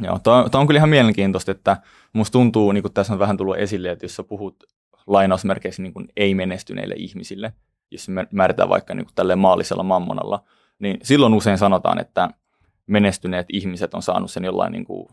Joo, 0.02 0.20
tämä 0.20 0.62
on 0.62 0.68
kyllä 0.68 0.78
ihan 0.78 0.90
mielenkiintoista, 0.90 1.52
että 1.52 1.78
musta 2.14 2.32
tuntuu, 2.32 2.72
niin 2.72 2.82
kuin 2.82 2.94
tässä 2.94 3.14
on 3.14 3.20
vähän 3.20 3.38
tullut 3.38 3.58
esille, 3.58 3.92
että 3.92 4.06
jos 4.06 4.16
sä 4.16 4.24
puhut 4.24 4.64
lainausmerkeissä 5.08 5.82
niin 5.82 5.94
kuin 5.94 6.08
ei-menestyneille 6.18 6.96
ihmisille, 6.98 7.54
jos 7.92 8.10
me 8.10 8.28
määritään 8.32 8.70
vaikka 8.70 8.94
niin 8.94 9.06
kuin 9.06 9.16
tälleen 9.16 9.40
maallisella 9.40 9.84
mammonalla, 9.84 10.44
niin 10.80 10.98
silloin 11.04 11.34
usein 11.34 11.58
sanotaan, 11.58 12.00
että 12.00 12.30
menestyneet 12.88 13.46
ihmiset 13.54 13.94
on 13.94 14.02
saanut 14.02 14.32
sen 14.32 14.44
jollain 14.46 14.72
niin 14.72 14.86
kuin, 14.86 15.08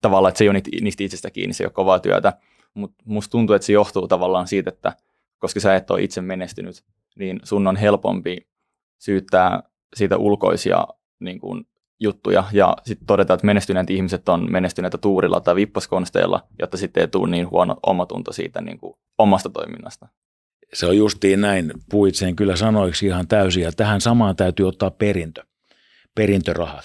tavalla, 0.00 0.28
että 0.28 0.38
se 0.38 0.44
ei 0.44 0.48
ole 0.48 0.62
niistä 0.80 1.04
itsestä 1.04 1.30
kiinni, 1.30 1.54
se 1.54 1.64
ei 1.64 1.66
ole 1.66 1.72
kovaa 1.72 1.98
työtä, 1.98 2.32
mutta 2.74 3.04
musta 3.06 3.30
tuntuu, 3.30 3.56
että 3.56 3.66
se 3.66 3.72
johtuu 3.72 4.08
tavallaan 4.08 4.48
siitä, 4.48 4.70
että 4.70 4.92
koska 5.38 5.60
sä 5.60 5.76
et 5.76 5.90
ole 5.90 6.02
itse 6.02 6.20
menestynyt, 6.20 6.84
niin 7.18 7.40
sun 7.44 7.66
on 7.66 7.76
helpompi 7.76 8.46
syyttää 8.98 9.62
siitä 9.96 10.16
ulkoisia 10.16 10.86
niin 11.20 11.40
kuin, 11.40 11.66
juttuja 12.00 12.44
ja 12.52 12.76
sitten 12.84 13.06
todeta, 13.06 13.34
että 13.34 13.46
menestyneet 13.46 13.90
ihmiset 13.90 14.28
on 14.28 14.52
menestyneitä 14.52 14.98
tuurilla 14.98 15.40
tai 15.40 15.54
vippaskonsteilla, 15.54 16.42
jotta 16.58 16.76
sitten 16.76 17.00
ei 17.00 17.08
tule 17.08 17.30
niin 17.30 17.50
huono 17.50 17.76
omatunto 17.86 18.32
siitä 18.32 18.60
niin 18.60 18.78
kuin 18.78 18.94
omasta 19.18 19.50
toiminnasta. 19.50 20.08
Se 20.74 20.86
on 20.86 20.96
justiin 20.96 21.40
näin, 21.40 21.72
puhuit 21.90 22.14
sen 22.14 22.36
kyllä 22.36 22.56
sanoiksi 22.56 23.06
ihan 23.06 23.28
täysin 23.28 23.62
ja 23.62 23.72
tähän 23.72 24.00
samaan 24.00 24.36
täytyy 24.36 24.68
ottaa 24.68 24.90
perintö, 24.90 25.44
perintörahat. 26.14 26.84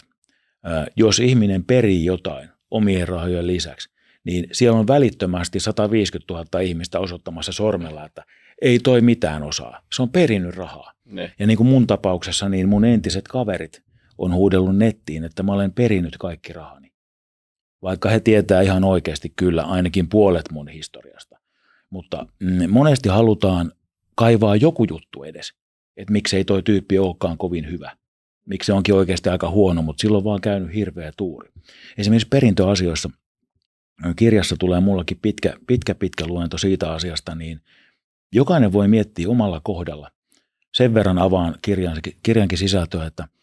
Jos 0.95 1.19
ihminen 1.19 1.63
perii 1.63 2.05
jotain 2.05 2.49
omien 2.71 3.07
rahojen 3.07 3.47
lisäksi, 3.47 3.89
niin 4.23 4.47
siellä 4.51 4.79
on 4.79 4.87
välittömästi 4.87 5.59
150 5.59 6.33
000 6.33 6.59
ihmistä 6.59 6.99
osoittamassa 6.99 7.51
sormella, 7.51 8.05
että 8.05 8.25
ei 8.61 8.79
toi 8.79 9.01
mitään 9.01 9.43
osaa. 9.43 9.81
Se 9.93 10.01
on 10.01 10.09
perinnyt 10.09 10.55
rahaa. 10.55 10.93
Ne. 11.05 11.31
Ja 11.39 11.47
niin 11.47 11.57
kuin 11.57 11.67
mun 11.67 11.87
tapauksessa, 11.87 12.49
niin 12.49 12.69
mun 12.69 12.85
entiset 12.85 13.27
kaverit 13.27 13.83
on 14.21 14.33
huudellut 14.33 14.77
nettiin, 14.77 15.23
että 15.23 15.43
mä 15.43 15.53
olen 15.53 15.71
perinyt 15.71 16.17
kaikki 16.17 16.53
rahani. 16.53 16.91
Vaikka 17.81 18.09
he 18.09 18.19
tietää 18.19 18.61
ihan 18.61 18.83
oikeasti 18.83 19.33
kyllä 19.35 19.63
ainakin 19.63 20.09
puolet 20.09 20.51
mun 20.51 20.67
historiasta. 20.67 21.39
Mutta 21.89 22.27
mm, 22.39 22.69
monesti 22.69 23.09
halutaan 23.09 23.71
kaivaa 24.15 24.55
joku 24.55 24.85
juttu 24.89 25.23
edes, 25.23 25.53
että 25.97 26.11
miksei 26.11 26.45
toi 26.45 26.63
tyyppi 26.63 26.99
olekaan 26.99 27.37
kovin 27.37 27.71
hyvä. 27.71 27.97
Miksi 28.45 28.65
se 28.65 28.73
onkin 28.73 28.95
oikeasti 28.95 29.29
aika 29.29 29.49
huono, 29.49 29.81
mutta 29.81 30.01
silloin 30.01 30.23
vaan 30.23 30.41
käynyt 30.41 30.75
hirveä 30.75 31.11
tuuri. 31.17 31.49
Esimerkiksi 31.97 32.27
perintöasioissa 32.27 33.09
kirjassa 34.15 34.55
tulee 34.59 34.79
mullakin 34.79 35.19
pitkä, 35.21 35.53
pitkä, 35.67 35.95
pitkä 35.95 36.27
luento 36.27 36.57
siitä 36.57 36.91
asiasta, 36.91 37.35
niin 37.35 37.61
jokainen 38.33 38.73
voi 38.73 38.87
miettiä 38.87 39.29
omalla 39.29 39.61
kohdalla. 39.63 40.11
Sen 40.73 40.93
verran 40.93 41.17
avaan 41.17 41.55
kirjan, 41.61 41.97
kirjankin 42.23 42.57
sisältöä, 42.57 43.05
että– 43.05 43.27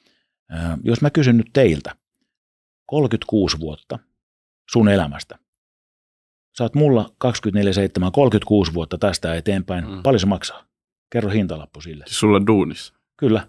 jos 0.82 1.00
mä 1.02 1.11
kysyn 1.11 1.37
nyt 1.37 1.50
teiltä 1.52 1.96
36 2.87 3.61
vuotta 3.61 3.98
sun 4.70 4.88
elämästä, 4.88 5.38
sä 6.58 6.64
oot 6.64 6.74
mulla 6.74 7.11
24-7, 7.24 8.11
36 8.12 8.74
vuotta 8.74 8.98
tästä 8.98 9.34
eteenpäin, 9.34 9.88
mm. 9.88 10.02
paljon 10.02 10.20
se 10.20 10.26
maksaa? 10.26 10.64
Kerro 11.12 11.30
hintalappu 11.30 11.80
sille. 11.80 12.04
Siis 12.06 12.20
sulla 12.20 12.46
duunissa? 12.46 12.94
Kyllä, 13.16 13.46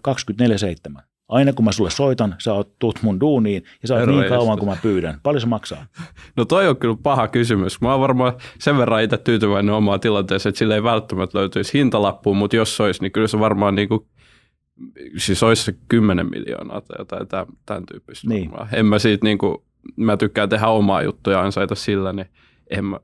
24-7. 0.98 1.02
Aina 1.28 1.52
kun 1.52 1.64
mä 1.64 1.72
sulle 1.72 1.90
soitan, 1.90 2.34
sä 2.38 2.52
oot, 2.52 2.78
tuut 2.78 3.02
mun 3.02 3.20
duuniin 3.20 3.64
ja 3.82 3.88
sä 3.88 3.94
oot 3.94 4.06
niin 4.06 4.28
kauan 4.28 4.58
kuin 4.58 4.68
mä 4.68 4.76
pyydän. 4.82 5.20
Paljon 5.22 5.40
se 5.40 5.46
maksaa? 5.46 5.86
No 6.36 6.44
toi 6.44 6.68
on 6.68 6.76
kyllä 6.76 6.96
paha 7.02 7.28
kysymys. 7.28 7.80
Mä 7.80 7.90
oon 7.90 8.00
varmaan 8.00 8.32
sen 8.58 8.78
verran 8.78 9.02
itse 9.02 9.18
tyytyväinen 9.18 9.74
omaan 9.74 10.00
tilanteeseen, 10.00 10.50
että 10.50 10.58
sille 10.58 10.74
ei 10.74 10.82
välttämättä 10.82 11.38
löytyisi 11.38 11.78
hintalappuun, 11.78 12.36
mutta 12.36 12.56
jos 12.56 12.76
se 12.76 12.82
olisi, 12.82 13.02
niin 13.02 13.12
kyllä 13.12 13.26
se 13.26 13.38
varmaan 13.38 13.74
niin 13.74 13.88
kuin 13.88 14.06
siis 15.16 15.42
olisi 15.42 15.64
se 15.64 15.74
10 15.88 16.30
miljoonaa 16.30 16.80
tai 16.80 16.96
jotain 16.98 17.28
tämän, 17.28 17.46
tämän 17.66 17.86
tyyppistä 17.86 18.28
niin. 18.28 18.50
En 18.72 18.86
mä 18.86 18.98
siitä 18.98 19.26
niin 19.26 19.38
kuin, 19.38 19.56
mä 19.96 20.16
tykkään 20.16 20.48
tehdä 20.48 20.66
omaa 20.66 21.02
juttuja 21.02 21.36
ja 21.36 21.42
ansaita 21.42 21.74
sillä, 21.74 22.12
niin 22.12 22.26
en 22.70 22.84
mä, 22.84 23.00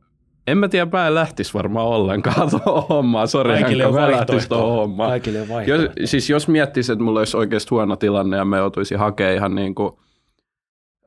en 0.46 0.58
mä 0.58 0.68
tiedä, 0.68 0.90
mä 0.92 1.06
en 1.06 1.14
lähtisi 1.14 1.54
varmaan 1.54 1.86
ollenkaan 1.86 2.50
tuohon 2.64 2.88
hommaan. 2.88 3.28
Sori, 3.28 3.60
Kaikille 3.60 3.92
mä 3.92 4.10
lähtisi 4.10 4.48
tuohon 4.48 4.76
hommaan. 4.76 5.10
Kaikille 5.10 5.40
on 5.40 5.66
jos, 5.66 5.90
siis 6.04 6.30
jos 6.30 6.48
miettisi, 6.48 6.92
että 6.92 7.04
mulla 7.04 7.18
olisi 7.18 7.36
oikeasti 7.36 7.70
huono 7.70 7.96
tilanne 7.96 8.36
ja 8.36 8.44
me 8.44 8.56
joutuisi 8.56 8.94
hakemaan 8.94 9.36
ihan 9.36 9.54
niin 9.54 9.74
kuin, 9.74 9.92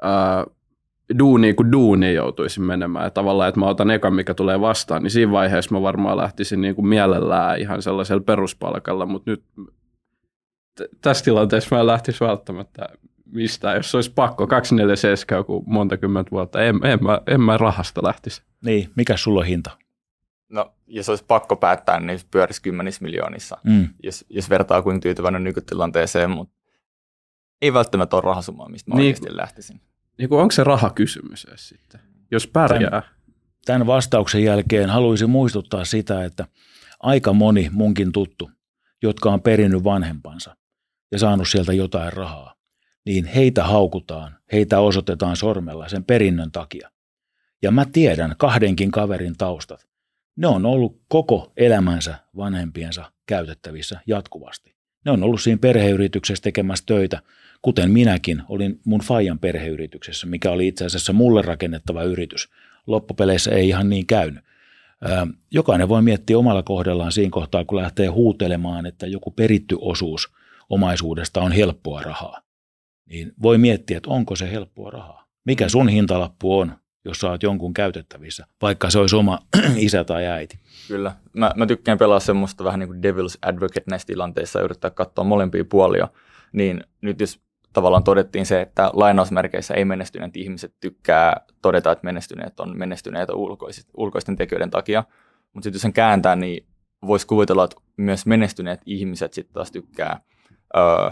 ää, 0.02 0.46
duuni 1.20 1.54
kuin 1.54 1.72
duuni 1.72 2.14
joutuisin 2.14 2.64
menemään. 2.64 3.06
Ja 3.06 3.10
tavallaan, 3.10 3.50
että 3.50 3.60
mä 3.60 3.66
otan 3.66 3.92
eka, 3.92 4.12
mikä 4.12 4.34
tulee 4.34 4.62
vastaan, 4.62 5.04
niin 5.04 5.12
siinä 5.12 5.32
vaiheessa 5.32 5.76
mä 5.76 5.82
varmaan 5.82 6.18
lähtisin 6.18 6.62
niin 6.62 6.76
kuin 6.76 6.88
mielellään 6.88 7.60
ihan 7.60 7.82
sellaisella 7.82 8.24
peruspalkalla, 8.24 9.06
mutta 9.06 9.32
nyt 9.32 9.44
tässä 11.02 11.24
tilanteessa 11.24 11.76
mä 11.76 11.80
en 11.80 11.88
lähtisi 11.88 12.20
välttämättä 12.20 12.90
mistään, 13.32 13.78
jos 13.78 13.96
olisi 13.96 14.12
pakko 14.12 14.48
247 14.48 15.40
joku 15.40 15.64
monta 15.68 15.98
kymmentä 15.98 16.32
vuotta, 16.32 16.64
en, 16.64 16.80
en, 16.84 17.04
mä, 17.04 17.22
en 17.28 17.42
mä 17.42 17.58
rahasta 17.58 18.02
lähtisi. 18.04 18.42
Niin, 18.66 18.90
mikä 18.96 19.18
sulla 19.18 19.40
on 19.40 19.46
hinta? 19.46 19.72
No, 20.50 20.74
jos 20.88 21.10
olisi 21.10 21.26
pakko 21.28 21.56
päättää, 21.56 22.00
niin 22.00 22.20
pyörisi 22.32 22.62
kymmenissä 22.62 23.04
miljoonissa, 23.04 23.58
mm. 23.64 23.90
jos, 24.04 24.26
jos 24.30 24.50
vertaa 24.50 24.82
kuin 24.82 25.02
tyytyväinen 25.02 25.44
nykytilanteeseen, 25.44 26.32
mutta 26.32 26.56
ei 27.62 27.74
välttämättä 27.74 28.16
ole 28.16 28.24
rahasummaa, 28.24 28.70
mistä 28.70 28.92
mä 28.92 28.96
niin, 28.96 29.08
oikeasti 29.08 29.38
lähtisin. 29.38 29.82
Niin 30.18 30.34
onko 30.34 30.52
se 30.52 30.64
rahakysymys 30.64 31.48
sitten, 31.56 32.02
jos 32.32 32.48
pärjää? 32.48 32.90
Tämän, 32.90 33.04
tämän 33.66 33.88
vastauksen 33.88 34.44
jälkeen 34.44 34.90
haluaisin 34.90 35.30
muistuttaa 35.30 35.86
sitä, 35.86 36.24
että 36.24 36.48
aika 37.00 37.34
moni 37.34 37.70
munkin 37.72 38.12
tuttu, 38.12 38.52
jotka 39.02 39.32
on 39.32 39.42
perinnyt 39.42 39.84
vanhempansa 39.84 40.56
ja 41.12 41.20
saanut 41.20 41.48
sieltä 41.48 41.74
jotain 41.74 42.14
rahaa, 42.14 42.56
niin 43.06 43.26
heitä 43.26 43.64
haukutaan, 43.64 44.36
heitä 44.52 44.80
osoitetaan 44.80 45.36
sormella 45.36 45.90
sen 45.90 46.04
perinnön 46.04 46.52
takia. 46.52 46.92
Ja 47.62 47.72
mä 47.72 47.86
tiedän 47.86 48.36
kahdenkin 48.38 48.92
kaverin 48.92 49.38
taustat. 49.38 49.88
Ne 50.36 50.48
on 50.48 50.66
ollut 50.66 51.02
koko 51.08 51.54
elämänsä 51.58 52.16
vanhempiensa 52.38 53.12
käytettävissä 53.26 54.00
jatkuvasti. 54.08 54.76
Ne 55.06 55.12
on 55.12 55.24
ollut 55.24 55.42
siinä 55.42 55.58
perheyrityksessä 55.58 56.44
tekemässä 56.44 56.84
töitä, 56.86 57.22
kuten 57.62 57.92
minäkin 57.92 58.42
olin 58.50 58.80
mun 58.86 59.00
Fajan 59.00 59.40
perheyrityksessä, 59.40 60.28
mikä 60.28 60.52
oli 60.52 60.68
itse 60.68 60.86
asiassa 60.86 61.14
mulle 61.14 61.42
rakennettava 61.42 62.04
yritys. 62.04 62.50
Loppupeleissä 62.88 63.52
ei 63.52 63.68
ihan 63.68 63.90
niin 63.90 64.08
käynyt. 64.08 64.44
Jokainen 65.52 65.90
voi 65.90 66.02
miettiä 66.02 66.38
omalla 66.38 66.64
kohdellaan 66.64 67.12
siinä 67.12 67.30
kohtaa, 67.32 67.66
kun 67.66 67.78
lähtee 67.78 68.08
huutelemaan, 68.08 68.86
että 68.86 69.08
joku 69.08 69.32
peritty 69.32 69.78
osuus 69.82 70.32
omaisuudesta 70.70 71.42
on 71.42 71.52
helppoa 71.52 72.02
rahaa. 72.02 72.42
Niin 73.10 73.34
voi 73.42 73.58
miettiä, 73.58 73.98
että 73.98 74.10
onko 74.10 74.36
se 74.36 74.52
helppoa 74.52 74.92
rahaa. 74.92 75.26
Mikä 75.46 75.70
sun 75.70 75.90
hintalappu 75.90 76.60
on, 76.60 76.74
jos 77.06 77.24
oot 77.24 77.44
jonkun 77.44 77.74
käytettävissä, 77.74 78.46
vaikka 78.62 78.90
se 78.90 79.00
olisi 79.00 79.16
oma 79.16 79.40
isä 79.76 80.04
tai 80.04 80.26
äiti. 80.26 80.60
Kyllä. 80.88 81.16
Mä, 81.34 81.52
mä 81.56 81.66
tykkään 81.66 81.98
pelaa 81.98 82.20
semmoista 82.20 82.64
vähän 82.64 82.80
niin 82.80 82.88
kuin 82.88 83.00
devil's 83.04 83.38
advocate 83.42 83.84
näissä 83.90 84.06
tilanteissa 84.06 84.60
ja 84.60 84.66
yrittää 84.66 84.92
katsoa 84.92 85.24
molempia 85.24 85.66
puolia. 85.66 86.08
Niin 86.52 86.84
nyt 87.02 87.20
jos 87.20 87.40
tavallaan 87.74 88.04
todettiin 88.04 88.46
se, 88.46 88.62
että 88.62 88.92
lainausmerkeissä 88.94 89.74
ei 89.74 89.86
menestyneet 89.86 90.38
ihmiset 90.38 90.74
tykkää 90.80 91.42
todeta, 91.62 91.92
että 91.92 92.06
menestyneet 92.06 92.60
on 92.60 92.78
menestyneitä 92.78 93.34
ulkoisten 93.98 94.36
tekijöiden 94.36 94.70
takia. 94.70 95.04
Mutta 95.54 95.64
sitten 95.64 95.76
jos 95.76 95.82
sen 95.82 95.94
kääntää, 95.94 96.36
niin 96.36 96.68
voisi 97.08 97.28
kuvitella, 97.28 97.64
että 97.64 97.76
myös 97.98 98.26
menestyneet 98.26 98.82
ihmiset 98.86 99.34
sitten 99.34 99.54
taas 99.54 99.72
tykkää 99.72 100.22
öö, 100.78 101.12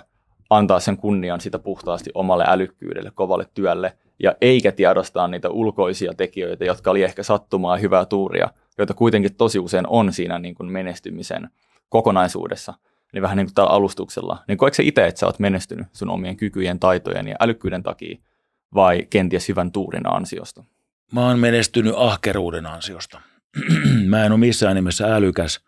antaa 0.50 0.80
sen 0.80 0.98
kunnian 0.98 1.42
sitä 1.42 1.60
puhtaasti 1.60 2.10
omalle 2.14 2.44
älykkyydelle, 2.48 3.12
kovalle 3.16 3.46
työlle, 3.54 3.98
ja 4.20 4.36
eikä 4.42 4.72
tiedostaa 4.72 5.28
niitä 5.28 5.50
ulkoisia 5.50 6.14
tekijöitä, 6.14 6.66
jotka 6.66 6.92
oli 6.92 7.04
ehkä 7.04 7.24
sattumaa 7.24 7.78
hyvää 7.78 8.06
tuuria, 8.06 8.50
joita 8.78 8.94
kuitenkin 8.94 9.36
tosi 9.36 9.60
usein 9.60 9.88
on 9.88 10.14
siinä 10.14 10.40
niin 10.40 10.56
kuin 10.56 10.72
menestymisen 10.72 11.50
kokonaisuudessa 11.90 12.74
niin 13.14 13.22
vähän 13.22 13.38
niin 13.38 13.48
kuin 13.48 13.54
tällä 13.54 13.70
alustuksella, 13.70 14.44
niin 14.48 14.58
koetko 14.58 14.82
itse, 14.86 15.08
että 15.08 15.20
sä 15.20 15.26
oot 15.26 15.40
menestynyt 15.40 15.88
sun 15.94 16.10
omien 16.10 16.38
kykyjen, 16.38 16.80
taitojen 16.80 17.28
ja 17.28 17.36
älykkyyden 17.40 17.84
takia 17.84 18.18
vai 18.74 19.08
kenties 19.10 19.48
hyvän 19.48 19.72
tuurin 19.72 20.14
ansiosta? 20.14 20.64
Mä 21.12 21.28
oon 21.28 21.40
menestynyt 21.40 21.94
ahkeruuden 21.98 22.66
ansiosta. 22.66 23.22
mä 24.10 24.26
en 24.26 24.32
ole 24.32 24.40
missään 24.40 24.76
nimessä 24.76 25.16
älykäs. 25.16 25.60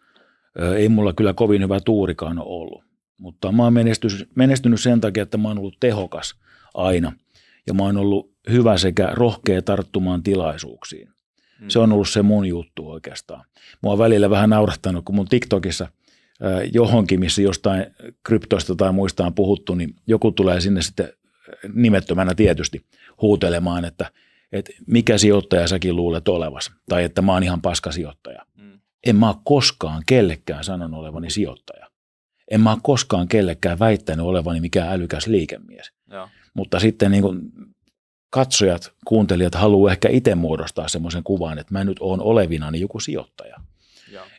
Ei 0.76 0.90
mulla 0.90 1.14
kyllä 1.14 1.34
kovin 1.34 1.62
hyvä 1.62 1.80
tuurikaan 1.80 2.40
ole 2.40 2.48
ollut. 2.48 2.89
Mutta 3.20 3.52
mä 3.52 3.64
oon 3.64 3.74
menestynyt, 3.74 4.30
menestynyt 4.36 4.82
sen 4.82 5.02
takia, 5.02 5.24
että 5.24 5.38
mä 5.38 5.48
oon 5.48 5.60
ollut 5.60 5.78
tehokas 5.80 6.36
aina. 6.74 7.12
Ja 7.68 7.74
mä 7.74 7.84
oon 7.84 7.98
ollut 7.98 8.32
hyvä 8.50 8.78
sekä 8.78 9.10
rohkea 9.14 9.62
tarttumaan 9.62 10.24
tilaisuuksiin. 10.24 11.10
Se 11.68 11.80
on 11.80 11.92
ollut 11.92 12.10
se 12.10 12.22
mun 12.22 12.46
juttu 12.46 12.90
oikeastaan. 12.90 13.46
Mua 13.82 13.92
on 13.92 14.00
välillä 14.00 14.30
vähän 14.30 14.50
naurattanut, 14.50 15.06
kun 15.06 15.16
mun 15.16 15.28
TikTokissa– 15.28 15.88
johonkin, 16.74 17.20
missä 17.20 17.42
jostain 17.42 17.86
kryptoista 18.24 18.76
tai 18.76 18.92
muista 18.92 19.26
on 19.26 19.34
puhuttu, 19.34 19.76
niin 19.76 19.96
joku 20.08 20.32
tulee 20.32 20.62
sinne 20.62 20.82
sitten 20.82 21.14
nimettömänä 21.74 22.36
tietysti 22.36 22.86
huutelemaan, 23.22 23.86
että, 23.86 24.12
että 24.52 24.72
mikä 24.88 25.18
sijoittaja 25.18 25.68
säkin 25.68 25.96
luulet 25.96 26.28
olevas, 26.28 26.72
tai 26.90 27.04
että 27.04 27.22
mä 27.22 27.34
oon 27.34 27.44
ihan 27.44 27.62
paska 27.62 27.92
sijoittaja. 27.92 28.46
Mm. 28.56 28.80
En 29.08 29.16
mä 29.16 29.28
ole 29.28 29.36
koskaan 29.44 30.04
kellekään 30.06 30.64
sanonut 30.64 31.00
olevani 31.00 31.30
sijoittaja. 31.30 31.89
En 32.52 32.62
mä 32.62 32.72
ole 32.72 32.80
koskaan 32.84 33.28
kellekään 33.28 33.80
väittänyt 33.80 34.26
olevani 34.26 34.62
mikään 34.62 34.90
älykäs 34.90 35.28
liikemies. 35.28 35.92
Joo. 36.12 36.30
Mutta 36.54 36.80
sitten 36.80 37.12
niin 37.12 37.24
kuin 37.24 37.42
katsojat, 38.30 38.94
kuuntelijat 39.06 39.56
haluaa 39.56 39.92
ehkä 39.92 40.10
itse 40.10 40.36
muodostaa 40.36 40.88
semmoisen 40.88 41.24
kuvan, 41.24 41.60
että 41.60 41.74
mä 41.74 41.84
nyt 41.84 41.98
oon 42.00 42.22
olevinani 42.22 42.80
joku 42.80 43.00
sijoittaja. 43.00 43.56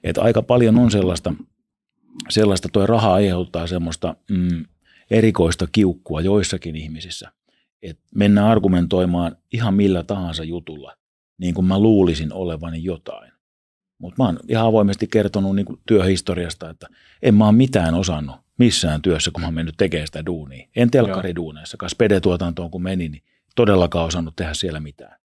Että 0.04 0.22
aika 0.22 0.42
paljon 0.42 0.78
on 0.78 0.90
sellaista– 0.90 1.34
sellaista 2.28 2.68
tuo 2.72 2.86
raha 2.86 3.14
aiheuttaa 3.14 3.66
semmoista 3.66 4.14
mm, 4.30 4.64
erikoista 5.10 5.66
kiukkua 5.72 6.20
joissakin 6.20 6.76
ihmisissä, 6.76 7.32
että 7.82 8.02
mennään 8.14 8.46
argumentoimaan 8.46 9.36
ihan 9.52 9.74
millä 9.74 10.02
tahansa 10.02 10.44
jutulla, 10.44 10.96
niin 11.38 11.54
kuin 11.54 11.64
mä 11.64 11.78
luulisin 11.78 12.32
olevani 12.32 12.84
jotain. 12.84 13.29
Mutta 14.00 14.22
mä 14.22 14.26
oon 14.26 14.38
ihan 14.48 14.66
avoimesti 14.66 15.06
kertonut 15.06 15.56
niin 15.56 15.66
työhistoriasta, 15.86 16.70
että 16.70 16.86
en 17.22 17.34
mä 17.34 17.44
oon 17.44 17.54
mitään 17.54 17.94
osannut 17.94 18.36
missään 18.58 19.02
työssä, 19.02 19.30
kun 19.30 19.40
mä 19.40 19.46
oon 19.46 19.54
mennyt 19.54 19.74
tekemään 19.78 20.06
sitä 20.06 20.26
duunia. 20.26 20.68
En 20.76 20.90
telkkariduuneissa, 20.90 21.76
kas 21.76 21.94
pedetuotantoon 21.94 22.70
kun 22.70 22.82
menin, 22.82 23.12
niin 23.12 23.22
todellakaan 23.56 24.06
osannut 24.06 24.36
tehdä 24.36 24.54
siellä 24.54 24.80
mitään. 24.80 25.20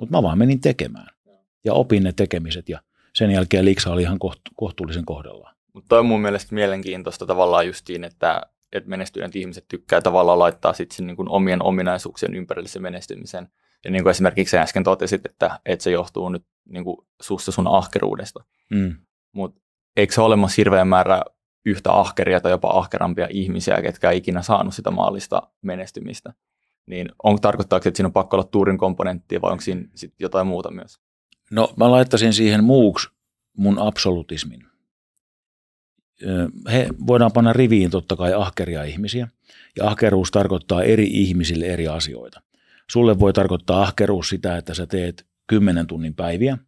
Mutta 0.00 0.16
mä 0.16 0.22
vaan 0.22 0.38
menin 0.38 0.60
tekemään 0.60 1.14
ja 1.64 1.72
opin 1.72 2.02
ne 2.02 2.12
tekemiset 2.12 2.68
ja 2.68 2.80
sen 3.14 3.30
jälkeen 3.30 3.64
Liksa 3.64 3.92
oli 3.92 4.02
ihan 4.02 4.18
kohtuullisen 4.56 5.04
kohdallaan. 5.04 5.56
Mutta 5.72 5.98
on 5.98 6.06
mun 6.06 6.20
mielestä 6.20 6.54
mielenkiintoista 6.54 7.26
tavallaan 7.26 7.66
justiin, 7.66 8.04
että, 8.04 8.42
että 8.72 8.90
menestyneet 8.90 9.36
ihmiset 9.36 9.64
tykkää 9.68 10.00
tavallaan 10.00 10.38
laittaa 10.38 10.72
sitten 10.72 10.96
sen 10.96 11.06
niin 11.06 11.28
omien 11.28 11.62
ominaisuuksien 11.62 12.34
ympärille 12.34 12.68
se 12.68 12.78
menestymisen. 12.78 13.48
Ja 13.84 13.90
niin 13.90 14.02
kuin 14.02 14.10
esimerkiksi 14.10 14.58
äsken 14.58 14.84
totesit, 14.84 15.26
että, 15.26 15.60
että 15.66 15.82
se 15.82 15.90
johtuu 15.90 16.28
nyt 16.28 16.44
niin 16.68 16.84
kuin 16.84 16.96
sussa 17.22 17.52
sun 17.52 17.66
ahkeruudesta. 17.66 18.44
Mm. 18.70 18.96
Mutta 19.32 19.60
eikö 19.96 20.14
se 20.14 20.20
ole 20.20 20.26
olemassa 20.26 20.54
hirveän 20.56 20.88
määrä 20.88 21.22
yhtä 21.66 21.92
ahkeria 21.92 22.40
tai 22.40 22.52
jopa 22.52 22.70
ahkerampia 22.70 23.26
ihmisiä, 23.30 23.82
ketkä 23.82 24.10
ei 24.10 24.18
ikinä 24.18 24.42
saanut 24.42 24.74
sitä 24.74 24.90
maallista 24.90 25.42
menestymistä? 25.62 26.34
Niin 26.86 27.08
on, 27.22 27.40
tarkoittaako, 27.40 27.88
että 27.88 27.96
siinä 27.96 28.06
on 28.06 28.12
pakko 28.12 28.36
olla 28.36 28.44
tuurin 28.44 28.78
komponenttia 28.78 29.40
vai 29.40 29.52
onko 29.52 29.62
siinä 29.62 29.88
sit 29.94 30.14
jotain 30.20 30.46
muuta 30.46 30.70
myös? 30.70 31.00
No 31.50 31.72
mä 31.76 31.90
laittaisin 31.90 32.32
siihen 32.32 32.64
muuksi 32.64 33.08
mun 33.56 33.78
absolutismin 33.78 34.72
he 36.72 36.88
voidaan 37.06 37.32
panna 37.32 37.52
riviin 37.52 37.90
totta 37.90 38.16
kai 38.16 38.34
ahkeria 38.34 38.84
ihmisiä, 38.84 39.28
ja 39.76 39.86
ahkeruus 39.86 40.30
tarkoittaa 40.30 40.82
eri 40.82 41.08
ihmisille 41.12 41.66
eri 41.66 41.88
asioita. 41.88 42.42
Sulle 42.90 43.18
voi 43.18 43.32
tarkoittaa 43.32 43.82
ahkeruus 43.82 44.28
sitä, 44.28 44.56
että 44.56 44.74
sä 44.74 44.86
teet 44.86 45.26
10 45.46 45.86
tunnin 45.86 46.14
päiviä, 46.14 46.58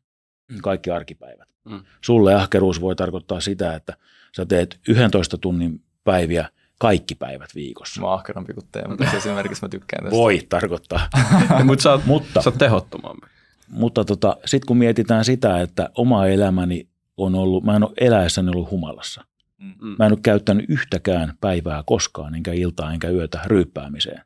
kaikki 0.62 0.90
arkipäivät. 0.90 1.48
Mm. 1.64 1.84
Sulle 2.00 2.34
ahkeruus 2.34 2.80
voi 2.80 2.96
tarkoittaa 2.96 3.40
sitä, 3.40 3.74
että 3.74 3.96
sä 4.36 4.46
teet 4.46 4.80
11 4.88 5.38
tunnin 5.38 5.82
päiviä 6.04 6.48
kaikki 6.78 7.14
päivät 7.14 7.54
viikossa. 7.54 8.00
Mä 8.00 8.06
oon 8.06 8.14
ahkerampi 8.14 8.54
kuin 8.54 8.66
te, 8.72 8.88
mutta 8.88 9.16
esimerkiksi 9.16 9.62
mä 9.62 9.68
tykkään 9.68 10.04
tästä. 10.04 10.16
Voi 10.16 10.40
tarkoittaa. 10.48 11.08
mutta 11.64 11.82
sä 11.82 11.92
oot, 11.92 12.06
mutta, 12.06 12.42
sä 12.42 12.50
oot 12.50 12.58
tehottomampi. 12.58 13.26
Mutta 13.68 14.04
tota, 14.04 14.36
sitten 14.44 14.66
kun 14.66 14.76
mietitään 14.76 15.24
sitä, 15.24 15.60
että 15.60 15.90
oma 15.94 16.26
elämäni 16.26 16.88
on 17.16 17.34
ollut, 17.34 17.64
mä 17.64 17.76
en 17.76 17.82
ole 17.82 17.92
eläessäni 18.00 18.50
ollut 18.50 18.70
humalassa. 18.70 19.24
Mm. 19.58 19.96
Mä 19.98 20.06
en 20.06 20.12
ole 20.12 20.20
käyttänyt 20.22 20.64
yhtäkään 20.68 21.34
päivää 21.40 21.82
koskaan, 21.86 22.34
enkä 22.34 22.52
iltaa, 22.52 22.92
enkä 22.92 23.08
yötä 23.08 23.40
ryyppäämiseen, 23.46 24.24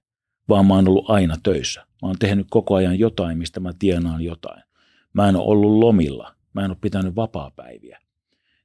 vaan 0.49 0.67
mä 0.67 0.75
oon 0.75 0.89
ollut 0.89 1.11
aina 1.11 1.37
töissä. 1.43 1.81
Mä 1.81 2.09
oon 2.09 2.19
tehnyt 2.19 2.47
koko 2.51 2.75
ajan 2.75 2.99
jotain, 2.99 3.39
mistä 3.39 3.61
mä 3.61 3.73
tienaan 3.79 4.23
jotain. 4.23 4.63
Mä 5.13 5.29
en 5.29 5.37
ole 5.37 5.45
ollut 5.45 5.79
lomilla, 5.79 6.35
mä 6.55 6.65
en 6.65 6.71
ole 6.71 6.79
pitänyt 6.81 7.17
vapaa-päiviä. 7.17 7.99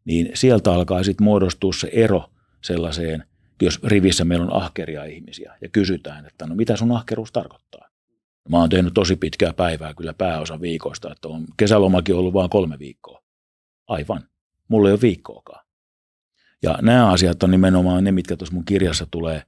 Niin 0.06 0.32
sieltä 0.34 0.74
alkaa 0.74 1.04
sitten 1.04 1.26
muodostua 1.26 1.74
se 1.74 1.90
ero 1.94 2.30
sellaiseen, 2.62 3.24
jos 3.62 3.84
rivissä 3.84 4.26
meillä 4.26 4.46
on 4.46 4.64
ahkeria 4.64 5.04
ihmisiä 5.04 5.58
ja 5.62 5.70
kysytään, 5.70 6.26
että 6.26 6.48
no 6.48 6.56
mitä 6.56 6.78
sun 6.78 6.92
ahkeruus 6.92 7.32
tarkoittaa? 7.32 7.90
Mä 8.50 8.58
oon 8.58 8.70
tehnyt 8.70 8.94
tosi 8.94 9.16
pitkää 9.16 9.54
päivää 9.54 9.94
kyllä 9.94 10.14
pääosa 10.14 10.62
viikoista, 10.62 11.12
että 11.12 11.28
on 11.28 11.46
kesälomakin 11.58 12.16
ollut 12.16 12.34
vain 12.34 12.50
kolme 12.50 12.80
viikkoa. 12.80 13.24
Aivan. 13.88 14.24
Mulla 14.68 14.90
ei 14.90 14.94
ole 14.94 15.02
viikkoakaan. 15.02 15.66
Ja 16.64 16.78
nämä 16.82 17.12
asiat 17.12 17.44
on 17.44 17.52
nimenomaan 17.52 18.04
ne, 18.04 18.12
mitkä 18.12 18.38
tuossa 18.38 18.56
mun 18.56 18.66
kirjassa 18.66 19.08
tulee 19.12 19.44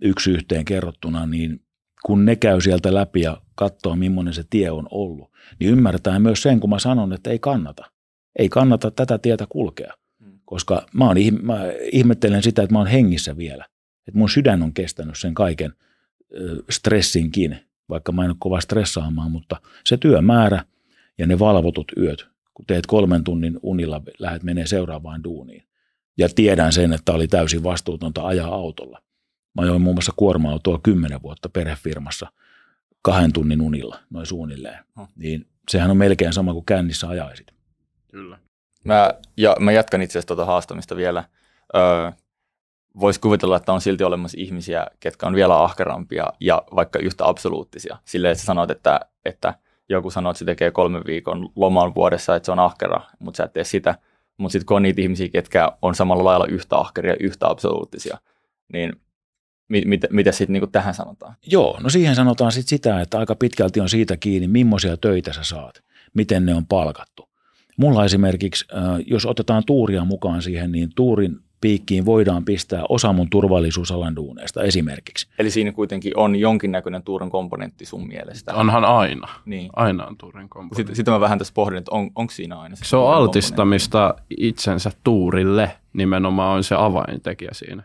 yksi 0.00 0.30
yhteen 0.30 0.64
kerrottuna, 0.64 1.26
niin 1.26 1.60
kun 2.04 2.24
ne 2.24 2.36
käy 2.36 2.60
sieltä 2.60 2.94
läpi 2.94 3.20
ja 3.20 3.42
katsoo, 3.54 3.96
millainen 3.96 4.34
se 4.34 4.44
tie 4.50 4.70
on 4.70 4.88
ollut, 4.90 5.30
niin 5.60 5.70
ymmärtää 5.70 6.18
myös 6.18 6.42
sen, 6.42 6.60
kun 6.60 6.70
mä 6.70 6.78
sanon, 6.78 7.12
että 7.12 7.30
ei 7.30 7.38
kannata. 7.38 7.84
Ei 8.38 8.48
kannata 8.48 8.90
tätä 8.90 9.18
tietä 9.18 9.46
kulkea, 9.48 9.94
hmm. 10.20 10.40
koska 10.44 10.86
mä, 10.92 11.06
oon, 11.06 11.16
mä 11.42 11.58
ihmettelen 11.92 12.42
sitä, 12.42 12.62
että 12.62 12.72
mä 12.72 12.78
oon 12.78 12.86
hengissä 12.86 13.36
vielä. 13.36 13.66
Että 14.08 14.18
mun 14.18 14.28
sydän 14.28 14.62
on 14.62 14.72
kestänyt 14.72 15.18
sen 15.18 15.34
kaiken 15.34 15.72
stressinkin, 16.70 17.58
vaikka 17.88 18.12
mä 18.12 18.24
en 18.24 18.30
ole 18.30 18.36
kova 18.38 18.60
stressaamaan, 18.60 19.30
mutta 19.30 19.56
se 19.84 19.96
työmäärä 19.96 20.64
ja 21.18 21.26
ne 21.26 21.38
valvotut 21.38 21.92
yöt 21.96 22.28
kun 22.58 22.66
teet 22.66 22.86
kolmen 22.86 23.24
tunnin 23.24 23.58
unilla, 23.62 24.02
lähdet 24.18 24.42
menee 24.42 24.66
seuraavaan 24.66 25.24
duuniin. 25.24 25.64
Ja 26.16 26.28
tiedän 26.28 26.72
sen, 26.72 26.92
että 26.92 27.12
oli 27.12 27.28
täysin 27.28 27.62
vastuutonta 27.62 28.26
ajaa 28.26 28.54
autolla. 28.54 29.02
Mä 29.58 29.64
ajoin 29.64 29.82
muun 29.82 29.96
muassa 29.96 30.12
kuorma-autoa 30.16 30.80
kymmenen 30.82 31.22
vuotta 31.22 31.48
perhefirmassa 31.48 32.26
kahden 33.02 33.32
tunnin 33.32 33.60
unilla, 33.60 33.98
noin 34.10 34.26
suunnilleen. 34.26 34.84
Oh. 34.96 35.08
Niin 35.16 35.46
sehän 35.70 35.90
on 35.90 35.96
melkein 35.96 36.32
sama 36.32 36.52
kuin 36.52 36.66
kännissä 36.66 37.08
ajaisit. 37.08 37.52
Kyllä. 38.10 38.38
Mä, 38.84 39.14
ja 39.36 39.56
mä 39.60 39.72
jatkan 39.72 40.02
itse 40.02 40.12
asiassa 40.12 40.26
tuota 40.26 40.44
haastamista 40.44 40.96
vielä. 40.96 41.24
Öö, 41.76 42.12
Voisi 43.00 43.20
kuvitella, 43.20 43.56
että 43.56 43.72
on 43.72 43.80
silti 43.80 44.04
olemassa 44.04 44.38
ihmisiä, 44.40 44.86
ketkä 45.00 45.26
on 45.26 45.34
vielä 45.34 45.62
ahkerampia 45.62 46.24
ja 46.40 46.62
vaikka 46.76 46.98
yhtä 46.98 47.28
absoluuttisia. 47.28 47.96
Silleen, 48.04 48.32
että 48.32 48.42
sä 48.42 48.46
sanot, 48.46 48.70
että, 48.70 49.00
että 49.24 49.54
joku 49.88 50.10
sanoo, 50.10 50.30
että 50.30 50.38
se 50.38 50.44
tekee 50.44 50.70
kolmen 50.70 51.02
viikon 51.06 51.48
loman 51.56 51.94
vuodessa, 51.94 52.36
että 52.36 52.46
se 52.46 52.52
on 52.52 52.58
ahkera, 52.58 53.00
mutta 53.18 53.36
sä 53.36 53.44
et 53.44 53.52
tee 53.52 53.64
sitä. 53.64 53.94
Mutta 54.36 54.52
sitten 54.52 54.66
kun 54.66 54.76
on 54.76 54.82
niitä 54.82 55.00
ihmisiä, 55.00 55.28
ketkä 55.28 55.72
on 55.82 55.94
samalla 55.94 56.24
lailla 56.24 56.46
yhtä 56.46 56.76
ahkeria, 56.76 57.16
yhtä 57.20 57.48
absoluuttisia, 57.48 58.18
niin 58.72 59.00
mit, 59.68 59.84
mit, 59.84 60.00
mitä 60.10 60.32
sitten 60.32 60.52
niinku 60.52 60.66
tähän 60.66 60.94
sanotaan? 60.94 61.34
Joo, 61.46 61.78
no 61.82 61.90
siihen 61.90 62.14
sanotaan 62.14 62.52
sitten 62.52 62.68
sitä, 62.68 63.00
että 63.00 63.18
aika 63.18 63.34
pitkälti 63.34 63.80
on 63.80 63.88
siitä 63.88 64.16
kiinni, 64.16 64.48
millaisia 64.48 64.96
töitä 64.96 65.32
sä 65.32 65.44
saat, 65.44 65.82
miten 66.14 66.46
ne 66.46 66.54
on 66.54 66.66
palkattu. 66.66 67.28
Mulla 67.76 68.04
esimerkiksi, 68.04 68.64
äh, 68.76 68.82
jos 69.06 69.26
otetaan 69.26 69.62
tuuria 69.66 70.04
mukaan 70.04 70.42
siihen, 70.42 70.72
niin 70.72 70.90
tuurin 70.96 71.36
piikkiin 71.60 72.06
voidaan 72.06 72.44
pistää 72.44 72.82
osa 72.88 73.12
mun 73.12 73.30
turvallisuusalan 73.30 74.16
duuneista 74.16 74.62
esimerkiksi. 74.62 75.28
Eli 75.38 75.50
siinä 75.50 75.72
kuitenkin 75.72 76.12
on 76.16 76.36
jonkinnäköinen 76.36 77.02
tuurin 77.02 77.30
komponentti 77.30 77.86
sun 77.86 78.08
mielestä. 78.08 78.54
Onhan 78.54 78.84
aina. 78.84 79.28
Niin. 79.44 79.70
Aina 79.76 80.06
on 80.06 80.16
tuurin 80.16 80.48
komponentti. 80.48 80.76
Sitten, 80.76 80.96
sitten 80.96 81.14
mä 81.14 81.20
vähän 81.20 81.38
tässä 81.38 81.54
pohdin, 81.54 81.78
että 81.78 81.90
on, 81.94 82.10
onko 82.14 82.32
siinä 82.32 82.58
aina 82.58 82.76
Se 82.76 82.82
on 82.82 83.00
tuurin 83.00 83.04
komponentti? 83.06 83.28
altistamista 83.28 84.14
itsensä 84.38 84.90
tuurille 85.04 85.70
nimenomaan 85.92 86.56
on 86.56 86.64
se 86.64 86.74
avaintekijä 86.78 87.50
siinä. 87.52 87.82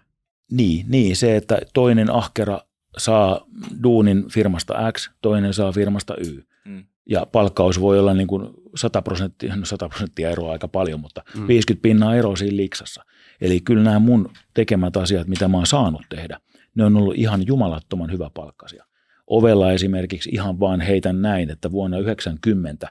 Niin, 0.51 0.85
niin, 0.89 1.15
se, 1.15 1.35
että 1.35 1.61
toinen 1.73 2.11
ahkera 2.11 2.59
saa 2.97 3.45
duunin 3.83 4.29
firmasta 4.29 4.91
X, 4.91 5.09
toinen 5.21 5.53
saa 5.53 5.71
firmasta 5.71 6.15
Y. 6.17 6.43
Mm. 6.65 6.83
Ja 7.09 7.25
palkkaus 7.31 7.81
voi 7.81 7.99
olla 7.99 8.13
niin 8.13 8.27
kuin 8.27 8.49
100 8.75 9.01
prosenttia, 9.01 9.55
no 9.55 9.65
100 9.65 9.89
prosenttia 9.89 10.29
eroa 10.29 10.51
aika 10.51 10.67
paljon, 10.67 10.99
mutta 10.99 11.23
Mm. 11.37 11.47
50 11.47 11.81
pinnaa 11.81 12.15
eroa 12.15 12.35
siinä 12.35 12.57
liksassa. 12.57 13.05
Eli 13.41 13.59
kyllä 13.61 13.83
nämä 13.83 13.99
mun 13.99 14.29
tekemät 14.53 14.97
asiat, 14.97 15.27
mitä 15.27 15.47
mä 15.47 15.57
oon 15.57 15.67
saanut 15.67 16.01
tehdä, 16.09 16.39
ne 16.75 16.85
on 16.85 16.97
ollut 16.97 17.17
ihan 17.17 17.47
jumalattoman 17.47 18.11
hyvä 18.11 18.29
palkkasia. 18.33 18.85
Ovella 19.27 19.71
esimerkiksi 19.71 20.29
ihan 20.29 20.59
vaan 20.59 20.81
heitän 20.81 21.21
näin, 21.21 21.49
että 21.49 21.71
vuonna 21.71 21.97
90 21.97 22.87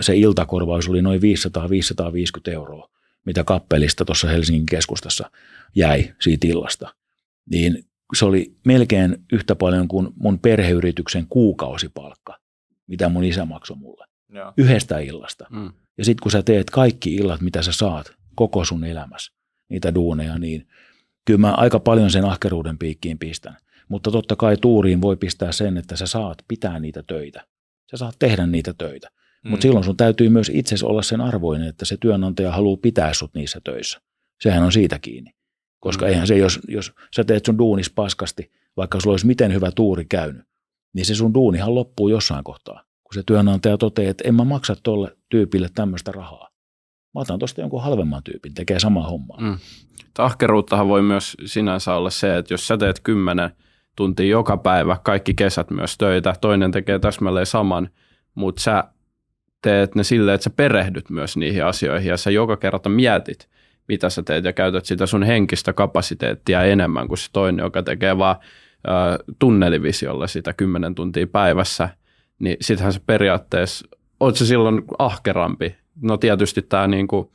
se 0.00 0.16
iltakorvaus 0.16 0.88
oli 0.88 1.02
noin 1.02 1.20
500-550 1.20 2.52
euroa, 2.52 2.90
mitä 3.24 3.44
kappelista 3.44 4.04
tuossa 4.04 4.28
Helsingin 4.28 4.66
keskustassa 4.66 5.30
jäi 5.74 6.14
siitä 6.20 6.46
illasta. 6.46 6.94
Niin 7.50 7.84
se 8.16 8.24
oli 8.24 8.56
melkein 8.66 9.16
yhtä 9.32 9.54
paljon 9.54 9.88
kuin 9.88 10.08
mun 10.16 10.38
perheyrityksen 10.38 11.26
kuukausipalkka, 11.28 12.38
mitä 12.86 13.08
mun 13.08 13.24
isä 13.24 13.44
maksoi 13.44 13.76
mulle. 13.76 14.06
Joo. 14.32 14.52
Yhdestä 14.56 14.98
illasta. 14.98 15.46
Mm. 15.50 15.72
Ja 15.98 16.04
sitten 16.04 16.22
kun 16.22 16.30
sä 16.30 16.42
teet 16.42 16.70
kaikki 16.70 17.14
illat, 17.14 17.40
mitä 17.40 17.62
sä 17.62 17.72
saat 17.72 18.12
koko 18.34 18.64
sun 18.64 18.84
elämässä, 18.84 19.32
niitä 19.68 19.94
duuneja, 19.94 20.38
niin 20.38 20.68
kyllä 21.24 21.40
mä 21.40 21.52
aika 21.52 21.80
paljon 21.80 22.10
sen 22.10 22.24
ahkeruuden 22.24 22.78
piikkiin 22.78 23.18
pistän. 23.18 23.56
Mutta 23.88 24.10
totta 24.10 24.36
kai 24.36 24.56
tuuriin 24.56 25.02
voi 25.02 25.16
pistää 25.16 25.52
sen, 25.52 25.76
että 25.76 25.96
sä 25.96 26.06
saat 26.06 26.38
pitää 26.48 26.78
niitä 26.80 27.02
töitä. 27.02 27.46
Sä 27.90 27.96
saat 27.96 28.16
tehdä 28.18 28.46
niitä 28.46 28.74
töitä. 28.78 29.08
Mm. 29.44 29.50
Mutta 29.50 29.62
silloin 29.62 29.84
sun 29.84 29.96
täytyy 29.96 30.28
myös 30.28 30.50
itse 30.54 30.76
olla 30.82 31.02
sen 31.02 31.20
arvoinen, 31.20 31.68
että 31.68 31.84
se 31.84 31.96
työnantaja 32.00 32.52
haluaa 32.52 32.76
pitää 32.82 33.14
sut 33.14 33.34
niissä 33.34 33.60
töissä. 33.64 34.00
Sehän 34.40 34.62
on 34.62 34.72
siitä 34.72 34.98
kiinni. 34.98 35.35
Koska 35.80 36.06
Mm. 36.06 36.10
eihän 36.10 36.26
se, 36.26 36.36
jos, 36.36 36.60
jos 36.68 36.92
sä 37.16 37.24
teet 37.24 37.44
sun 37.44 37.58
duunis 37.58 37.90
paskasti, 37.90 38.52
vaikka 38.76 39.00
sulla 39.00 39.12
olisi 39.12 39.26
miten 39.26 39.52
hyvä 39.54 39.70
tuuri 39.70 40.04
käynyt, 40.04 40.42
niin 40.92 41.06
se 41.06 41.14
sun 41.14 41.34
duunihan 41.34 41.74
loppuu 41.74 42.08
jossain 42.08 42.44
kohtaa. 42.44 42.82
Kun 43.02 43.14
se 43.14 43.22
työnantaja 43.26 43.78
toteaa, 43.78 44.10
että 44.10 44.28
en 44.28 44.34
mä 44.34 44.44
maksa 44.44 44.76
tolle 44.82 45.16
tyypille 45.28 45.68
tämmöistä 45.74 46.12
rahaa. 46.12 46.48
Mä 47.14 47.20
otan 47.20 47.38
tuosta 47.38 47.60
jonkun 47.60 47.82
halvemman 47.82 48.22
tyypin, 48.22 48.54
tekee 48.54 48.78
samaa 48.80 49.08
hommaa. 49.08 49.40
Mm. 49.40 49.58
Ahkeruuttahan 50.18 50.88
voi 50.88 51.02
myös 51.02 51.36
sinänsä 51.44 51.94
olla 51.94 52.10
se, 52.10 52.36
että 52.36 52.54
jos 52.54 52.68
sä 52.68 52.76
teet 52.76 53.00
kymmenen 53.00 53.50
tuntia 53.96 54.26
joka 54.26 54.56
päivä, 54.56 54.96
kaikki 55.04 55.34
kesät 55.34 55.70
myös 55.70 55.98
töitä, 55.98 56.34
toinen 56.40 56.70
tekee 56.70 56.98
täsmälleen 56.98 57.46
saman, 57.46 57.88
mutta 58.34 58.62
sä 58.62 58.84
teet 59.62 59.94
ne 59.94 60.04
silleen, 60.04 60.34
että 60.34 60.44
sä 60.44 60.50
perehdyt 60.50 61.10
myös 61.10 61.36
niihin 61.36 61.64
asioihin 61.64 62.08
ja 62.08 62.16
sä 62.16 62.30
joka 62.30 62.56
kerta 62.56 62.88
mietit, 62.88 63.48
mitä 63.88 64.10
sä 64.10 64.22
teet 64.22 64.44
ja 64.44 64.52
käytät 64.52 64.84
sitä 64.84 65.06
sun 65.06 65.22
henkistä 65.22 65.72
kapasiteettia 65.72 66.62
enemmän 66.62 67.08
kuin 67.08 67.18
se 67.18 67.28
toinen, 67.32 67.64
joka 67.64 67.82
tekee 67.82 68.18
vaan 68.18 68.36
tunnelivisiolla 69.38 70.26
sitä 70.26 70.52
10 70.52 70.94
tuntia 70.94 71.26
päivässä, 71.26 71.88
niin 72.38 72.56
sittenhän 72.60 72.92
se 72.92 73.00
periaatteessa, 73.06 73.88
oot 74.20 74.36
se 74.36 74.46
silloin 74.46 74.82
ahkerampi. 74.98 75.76
No 76.02 76.16
tietysti 76.16 76.62
tämä 76.62 76.86
niinku, 76.86 77.32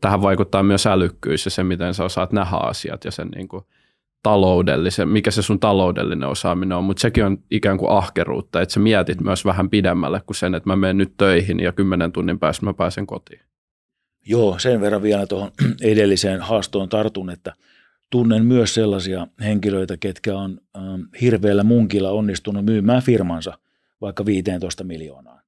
tähän 0.00 0.22
vaikuttaa 0.22 0.62
myös 0.62 0.86
älykkyys 0.86 1.44
ja 1.44 1.50
se, 1.50 1.64
miten 1.64 1.94
sä 1.94 2.04
osaat 2.04 2.32
nähdä 2.32 2.56
asiat 2.56 3.04
ja 3.04 3.10
sen 3.10 3.28
niinku 3.28 3.66
taloudellisen, 4.22 5.08
mikä 5.08 5.30
se 5.30 5.42
sun 5.42 5.60
taloudellinen 5.60 6.28
osaaminen 6.28 6.78
on, 6.78 6.84
mutta 6.84 7.00
sekin 7.00 7.24
on 7.24 7.38
ikään 7.50 7.78
kuin 7.78 7.90
ahkeruutta, 7.90 8.60
että 8.60 8.72
sä 8.72 8.80
mietit 8.80 9.20
myös 9.20 9.44
vähän 9.44 9.70
pidemmälle 9.70 10.20
kuin 10.26 10.36
sen, 10.36 10.54
että 10.54 10.68
mä 10.68 10.76
menen 10.76 10.98
nyt 10.98 11.14
töihin 11.16 11.60
ja 11.60 11.72
kymmenen 11.72 12.12
tunnin 12.12 12.38
päästä 12.38 12.66
mä 12.66 12.74
pääsen 12.74 13.06
kotiin. 13.06 13.40
Joo, 14.26 14.58
sen 14.58 14.80
verran 14.80 15.02
vielä 15.02 15.26
tuohon 15.26 15.52
edelliseen 15.82 16.40
haastoon 16.40 16.88
tartun, 16.88 17.30
että 17.30 17.52
tunnen 18.10 18.44
myös 18.46 18.74
sellaisia 18.74 19.26
henkilöitä, 19.40 19.96
ketkä 19.96 20.38
on 20.38 20.60
ähm, 20.76 21.00
hirveällä 21.20 21.62
munkilla 21.64 22.10
onnistunut 22.10 22.64
myymään 22.64 23.02
firmansa 23.02 23.58
vaikka 24.00 24.26
15 24.26 24.84
miljoonaa. 24.84 25.40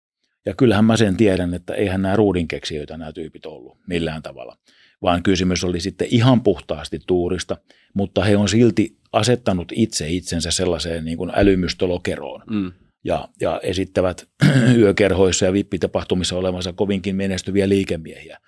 Ja 0.47 0.55
kyllähän 0.55 0.85
mä 0.85 0.97
sen 0.97 1.17
tiedän, 1.17 1.55
että 1.55 1.75
eihän 1.75 2.03
nämä 2.03 2.17
ruudinkeksijöitä 2.17 2.97
nämä 2.97 3.13
tyypit 3.13 3.47
ollut 3.47 3.79
millään 3.87 4.23
tavalla, 4.23 4.57
vaan 5.03 5.23
kysymys 5.23 5.65
oli 5.65 5.81
sitten 5.81 6.09
ihan 6.11 6.43
puhtaasti 6.43 7.01
tuurista, 7.07 7.57
mutta 7.95 8.25
he 8.25 8.37
on 8.37 8.49
silti 8.49 8.97
asettanut 9.13 9.73
itse 9.75 10.09
itsensä 10.09 10.51
sellaiseen 10.51 11.05
niin 11.05 11.19
kuin 11.19 11.33
älymystolokeroon 11.35 12.43
Mm. 12.51 12.73
ja, 13.05 13.29
ja 13.41 13.61
esittävät 13.63 14.29
yökerhoissa 14.81 15.45
ja 15.45 15.53
vippitapahtumissa 15.53 16.37
olevansa 16.37 16.73
kovinkin 16.73 17.17
menestyviä 17.17 17.69
liikemiehiä. 17.69 18.39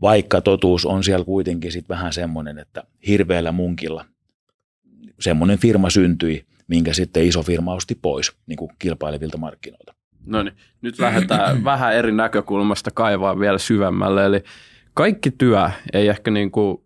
Vaikka 0.00 0.40
totuus 0.40 0.86
on 0.86 1.04
siellä 1.04 1.24
kuitenkin 1.24 1.72
sit 1.72 1.88
vähän 1.88 2.12
semmoinen, 2.12 2.58
että 2.58 2.84
hirveällä 3.08 3.52
munkilla 3.52 4.04
semmoinen 5.20 5.58
firma 5.58 5.90
syntyi, 5.90 6.44
minkä 6.68 6.92
sitten 6.92 7.26
iso 7.26 7.42
firma 7.42 7.74
osti 7.74 7.98
pois 8.02 8.32
niin 8.46 8.56
kuin 8.56 8.70
kilpailevilta 8.78 9.38
markkinoilta. 9.38 9.94
No 10.26 10.42
niin, 10.42 10.54
nyt 10.80 10.98
lähdetään 10.98 11.64
vähän 11.64 11.94
eri 11.94 12.12
näkökulmasta 12.12 12.90
kaivaa 12.90 13.38
vielä 13.38 13.58
syvemmälle. 13.58 14.24
Eli 14.24 14.42
kaikki 14.94 15.30
työ 15.30 15.70
ei 15.92 16.08
ehkä 16.08 16.30
niin 16.30 16.50
kuin 16.50 16.78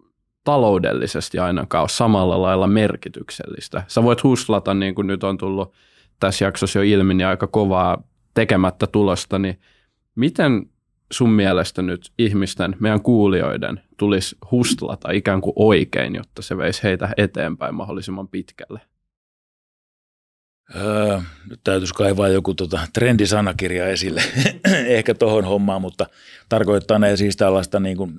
taloudellisesti 0.45 1.39
ainakaan 1.39 1.83
ole 1.83 1.89
samalla 1.89 2.43
lailla 2.43 2.67
merkityksellistä. 2.67 3.83
Sä 3.89 4.03
voit 4.03 4.23
huslata, 4.23 4.75
niin 4.75 4.95
kuin 4.95 5.07
nyt 5.07 5.25
on 5.25 5.39
tullut 5.39 5.73
tässä 6.21 6.45
jaksossa 6.45 6.79
jo 6.79 6.83
ilmi, 6.83 7.15
niin 7.15 7.27
aika 7.27 7.47
kovaa 7.47 8.03
tekemättä 8.35 8.87
tulosta, 8.87 9.39
niin 9.39 9.61
miten 10.15 10.70
sun 11.13 11.31
mielestä 11.31 11.83
nyt 11.83 12.13
ihmisten, 12.19 12.77
meidän 12.81 13.03
kuulijoiden, 13.03 13.81
tulisi 13.97 14.37
hustlata 14.51 15.11
ikään 15.11 15.41
kuin 15.41 15.53
oikein, 15.57 16.15
jotta 16.15 16.43
se 16.43 16.57
veisi 16.57 16.83
heitä 16.83 17.09
eteenpäin 17.17 17.75
mahdollisimman 17.75 18.29
pitkälle? 18.29 18.81
Öö, 20.77 21.21
nyt 21.51 21.61
täytyisi 21.65 21.95
kaivaa 21.95 22.29
joku 22.29 22.55
tota, 22.55 22.81
trendisanakirja 22.93 23.89
esille 23.89 24.23
ehkä 24.87 25.15
tuohon 25.15 25.45
hommaan, 25.45 25.81
mutta 25.83 26.07
tarkoittaa 26.49 26.99
ne 26.99 27.17
siis 27.17 27.37
tällaista 27.37 27.81
niin 27.81 27.97
kuin, 27.97 28.13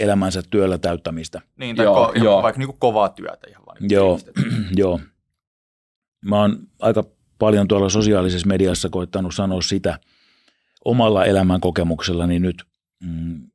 elämänsä 0.00 0.42
työllä 0.50 0.78
täyttämistä. 0.78 1.40
Niin, 1.56 1.76
tai 1.76 1.84
Joo, 1.84 2.12
ko- 2.12 2.24
joo. 2.24 2.42
vaikka 2.42 2.58
niinku 2.58 2.76
kovaa 2.78 3.08
työtä 3.08 3.46
ihan 3.50 3.62
vaan. 3.66 3.76
niinku 3.80 3.94
Joo, 3.94 4.18
joo. 4.82 5.00
Mä 6.24 6.40
oon 6.40 6.58
aika 6.80 7.04
paljon 7.38 7.68
tuolla 7.68 7.88
sosiaalisessa 7.88 8.46
mediassa 8.46 8.88
koittanut 8.88 9.34
sanoa 9.34 9.62
sitä 9.62 9.98
omalla 10.84 11.24
elämän 11.24 11.60
kokemuksellani 11.60 12.38
nyt. 12.38 12.64
Mm, 13.00 13.50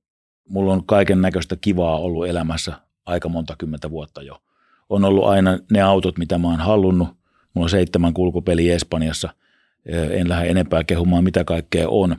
mulla 0.49 0.73
on 0.73 0.85
kaiken 0.85 1.21
näköistä 1.21 1.55
kivaa 1.55 1.99
ollut 1.99 2.27
elämässä 2.27 2.73
aika 3.05 3.29
monta 3.29 3.55
kymmentä 3.57 3.89
vuotta 3.89 4.21
jo. 4.21 4.41
On 4.89 5.05
ollut 5.05 5.25
aina 5.25 5.59
ne 5.71 5.81
autot, 5.81 6.17
mitä 6.17 6.37
mä 6.37 6.47
oon 6.47 6.59
halunnut. 6.59 7.07
Mulla 7.53 7.65
on 7.65 7.69
seitsemän 7.69 8.13
kulkupeliä 8.13 8.75
Espanjassa. 8.75 9.29
En 10.11 10.29
lähde 10.29 10.49
enempää 10.49 10.83
kehumaan, 10.83 11.23
mitä 11.23 11.43
kaikkea 11.43 11.89
on. 11.89 12.15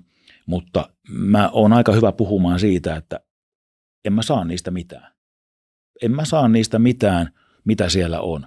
Mutta 0.46 0.88
mä 1.09 1.48
oon 1.48 1.72
aika 1.72 1.92
hyvä 1.92 2.12
puhumaan 2.12 2.61
siitä, 2.61 2.96
että 2.96 3.20
en 4.04 4.12
mä 4.12 4.22
saa 4.22 4.44
niistä 4.44 4.70
mitään. 4.70 5.12
En 6.02 6.11
mä 6.11 6.24
saa 6.24 6.48
niistä 6.48 6.78
mitään, 6.78 7.32
mitä 7.64 7.88
siellä 7.88 8.20
on. 8.20 8.46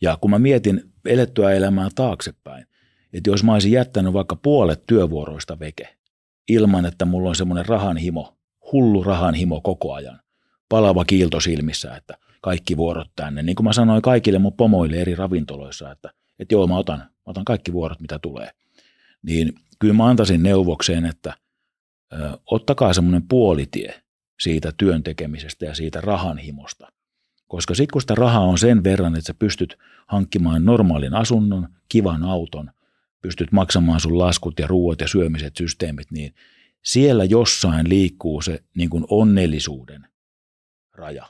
Ja 0.00 0.18
kun 0.20 0.30
mä 0.30 0.38
mietin 0.38 0.92
elettyä 1.04 1.52
elämää 1.52 1.88
taaksepäin, 1.94 2.66
että 3.12 3.30
jos 3.30 3.44
mä 3.44 3.52
olisin 3.52 3.72
jättänyt 3.72 4.12
vaikka 4.12 4.36
puolet 4.36 4.86
työvuoroista 4.86 5.58
veke, 5.58 5.96
ilman, 6.48 6.86
että 6.86 7.04
mulla 7.04 7.28
on 7.28 7.36
semmoinen 7.36 7.66
rahanhimo, 7.66 8.36
hullu 8.72 9.02
rahanhimo 9.04 9.60
koko 9.60 9.92
ajan. 9.92 10.20
Palava 10.68 11.04
kiilto 11.04 11.40
silmissä, 11.40 11.96
että 11.96 12.14
kaikki 12.40 12.76
vuorot 12.76 13.08
tänne. 13.16 13.42
Niin 13.42 13.56
kuin 13.56 13.64
mä 13.64 13.72
sanoin 13.72 14.02
kaikille 14.02 14.38
mun 14.38 14.52
pomoille 14.52 14.96
eri 14.96 15.14
ravintoloissa, 15.14 15.90
että, 15.90 16.10
että 16.38 16.54
joo, 16.54 16.66
mä 16.66 16.76
otan, 16.76 16.98
mä 16.98 17.06
otan 17.26 17.44
kaikki 17.44 17.72
vuorot, 17.72 18.00
mitä 18.00 18.18
tulee. 18.18 18.50
Niin 19.22 19.52
kyllä 19.78 19.94
mä 19.94 20.06
antaisin 20.06 20.42
neuvokseen, 20.42 21.04
että 21.04 21.34
ö, 22.12 22.38
ottakaa 22.46 22.92
semmoinen 22.92 23.28
puolitie 23.28 24.02
siitä 24.40 24.72
työn 24.76 25.02
tekemisestä 25.02 25.64
ja 25.64 25.74
siitä 25.74 26.00
rahanhimosta. 26.00 26.92
Koska 27.48 27.74
sitten 27.74 27.92
kun 27.92 28.00
sitä 28.00 28.14
rahaa 28.14 28.44
on 28.44 28.58
sen 28.58 28.84
verran, 28.84 29.14
että 29.14 29.26
sä 29.26 29.34
pystyt 29.34 29.78
hankkimaan 30.06 30.64
normaalin 30.64 31.14
asunnon, 31.14 31.68
kivan 31.88 32.22
auton, 32.24 32.70
pystyt 33.22 33.52
maksamaan 33.52 34.00
sun 34.00 34.18
laskut 34.18 34.58
ja 34.58 34.66
ruuat 34.66 35.00
ja 35.00 35.08
syömiset 35.08 35.56
systeemit, 35.56 36.10
niin 36.10 36.34
siellä 36.84 37.24
jossain 37.24 37.88
liikkuu 37.88 38.42
se 38.42 38.62
niin 38.74 38.90
kuin 38.90 39.04
onnellisuuden 39.08 40.06
raja. 40.94 41.26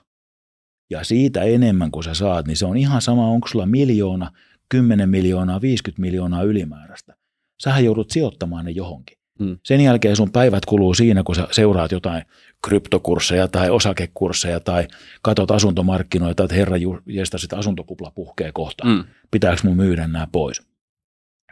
Ja 0.90 1.04
siitä 1.04 1.42
enemmän 1.42 1.90
kuin 1.90 2.04
sä 2.04 2.14
saat, 2.14 2.46
niin 2.46 2.56
se 2.56 2.66
on 2.66 2.76
ihan 2.76 3.02
sama, 3.02 3.28
onko 3.28 3.48
sulla 3.48 3.66
miljoona, 3.66 4.30
10 4.68 5.08
miljoonaa, 5.10 5.60
50 5.60 6.00
miljoonaa 6.00 6.42
ylimääräistä. 6.42 7.16
Sähän 7.62 7.84
joudut 7.84 8.10
sijoittamaan 8.10 8.64
ne 8.64 8.70
johonkin. 8.70 9.18
Hmm. 9.38 9.58
Sen 9.62 9.80
jälkeen 9.80 10.16
sun 10.16 10.32
päivät 10.32 10.66
kuluu 10.66 10.94
siinä, 10.94 11.22
kun 11.22 11.34
sä 11.34 11.48
seuraat 11.50 11.92
jotain 11.92 12.22
kryptokursseja 12.66 13.48
tai 13.48 13.70
osakekursseja 13.70 14.60
tai 14.60 14.88
katot 15.22 15.50
asuntomarkkinoita, 15.50 16.44
että 16.44 16.56
herra 16.56 16.76
jestä 17.06 17.38
sitä 17.38 17.56
asuntokupla 17.56 18.12
puhkee 18.14 18.50
kohta. 18.52 18.84
Hmm. 18.88 19.04
Pitääkö 19.30 19.60
mun 19.64 19.76
myydä 19.76 20.06
nämä 20.06 20.26
pois? 20.32 20.71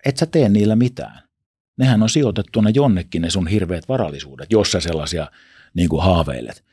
Et 0.05 0.17
sä 0.17 0.27
tee 0.27 0.49
niillä 0.49 0.77
mitään. 0.77 1.23
Nehän 1.79 2.03
on 2.03 2.09
sijoitettuna 2.09 2.71
jonnekin 2.71 3.23
ne 3.23 3.31
sun 3.31 3.47
hirveät 3.47 3.89
varallisuudet, 3.89 4.53
jos 4.53 4.73
sä 4.73 4.81
sellaisia 4.81 5.31
niin 5.75 5.89
kuin 5.89 6.03
haaveilet. 6.03 6.65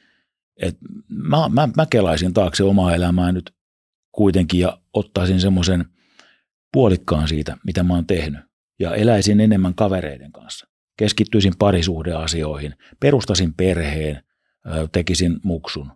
Et 0.61 0.77
mä, 1.09 1.49
mä, 1.49 1.69
mä 1.77 1.85
kelaisin 1.85 2.33
taakse 2.33 2.63
omaa 2.63 2.95
elämää 2.95 3.31
nyt 3.31 3.55
kuitenkin 4.11 4.59
ja 4.59 4.77
ottaisin 4.93 5.41
semmoisen 5.41 5.85
puolikkaan 6.73 7.27
siitä, 7.27 7.57
mitä 7.65 7.83
mä 7.83 7.93
oon 7.93 8.07
tehnyt. 8.07 8.41
Ja 8.79 8.95
eläisin 8.95 9.39
enemmän 9.39 9.75
kavereiden 9.75 10.31
kanssa. 10.31 10.67
Keskittyisin 10.97 11.53
parisuhdeasioihin, 11.59 12.73
perustasin 12.99 13.53
perheen, 13.53 14.23
tekisin 14.91 15.39
muksun. 15.43 15.91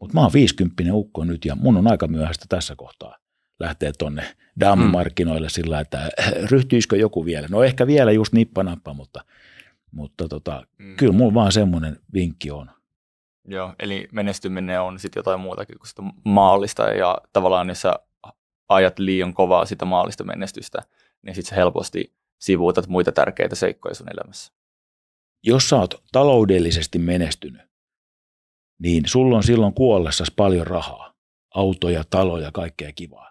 Mutta 0.00 0.14
mä 0.14 0.20
oon 0.20 0.32
50 0.32 0.94
ukko 0.94 1.24
nyt 1.24 1.44
ja 1.44 1.54
mun 1.54 1.76
on 1.76 1.90
aika 1.90 2.08
myöhäistä 2.08 2.44
tässä 2.48 2.76
kohtaa 2.76 3.19
lähteä 3.60 3.92
tonne 3.98 4.36
dammarkkinoille 4.60 5.46
mm. 5.46 5.50
sillä, 5.50 5.80
että 5.80 6.10
ryhtyisikö 6.50 6.96
joku 6.96 7.24
vielä. 7.24 7.48
No 7.50 7.62
ehkä 7.62 7.86
vielä 7.86 8.12
just 8.12 8.32
nippanappa, 8.32 8.94
mutta, 8.94 9.24
mutta 9.90 10.28
tota, 10.28 10.66
mm. 10.78 10.96
kyllä 10.96 11.12
mulla 11.12 11.34
vaan 11.34 11.52
semmoinen 11.52 11.96
vinkki 12.14 12.50
on. 12.50 12.70
Joo, 13.48 13.74
eli 13.78 14.08
menestyminen 14.12 14.80
on 14.80 14.98
sitten 14.98 15.20
jotain 15.20 15.40
muutakin 15.40 15.78
kuin 15.78 15.88
sitä 15.88 16.02
maallista 16.24 16.82
ja 16.82 17.18
tavallaan 17.32 17.68
jos 17.68 17.82
sä 17.82 17.94
ajat 18.68 18.98
liian 18.98 19.34
kovaa 19.34 19.64
sitä 19.64 19.84
maallista 19.84 20.24
menestystä, 20.24 20.82
niin 21.22 21.34
sitten 21.34 21.48
sä 21.50 21.56
helposti 21.56 22.14
sivuutat 22.38 22.88
muita 22.88 23.12
tärkeitä 23.12 23.54
seikkoja 23.54 23.94
sun 23.94 24.12
elämässä. 24.12 24.52
Jos 25.42 25.68
sä 25.68 25.76
oot 25.76 26.02
taloudellisesti 26.12 26.98
menestynyt, 26.98 27.62
niin 28.78 29.02
sulla 29.06 29.36
on 29.36 29.42
silloin 29.42 29.74
kuollessa 29.74 30.24
paljon 30.36 30.66
rahaa, 30.66 31.14
autoja, 31.54 32.04
taloja, 32.10 32.52
kaikkea 32.52 32.92
kivaa. 32.92 33.29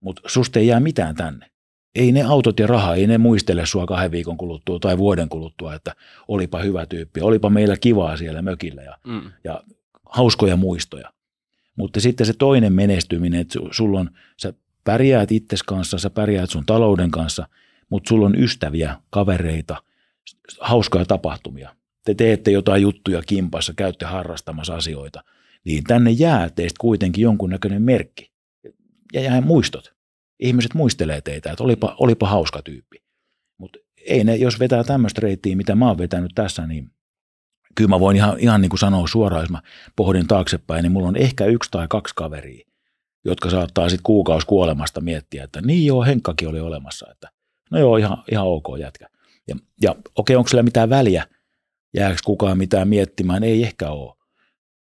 Mutta 0.00 0.22
susta 0.26 0.58
ei 0.58 0.66
jää 0.66 0.80
mitään 0.80 1.14
tänne. 1.14 1.50
Ei 1.94 2.12
ne 2.12 2.22
autot 2.22 2.58
ja 2.58 2.66
raha, 2.66 2.94
ei 2.94 3.06
ne 3.06 3.18
muistele 3.18 3.66
sua 3.66 3.86
kahden 3.86 4.10
viikon 4.10 4.36
kuluttua 4.36 4.78
tai 4.78 4.98
vuoden 4.98 5.28
kuluttua, 5.28 5.74
että 5.74 5.94
olipa 6.28 6.62
hyvä 6.62 6.86
tyyppi, 6.86 7.20
olipa 7.20 7.50
meillä 7.50 7.76
kivaa 7.76 8.16
siellä 8.16 8.42
mökillä 8.42 8.82
ja, 8.82 8.96
mm. 9.06 9.32
ja 9.44 9.62
hauskoja 10.04 10.56
muistoja. 10.56 11.12
Mutta 11.76 12.00
sitten 12.00 12.26
se 12.26 12.32
toinen 12.32 12.72
menestyminen, 12.72 13.40
että 13.40 13.58
sulla 13.70 14.00
on, 14.00 14.10
sä 14.36 14.52
pärjäät 14.84 15.32
itses 15.32 15.62
kanssa, 15.62 15.98
sä 15.98 16.10
pärjäät 16.10 16.50
sun 16.50 16.66
talouden 16.66 17.10
kanssa, 17.10 17.48
mutta 17.90 18.08
sulla 18.08 18.26
on 18.26 18.42
ystäviä, 18.42 18.96
kavereita, 19.10 19.82
hauskoja 20.60 21.04
tapahtumia. 21.04 21.74
Te 22.04 22.14
teette 22.14 22.50
jotain 22.50 22.82
juttuja 22.82 23.22
kimpassa, 23.22 23.72
käytte 23.76 24.04
harrastamassa 24.04 24.74
asioita, 24.74 25.24
niin 25.64 25.84
tänne 25.84 26.10
jää 26.10 26.50
teistä 26.50 26.76
kuitenkin 26.80 27.22
jonkunnäköinen 27.22 27.82
merkki 27.82 28.30
ja 29.12 29.20
jää 29.20 29.40
muistot. 29.40 29.94
Ihmiset 30.40 30.74
muistelee 30.74 31.20
teitä, 31.20 31.52
että 31.52 31.64
olipa, 31.64 31.96
olipa 31.98 32.28
hauska 32.28 32.62
tyyppi. 32.62 32.98
Mutta 33.58 33.78
ei 34.06 34.24
ne, 34.24 34.36
jos 34.36 34.60
vetää 34.60 34.84
tämmöistä 34.84 35.20
reittiä, 35.20 35.56
mitä 35.56 35.74
mä 35.74 35.88
oon 35.88 35.98
vetänyt 35.98 36.32
tässä, 36.34 36.66
niin 36.66 36.90
kyllä 37.74 37.88
mä 37.88 38.00
voin 38.00 38.16
ihan, 38.16 38.38
ihan 38.38 38.60
niin 38.60 38.70
kuin 38.70 38.78
sanoa 38.78 39.06
suoraan, 39.06 39.42
jos 39.42 39.50
mä 39.50 39.62
pohdin 39.96 40.26
taaksepäin, 40.26 40.82
niin 40.82 40.92
mulla 40.92 41.08
on 41.08 41.16
ehkä 41.16 41.46
yksi 41.46 41.70
tai 41.70 41.86
kaksi 41.88 42.14
kaveria, 42.16 42.66
jotka 43.24 43.50
saattaa 43.50 43.88
sitten 43.88 44.02
kuukausi 44.02 44.46
kuolemasta 44.46 45.00
miettiä, 45.00 45.44
että 45.44 45.60
niin 45.60 45.86
joo, 45.86 46.04
Henkkakin 46.04 46.48
oli 46.48 46.60
olemassa, 46.60 47.06
että 47.10 47.28
no 47.70 47.78
joo, 47.78 47.96
ihan, 47.96 48.24
ihan 48.32 48.46
ok 48.46 48.64
jätkä. 48.78 49.08
Ja, 49.48 49.56
ja 49.82 49.94
okei, 50.16 50.36
onko 50.36 50.48
sillä 50.48 50.62
mitään 50.62 50.90
väliä, 50.90 51.26
jääkö 51.94 52.16
kukaan 52.24 52.58
mitään 52.58 52.88
miettimään, 52.88 53.44
ei 53.44 53.62
ehkä 53.62 53.90
ole. 53.90 54.17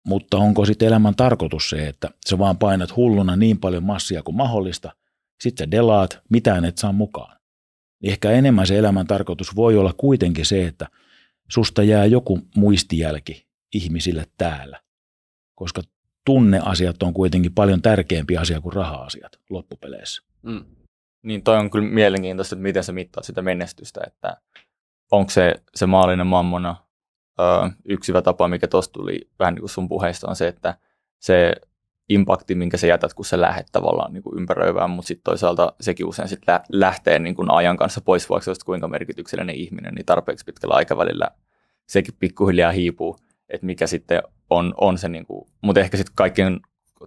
Mutta 0.08 0.36
onko 0.36 0.64
sitten 0.64 0.88
elämän 0.88 1.14
tarkoitus 1.14 1.70
se, 1.70 1.88
että 1.88 2.10
sä 2.28 2.38
vaan 2.38 2.58
painat 2.58 2.96
hulluna 2.96 3.36
niin 3.36 3.58
paljon 3.58 3.84
massia 3.84 4.22
kuin 4.22 4.36
mahdollista, 4.36 4.92
sitten 5.40 5.66
sä 5.66 5.70
delaat, 5.70 6.20
mitään 6.30 6.64
et 6.64 6.78
saa 6.78 6.92
mukaan. 6.92 7.38
Niin 8.02 8.10
ehkä 8.10 8.30
enemmän 8.30 8.66
se 8.66 8.78
elämän 8.78 9.06
tarkoitus 9.06 9.56
voi 9.56 9.76
olla 9.76 9.92
kuitenkin 9.92 10.46
se, 10.46 10.66
että 10.66 10.88
susta 11.48 11.82
jää 11.82 12.06
joku 12.06 12.40
muistijälki 12.56 13.46
ihmisille 13.74 14.26
täällä, 14.36 14.80
koska 15.54 15.82
tunneasiat 16.24 17.02
on 17.02 17.14
kuitenkin 17.14 17.54
paljon 17.54 17.82
tärkeämpi 17.82 18.36
asia 18.36 18.60
kuin 18.60 18.72
raha-asiat 18.72 19.32
loppupeleissä. 19.50 20.22
Mm. 20.42 20.64
Niin 21.22 21.42
toi 21.42 21.58
on 21.58 21.70
kyllä 21.70 21.88
mielenkiintoista, 21.88 22.54
että 22.54 22.62
miten 22.62 22.84
sä 22.84 22.92
mittaat 22.92 23.26
sitä 23.26 23.42
menestystä, 23.42 24.00
että 24.06 24.36
onko 25.10 25.30
se, 25.30 25.54
se 25.74 25.86
maallinen 25.86 26.26
mammona 26.26 26.76
yksi 27.84 28.12
hyvä 28.12 28.22
tapa, 28.22 28.48
mikä 28.48 28.66
tuossa 28.66 28.92
tuli 28.92 29.30
vähän 29.38 29.54
niin 29.54 29.60
kuin 29.62 29.70
sun 29.70 29.88
puheista, 29.88 30.28
on 30.28 30.36
se, 30.36 30.48
että 30.48 30.74
se 31.18 31.52
impakti, 32.08 32.54
minkä 32.54 32.76
sä 32.76 32.86
jätät, 32.86 33.14
kun 33.14 33.24
sä 33.24 33.40
lähdet 33.40 33.66
tavallaan 33.72 34.12
niin 34.12 34.22
kuin 34.22 34.38
ympäröivään, 34.38 34.90
mutta 34.90 35.08
sitten 35.08 35.24
toisaalta 35.24 35.72
sekin 35.80 36.06
usein 36.06 36.28
sit 36.28 36.42
lähtee 36.72 37.18
niin 37.18 37.34
kuin 37.34 37.50
ajan 37.50 37.76
kanssa 37.76 38.00
pois, 38.00 38.30
vaikka 38.30 38.52
kuinka 38.64 38.88
merkityksellinen 38.88 39.54
ihminen, 39.54 39.94
niin 39.94 40.06
tarpeeksi 40.06 40.44
pitkällä 40.44 40.74
aikavälillä 40.74 41.30
sekin 41.86 42.14
pikkuhiljaa 42.18 42.72
hiipuu, 42.72 43.16
että 43.48 43.66
mikä 43.66 43.86
sitten 43.86 44.22
on, 44.50 44.74
on 44.76 44.98
se, 44.98 45.08
niin 45.08 45.26
kuin, 45.26 45.48
mutta 45.60 45.80
ehkä 45.80 45.96
sitten 45.96 46.14
kaikkien 46.14 46.60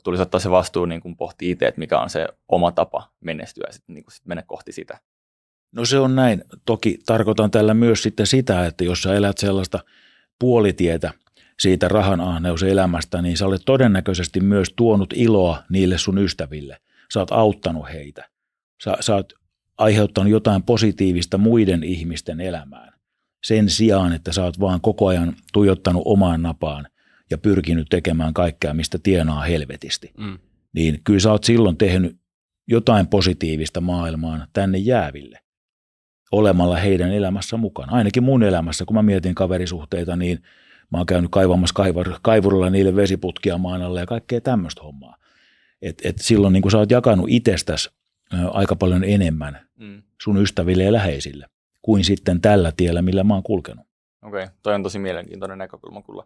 tulisi 0.04 0.24
ottaa 0.24 0.40
se 0.40 0.52
vastuu 0.52 0.86
niin 0.86 1.02
kuin 1.02 1.18
pohti 1.18 1.52
itse, 1.52 1.68
että 1.68 1.80
mikä 1.80 2.00
on 2.00 2.10
se 2.10 2.28
oma 2.48 2.72
tapa 2.72 3.12
menestyä 3.20 3.64
ja 3.68 3.74
sitten 3.74 3.94
niin 3.94 4.04
kuin 4.04 4.14
sit 4.14 4.26
mennä 4.26 4.44
kohti 4.48 4.72
sitä. 4.72 5.00
No 5.72 5.86
se 5.86 6.00
on 6.00 6.16
näin. 6.16 6.44
Toki 6.66 7.00
tarkoitan 7.06 7.52
tällä 7.52 7.74
myös 7.74 8.04
sitten 8.04 8.28
sitä, 8.28 8.66
että 8.66 8.84
jos 8.84 9.04
sä 9.04 9.14
elät 9.14 9.38
sellaista– 9.38 9.80
puolitietä 10.42 11.14
siitä 11.60 11.88
rahan 11.88 12.22
elämästä, 12.70 13.22
niin 13.22 13.38
sä 13.38 13.46
olet 13.46 13.62
todennäköisesti 13.66 14.40
myös 14.40 14.74
tuonut 14.76 15.14
iloa 15.16 15.64
niille 15.70 15.98
sun 15.98 16.18
ystäville. 16.18 16.78
Sä 17.14 17.20
oot 17.20 17.32
auttanut 17.32 17.86
heitä. 17.94 18.30
Sä, 18.84 18.98
sä 19.00 19.16
oot 19.16 19.34
aiheuttanut 19.78 20.32
jotain 20.32 20.64
positiivista 20.64 21.38
muiden 21.38 21.84
ihmisten 21.84 22.42
elämään. 22.42 22.94
Sen 23.44 23.70
sijaan, 23.70 24.14
että 24.14 24.34
sä 24.34 24.44
oot 24.44 24.60
vaan 24.60 24.82
koko 24.82 25.08
ajan 25.08 25.36
tuijottanut 25.54 26.02
omaan 26.06 26.42
napaan 26.42 26.88
ja 27.32 27.38
pyrkinyt 27.38 27.88
tekemään 27.90 28.34
kaikkea, 28.34 28.74
mistä 28.74 28.98
tienaa 29.04 29.42
helvetisti. 29.42 30.12
Mm. 30.18 30.38
Niin 30.74 31.02
kyllä 31.04 31.20
sä 31.20 31.32
oot 31.32 31.44
silloin 31.44 31.78
tehnyt 31.78 32.18
jotain 32.68 33.08
positiivista 33.08 33.82
maailmaan 33.82 34.48
tänne 34.54 34.78
jääville 34.78 35.41
olemalla 36.32 36.76
heidän 36.76 37.12
elämässä 37.12 37.58
mukana. 37.58 37.92
Ainakin 37.92 38.24
mun 38.24 38.44
elämässä, 38.44 38.86
kun 38.86 38.96
mä 38.96 39.02
mietin 39.02 39.36
kaverisuhteita, 39.36 40.16
niin 40.16 40.44
mä 40.92 40.98
oon 40.98 41.06
käynyt 41.06 41.32
kaivamassa 41.32 41.74
kaivur, 41.74 42.14
kaivurilla 42.22 42.70
niille 42.70 42.96
vesiputkia 42.96 43.58
maan 43.58 43.82
alle 43.82 44.00
ja 44.00 44.06
kaikkea 44.06 44.42
tämmöistä 44.42 44.82
hommaa. 44.84 45.16
Et, 45.82 46.02
et 46.04 46.18
silloin 46.18 46.54
niin 46.54 46.62
kun 46.62 46.72
sä 46.72 46.78
oot 46.78 46.92
jakanut 46.92 47.26
itsestäsi 47.30 47.90
aika 48.52 48.76
paljon 48.76 49.04
enemmän 49.04 49.60
mm. 49.80 50.04
sun 50.22 50.38
ystäville 50.38 50.84
ja 50.84 50.94
läheisille 50.94 51.46
kuin 51.82 52.04
sitten 52.04 52.42
tällä 52.42 52.72
tiellä, 52.78 53.02
millä 53.02 53.24
mä 53.24 53.34
oon 53.34 53.44
kulkenut. 53.44 53.86
Okei, 54.22 54.44
okay. 54.44 54.56
toi 54.64 54.76
on 54.76 54.84
tosi 54.84 55.00
mielenkiintoinen 55.00 55.58
näkökulma 55.58 56.02
kyllä. 56.02 56.24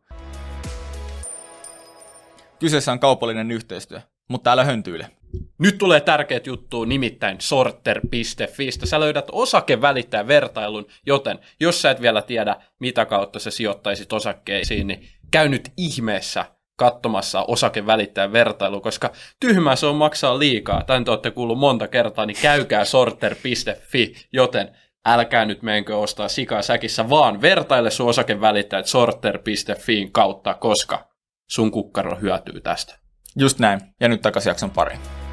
Kyseessä 2.60 2.92
on 2.92 3.00
kaupallinen 3.00 3.52
yhteistyö, 3.52 4.02
mutta 4.28 4.52
älä 4.52 4.64
höntyile. 4.64 5.10
Nyt 5.60 5.78
tulee 5.78 6.02
tärkeät 6.02 6.48
juttu, 6.48 6.86
nimittäin 6.86 7.38
sorter.fistä. 7.40 8.86
Sä 8.86 9.00
löydät 9.00 9.26
osakevälittäjän 9.32 10.28
vertailun, 10.28 10.88
joten 11.06 11.40
jos 11.60 11.82
sä 11.82 11.92
et 11.92 12.02
vielä 12.02 12.22
tiedä, 12.22 12.56
mitä 12.80 13.06
kautta 13.06 13.40
sä 13.40 13.52
sijoittaisit 13.52 14.14
osakkeisiin, 14.14 14.88
niin 14.88 15.08
käy 15.32 15.50
nyt 15.50 15.72
ihmeessä 15.78 16.46
katsomassa 16.78 17.44
osakevälittäjän 17.44 18.34
vertailu, 18.34 18.82
koska 18.82 19.12
tyhmää 19.40 19.76
se 19.76 19.86
on 19.86 19.96
maksaa 19.96 20.40
liikaa. 20.40 20.84
Tän 20.84 21.06
te 21.06 21.12
olette 21.12 21.32
kuullut 21.32 21.60
monta 21.60 21.88
kertaa, 21.88 22.26
niin 22.26 22.38
käykää 22.42 22.86
sorter.fi, 22.86 24.14
joten 24.34 24.78
älkää 25.06 25.46
nyt 25.46 25.62
menkö 25.62 25.98
ostaa 25.98 26.28
sikaa 26.28 26.62
säkissä, 26.62 27.10
vaan 27.10 27.42
vertaile 27.42 27.92
sun 27.92 28.10
osakevälittäjät 28.10 28.86
sorter.fiin 28.86 30.12
kautta, 30.12 30.54
koska 30.54 31.08
sun 31.50 31.72
kukkaro 31.72 32.18
hyötyy 32.22 32.62
tästä. 32.62 32.96
Just 33.38 33.60
näin. 33.60 33.80
Ja 34.00 34.08
nyt 34.08 34.22
takaisin 34.22 34.50
jakson 34.50 34.70
pariin. 34.70 35.25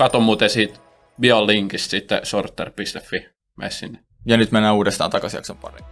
Kato 0.00 0.20
muuten 0.20 0.50
siitä 0.50 0.80
biolinkistä 1.20 1.90
sitten 1.90 2.20
sorter.fi. 2.22 3.26
Mene 3.56 3.70
sinne. 3.70 3.98
Ja 4.26 4.36
nyt 4.36 4.52
mennään 4.52 4.74
uudestaan 4.74 5.10
takaisin 5.10 5.38
jakson 5.38 5.56
pariin. 5.56 5.84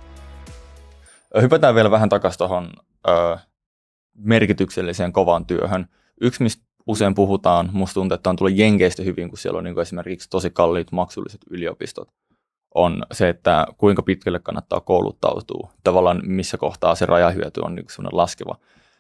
Hypätään 1.41 1.75
vielä 1.75 1.91
vähän 1.91 2.09
takaisin 2.09 2.39
tuohon 2.39 2.71
merkitykselliseen 4.15 5.13
kovaan 5.13 5.47
työhön. 5.47 5.87
Yksi, 6.21 6.43
mistä 6.43 6.65
usein 6.87 7.15
puhutaan, 7.15 7.71
musta 7.73 7.95
tuntuu, 7.95 8.15
että 8.15 8.31
on 8.31 8.37
tullut 8.37 8.57
jenkeistä 8.57 9.03
hyvin, 9.03 9.29
kun 9.29 9.39
siellä 9.39 9.59
on 9.59 9.65
niin 9.65 9.81
esimerkiksi 9.81 10.31
tosi 10.31 10.51
kalliit 10.51 10.93
maksulliset 10.93 11.41
yliopistot, 11.51 12.09
on 12.75 13.03
se, 13.13 13.29
että 13.29 13.67
kuinka 13.79 14.03
pitkälle 14.03 14.39
kannattaa 14.39 14.81
kouluttautua, 14.81 15.73
tavallaan 15.85 16.21
missä 16.25 16.59
kohtaa 16.59 16.95
se 16.95 17.07
rajahyöty 17.07 17.61
on 17.65 17.75
niin 17.75 17.87
sellainen 17.91 18.17
laskeva. 18.17 18.57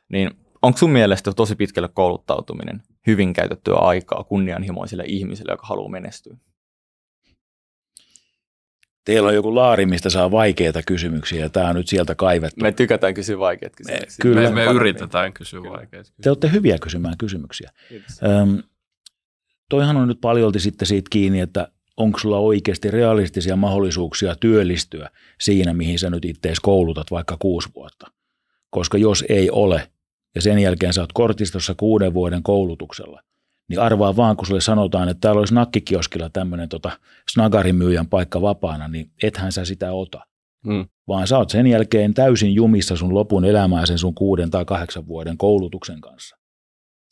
Niin 0.09 0.30
onko 0.62 0.78
sun 0.78 0.90
mielestä 0.90 1.32
tosi 1.32 1.56
pitkälle 1.56 1.88
kouluttautuminen 1.88 2.82
hyvin 3.06 3.32
käytettyä 3.32 3.74
aikaa 3.74 4.24
kunnianhimoisille 4.24 5.04
ihmisille, 5.06 5.52
joka 5.52 5.66
haluaa 5.66 5.90
menestyä? 5.90 6.36
Teillä 9.04 9.28
on 9.28 9.34
joku 9.34 9.54
laari, 9.54 9.86
mistä 9.86 10.11
saa 10.11 10.30
vaikeita 10.30 10.82
kysymyksiä, 10.82 11.40
ja 11.40 11.48
tämä 11.48 11.68
on 11.68 11.76
nyt 11.76 11.88
sieltä 11.88 12.14
kaivettu. 12.14 12.62
Me 12.62 12.72
tykätään 12.72 13.14
kysyä 13.14 13.38
vaikeita 13.38 13.76
kysymyksiä. 13.76 14.22
Kyllä. 14.22 14.40
Me, 14.40 14.50
me 14.50 14.64
yritetään 14.64 15.32
kysyä 15.32 15.62
vaikeita 15.62 15.86
kysymyksiä. 15.90 16.22
Te 16.22 16.30
olette 16.30 16.50
hyviä 16.52 16.78
kysymään 16.78 17.18
kysymyksiä. 17.18 17.70
Öm, 18.22 18.62
toihan 19.70 19.96
on 19.96 20.09
nyt 20.09 20.20
paljolti 20.20 20.61
sitten 20.61 20.86
siitä 20.86 21.09
kiinni, 21.11 21.40
että 21.40 21.68
onko 21.96 22.18
sulla 22.18 22.38
oikeasti 22.38 22.90
realistisia 22.90 23.56
mahdollisuuksia 23.56 24.36
työllistyä 24.36 25.11
siinä, 25.40 25.74
mihin 25.74 25.98
sä 25.98 26.11
nyt 26.11 26.24
itse 26.24 26.52
koulutat 26.62 27.11
vaikka 27.11 27.36
kuusi 27.38 27.68
vuotta. 27.74 28.06
Koska 28.70 28.98
jos 28.98 29.24
ei 29.28 29.50
ole, 29.50 29.90
ja 30.34 30.42
sen 30.42 30.58
jälkeen 30.58 30.92
sä 30.92 31.00
oot 31.00 31.12
kortistossa 31.12 31.74
kuuden 31.74 32.14
vuoden 32.14 32.42
koulutuksella, 32.42 33.20
niin 33.68 33.80
arvaa 33.80 34.16
vaan, 34.16 34.36
kun 34.36 34.46
sulle 34.46 34.60
sanotaan, 34.60 35.08
että 35.08 35.20
täällä 35.20 35.38
olisi 35.38 35.54
nakkikioskilla 35.54 36.30
tämmöinen 36.30 36.68
tota, 36.68 36.90
snagarimyyjän 37.28 38.06
paikka 38.06 38.40
vapaana, 38.40 38.88
niin 38.88 39.10
ethän 39.22 39.52
sä 39.52 39.64
sitä 39.64 39.92
ota. 39.92 40.20
Hmm. 40.66 40.88
Vaan 41.08 41.26
sä 41.26 41.38
oot 41.38 41.50
sen 41.50 41.66
jälkeen 41.66 42.14
täysin 42.14 42.54
jumissa 42.54 42.96
sun 42.96 43.14
lopun 43.14 43.44
elämää 43.44 43.86
sen 43.86 43.98
sun 43.98 44.14
kuuden 44.14 44.50
tai 44.50 44.64
kahdeksan 44.64 45.06
vuoden 45.06 45.38
koulutuksen 45.38 46.00
kanssa. 46.00 46.36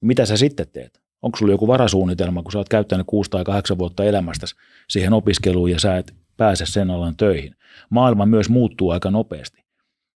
Mitä 0.01 0.27
sä 0.27 0.37
sitten 0.37 0.67
teet? 0.73 1.01
Onko 1.23 1.39
sulla 1.39 1.53
joku 1.53 1.67
varasuunnitelma, 1.67 2.43
kun 2.43 2.53
sä 2.53 2.59
oot 2.59 2.69
käyttänyt 2.69 3.07
kuusi 3.07 3.31
tai 3.31 3.45
kahdeksan 3.45 3.79
vuotta 3.79 4.05
elämästä 4.05 4.47
siihen 4.89 5.13
opiskeluun 5.13 5.71
ja 5.71 5.81
sä 5.81 5.97
et 5.97 6.15
pääse 6.37 6.67
sen 6.67 6.91
alan 6.91 7.17
töihin? 7.17 7.57
Maailma 7.91 8.27
myös 8.27 8.49
muuttuu 8.49 8.91
aika 8.91 9.11
nopeasti. 9.11 9.65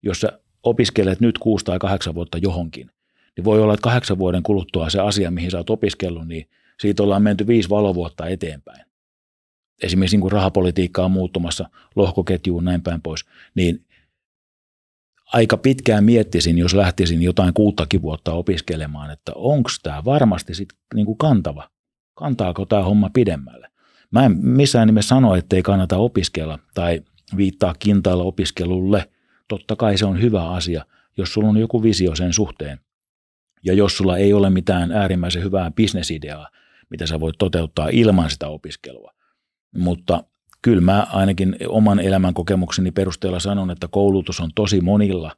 Jos 0.02 0.20
sä 0.20 0.40
opiskelet 0.62 1.20
nyt 1.20 1.38
kuusi 1.38 1.64
tai 1.64 1.78
kahdeksan 1.78 2.14
vuotta 2.14 2.38
johonkin, 2.38 2.90
niin 3.36 3.44
voi 3.44 3.62
olla, 3.62 3.74
että 3.74 3.84
kahdeksan 3.84 4.18
vuoden 4.18 4.42
kuluttua 4.42 4.90
se 4.90 5.00
asia, 5.00 5.30
mihin 5.30 5.50
sä 5.50 5.58
oot 5.58 5.70
opiskellut, 5.70 6.28
niin 6.28 6.48
siitä 6.80 7.02
ollaan 7.02 7.22
menty 7.22 7.46
viisi 7.46 7.70
valovuotta 7.70 8.26
eteenpäin. 8.26 8.84
Esimerkiksi 9.82 10.16
niin 10.16 10.20
kuin 10.20 10.32
rahapolitiikka 10.32 11.04
on 11.04 11.10
muuttumassa, 11.10 11.70
lohkoketjuun 11.96 12.64
näin 12.64 12.82
päin 12.82 13.02
pois, 13.02 13.24
niin 13.54 13.84
aika 15.32 15.56
pitkään 15.56 16.04
miettisin, 16.04 16.58
jos 16.58 16.74
lähtisin 16.74 17.22
jotain 17.22 17.54
kuuttakin 17.54 18.02
vuotta 18.02 18.32
opiskelemaan, 18.32 19.10
että 19.10 19.32
onko 19.34 19.70
tämä 19.82 20.04
varmasti 20.04 20.54
sit 20.54 20.68
niin 20.94 21.06
kuin 21.06 21.18
kantava, 21.18 21.70
kantaako 22.14 22.66
tämä 22.66 22.82
homma 22.82 23.10
pidemmälle. 23.14 23.70
Mä 24.10 24.24
en 24.24 24.36
missään 24.36 24.86
nimessä 24.86 25.08
sano, 25.08 25.34
että 25.34 25.56
ei 25.56 25.62
kannata 25.62 25.96
opiskella 25.96 26.58
tai 26.74 27.02
viittaa 27.36 27.74
kintailla 27.78 28.24
opiskelulle. 28.24 29.08
Totta 29.50 29.76
kai 29.76 29.98
se 29.98 30.06
on 30.06 30.22
hyvä 30.22 30.50
asia, 30.50 30.84
jos 31.16 31.32
sulla 31.32 31.48
on 31.48 31.56
joku 31.56 31.82
visio 31.82 32.14
sen 32.14 32.32
suhteen. 32.32 32.78
Ja 33.64 33.74
jos 33.74 33.96
sulla 33.96 34.16
ei 34.16 34.32
ole 34.32 34.50
mitään 34.50 34.92
äärimmäisen 34.92 35.44
hyvää 35.44 35.70
bisnesideaa, 35.70 36.48
mitä 36.90 37.06
sä 37.06 37.20
voit 37.20 37.38
toteuttaa 37.38 37.88
ilman 37.92 38.30
sitä 38.30 38.48
opiskelua. 38.48 39.12
Mutta 39.76 40.24
kyllä 40.62 40.80
mä 40.80 41.06
ainakin 41.12 41.56
oman 41.68 42.00
elämän 42.00 42.34
kokemukseni 42.34 42.90
perusteella 42.90 43.40
sanon, 43.40 43.70
että 43.70 43.88
koulutus 43.90 44.40
on 44.40 44.50
tosi 44.54 44.80
monilla 44.80 45.36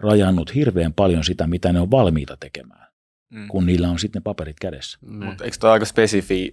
rajannut 0.00 0.54
hirveän 0.54 0.92
paljon 0.92 1.24
sitä, 1.24 1.46
mitä 1.46 1.72
ne 1.72 1.80
on 1.80 1.90
valmiita 1.90 2.36
tekemään, 2.36 2.88
mm. 3.30 3.48
kun 3.48 3.66
niillä 3.66 3.88
on 3.88 3.98
sitten 3.98 4.20
ne 4.20 4.24
paperit 4.24 4.60
kädessä. 4.60 4.98
Mm. 5.00 5.24
Mutta 5.24 5.44
eikö 5.44 5.56
tuo 5.60 5.70
aika 5.70 5.84
spesifi 5.84 6.50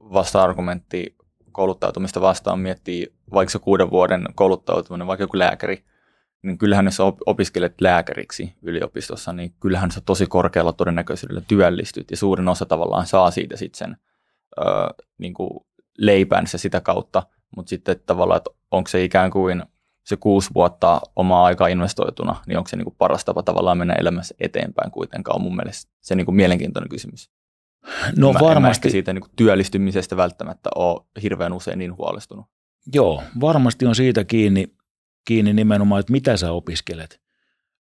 vasta-argumentti 0.00 1.16
kouluttautumista 1.52 2.20
vastaan 2.20 2.58
miettii 2.58 3.14
vaikka 3.32 3.52
se 3.52 3.58
kuuden 3.58 3.90
vuoden 3.90 4.28
kouluttautuminen, 4.34 5.06
vaikka 5.06 5.22
joku 5.22 5.38
lääkäri– 5.38 5.84
niin 6.42 6.58
kyllähän 6.58 6.84
jos 6.84 6.98
opiskelet 7.26 7.80
lääkäriksi 7.80 8.54
yliopistossa, 8.62 9.32
niin 9.32 9.54
kyllähän 9.60 9.90
sä 9.90 10.00
tosi 10.00 10.26
korkealla 10.26 10.72
todennäköisyydellä 10.72 11.42
työllistyt 11.48 12.10
ja 12.10 12.16
suurin 12.16 12.48
osa 12.48 12.66
tavallaan 12.66 13.06
saa 13.06 13.30
siitä 13.30 13.56
sitten 13.56 13.78
sen 13.78 13.96
ö, 14.58 14.64
niin 15.18 15.34
kuin 15.34 15.50
leipänsä 15.98 16.58
sitä 16.58 16.80
kautta, 16.80 17.22
mutta 17.56 17.70
sitten 17.70 18.00
tavallaan, 18.06 18.36
että 18.36 18.50
onko 18.70 18.88
se 18.88 19.04
ikään 19.04 19.30
kuin 19.30 19.62
se 20.04 20.16
kuusi 20.16 20.50
vuotta 20.54 21.00
omaa 21.16 21.44
aikaa 21.44 21.68
investoituna, 21.68 22.42
niin 22.46 22.58
onko 22.58 22.68
se 22.68 22.76
niin 22.76 22.84
kuin 22.84 22.96
paras 22.98 23.24
tapa 23.24 23.42
tavallaan 23.42 23.78
mennä 23.78 23.94
elämässä 23.94 24.34
eteenpäin 24.40 24.90
kuitenkaan 24.90 25.36
on 25.36 25.42
mun 25.42 25.56
mielestä 25.56 25.92
se 26.00 26.14
niin 26.14 26.24
kuin 26.24 26.36
mielenkiintoinen 26.36 26.88
kysymys. 26.88 27.30
No 28.16 28.32
mä, 28.32 28.40
varmasti. 28.40 28.88
En 28.88 28.92
siitä 28.92 29.12
niin 29.12 29.22
kuin 29.22 29.32
työllistymisestä 29.36 30.16
välttämättä 30.16 30.70
ole 30.74 31.00
hirveän 31.22 31.52
usein 31.52 31.78
niin 31.78 31.96
huolestunut. 31.96 32.46
Joo, 32.94 33.22
varmasti 33.40 33.86
on 33.86 33.94
siitä 33.94 34.24
kiinni, 34.24 34.74
kiinni 35.26 35.52
nimenomaan, 35.52 36.00
että 36.00 36.12
mitä 36.12 36.36
sä 36.36 36.52
opiskelet. 36.52 37.20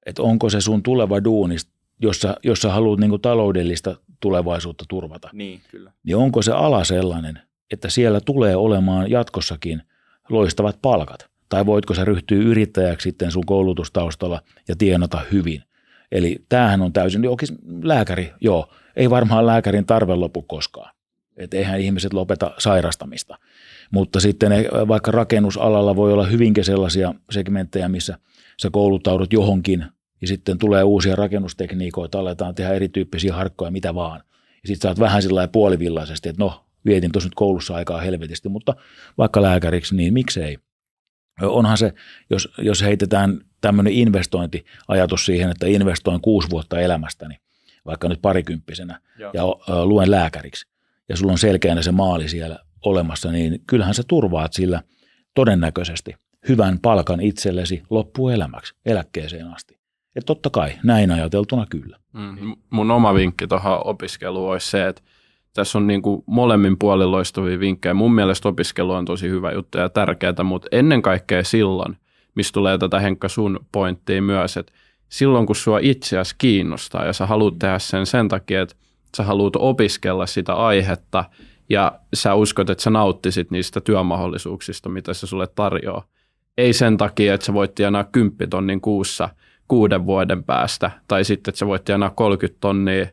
Että 0.06 0.22
onko 0.22 0.50
se 0.50 0.62
sun 0.62 0.84
tuleva 0.84 1.24
duuni, 1.24 1.56
jos 2.02 2.22
sä, 2.22 2.36
jos 2.44 2.60
sä 2.62 2.72
haluat 2.72 3.00
niin 3.00 3.22
taloudellista 3.22 3.96
tulevaisuutta 4.20 4.86
turvata. 4.88 5.30
Niin, 5.34 5.62
kyllä. 5.72 5.92
Niin 6.04 6.18
onko 6.18 6.42
se 6.42 6.52
ala 6.52 6.84
sellainen, 6.84 7.40
että 7.72 7.90
siellä 7.90 8.22
tulee 8.22 8.56
olemaan 8.56 9.12
jatkossakin 9.12 9.82
loistavat 10.30 10.80
palkat? 10.82 11.28
Tai 11.50 11.66
voitko 11.66 11.94
sä 11.94 12.06
ryhtyä 12.06 12.38
yrittäjäksi 12.38 13.04
sitten 13.04 13.32
sun 13.32 13.46
koulutustaustalla 13.46 14.42
ja 14.68 14.76
tienata 14.76 15.22
hyvin? 15.32 15.64
Eli 16.12 16.46
tämähän 16.50 16.82
on 16.82 16.94
täysin, 16.94 17.24
jokin 17.24 17.48
lääkäri, 17.84 18.34
joo, 18.42 18.74
ei 18.96 19.10
varmaan 19.10 19.46
lääkärin 19.46 19.86
tarve 19.86 20.16
lopu 20.16 20.42
koskaan. 20.42 20.94
Että 21.38 21.58
eihän 21.58 21.80
ihmiset 21.80 22.14
lopeta 22.14 22.52
sairastamista. 22.58 23.38
Mutta 23.94 24.20
sitten 24.20 24.52
vaikka 24.88 25.12
rakennusalalla 25.12 25.96
voi 25.96 26.14
olla 26.14 26.26
hyvinkin 26.26 26.66
sellaisia 26.66 27.14
segmenttejä, 27.32 27.88
missä 27.88 28.18
sä 28.62 28.70
kouluttaudut 28.72 29.34
johonkin 29.34 29.86
ja 30.22 30.28
sitten 30.28 30.58
tulee 30.58 30.84
uusia 30.84 31.16
rakennustekniikoita, 31.16 32.20
aletaan 32.20 32.56
tehdä 32.56 32.74
erityyppisiä 32.74 33.34
harkkoja, 33.34 33.72
mitä 33.72 33.96
vaan. 33.96 34.24
Ja 34.64 34.68
sitten 34.68 34.82
sä 34.82 34.90
oot 34.90 35.00
vähän 35.00 35.22
sillä 35.22 35.48
puolivillaisesti, 35.48 36.30
että 36.30 36.44
no, 36.44 36.66
vietin 36.86 37.12
tuossa 37.12 37.28
nyt 37.28 37.36
koulussa 37.36 37.76
aikaa 37.76 38.02
helvetisti, 38.02 38.50
mutta 38.50 38.76
vaikka 39.18 39.42
lääkäriksi, 39.42 39.96
niin 39.96 40.14
miksei. 40.14 40.58
Onhan 41.42 41.78
se, 41.78 41.94
jos, 42.30 42.50
jos 42.58 42.82
heitetään 42.82 43.42
tämmöinen 43.62 43.94
investointiajatus 43.94 45.26
siihen, 45.26 45.50
että 45.50 45.68
investoin 45.68 46.22
kuusi 46.22 46.50
vuotta 46.50 46.80
elämästäni, 46.80 47.36
vaikka 47.86 48.10
nyt 48.10 48.22
parikymppisenä, 48.22 49.00
Joo. 49.20 49.32
ja 49.34 49.44
luen 49.86 50.12
lääkäriksi, 50.12 50.68
ja 51.10 51.18
sulla 51.18 51.32
on 51.32 51.38
selkeänä 51.38 51.82
se 51.82 51.92
maali 51.92 52.30
siellä 52.30 52.60
olemassa, 52.84 53.32
niin 53.32 53.62
kyllähän 53.68 53.94
sä 53.94 54.04
turvaat 54.08 54.54
sillä 54.54 54.82
todennäköisesti 55.36 56.16
hyvän 56.50 56.80
palkan 56.80 57.22
itsellesi 57.22 57.84
loppuelämäksi, 57.90 58.76
eläkkeeseen 58.86 59.48
asti. 59.48 59.78
Ja 60.16 60.22
totta 60.22 60.50
kai, 60.50 60.74
näin 60.84 61.12
ajateltuna 61.12 61.66
kyllä. 61.70 61.98
Mm, 62.14 62.56
mun 62.70 62.92
oma 62.92 63.14
vinkki 63.14 63.48
tuohon 63.48 63.88
opiskeluun 63.88 64.52
olisi 64.52 64.70
se, 64.70 64.88
että 64.88 65.02
tässä 65.54 65.78
on 65.78 65.88
niin 65.88 66.02
kuin 66.02 66.24
molemmin 66.26 66.80
puolin 66.80 67.12
loistavia 67.12 67.60
vinkkejä. 67.60 67.94
Mun 67.94 68.16
mielestä 68.16 68.50
opiskelu 68.50 68.92
on 68.92 69.06
tosi 69.06 69.30
hyvä 69.30 69.52
juttu 69.52 69.78
ja 69.78 69.90
tärkeää, 69.90 70.44
mutta 70.44 70.68
ennen 70.72 71.02
kaikkea 71.02 71.44
silloin, 71.44 71.98
missä 72.36 72.54
tulee 72.54 72.78
tätä 72.78 73.00
Henkka 73.00 73.30
sun 73.30 73.66
pointtia 73.72 74.22
myös, 74.22 74.58
että 74.58 74.74
silloin 75.10 75.46
kun 75.46 75.56
sua 75.56 75.80
itseäsi 75.82 76.36
kiinnostaa 76.38 77.06
ja 77.06 77.14
sä 77.14 77.26
haluat 77.26 77.60
tehdä 77.60 77.80
sen 77.80 78.06
sen 78.06 78.28
takia, 78.28 78.62
että 78.62 78.76
sä 79.18 79.24
haluat 79.24 79.56
opiskella 79.56 80.26
sitä 80.26 80.54
aihetta– 80.54 81.26
ja 81.70 82.00
sä 82.14 82.34
uskot, 82.36 82.70
että 82.70 82.84
sä 82.84 82.90
nauttisit 82.90 83.52
niistä 83.52 83.82
työmahdollisuuksista, 83.82 84.90
mitä 84.90 85.14
se 85.14 85.28
sulle 85.28 85.48
tarjoaa. 85.56 86.04
Ei 86.58 86.74
sen 86.74 86.98
takia, 86.98 87.34
että 87.34 87.46
sä 87.46 87.54
voit 87.54 87.76
tienaa 87.76 88.04
10 88.04 88.50
tonnin 88.50 88.82
kuussa 88.82 89.30
kuuden 89.68 90.06
vuoden 90.06 90.44
päästä, 90.44 90.92
tai 91.08 91.24
sitten, 91.24 91.52
että 91.52 91.60
sä 91.60 91.68
voit 91.68 91.84
tienaa 91.84 92.10
30 92.10 92.58
tonnia 92.60 93.08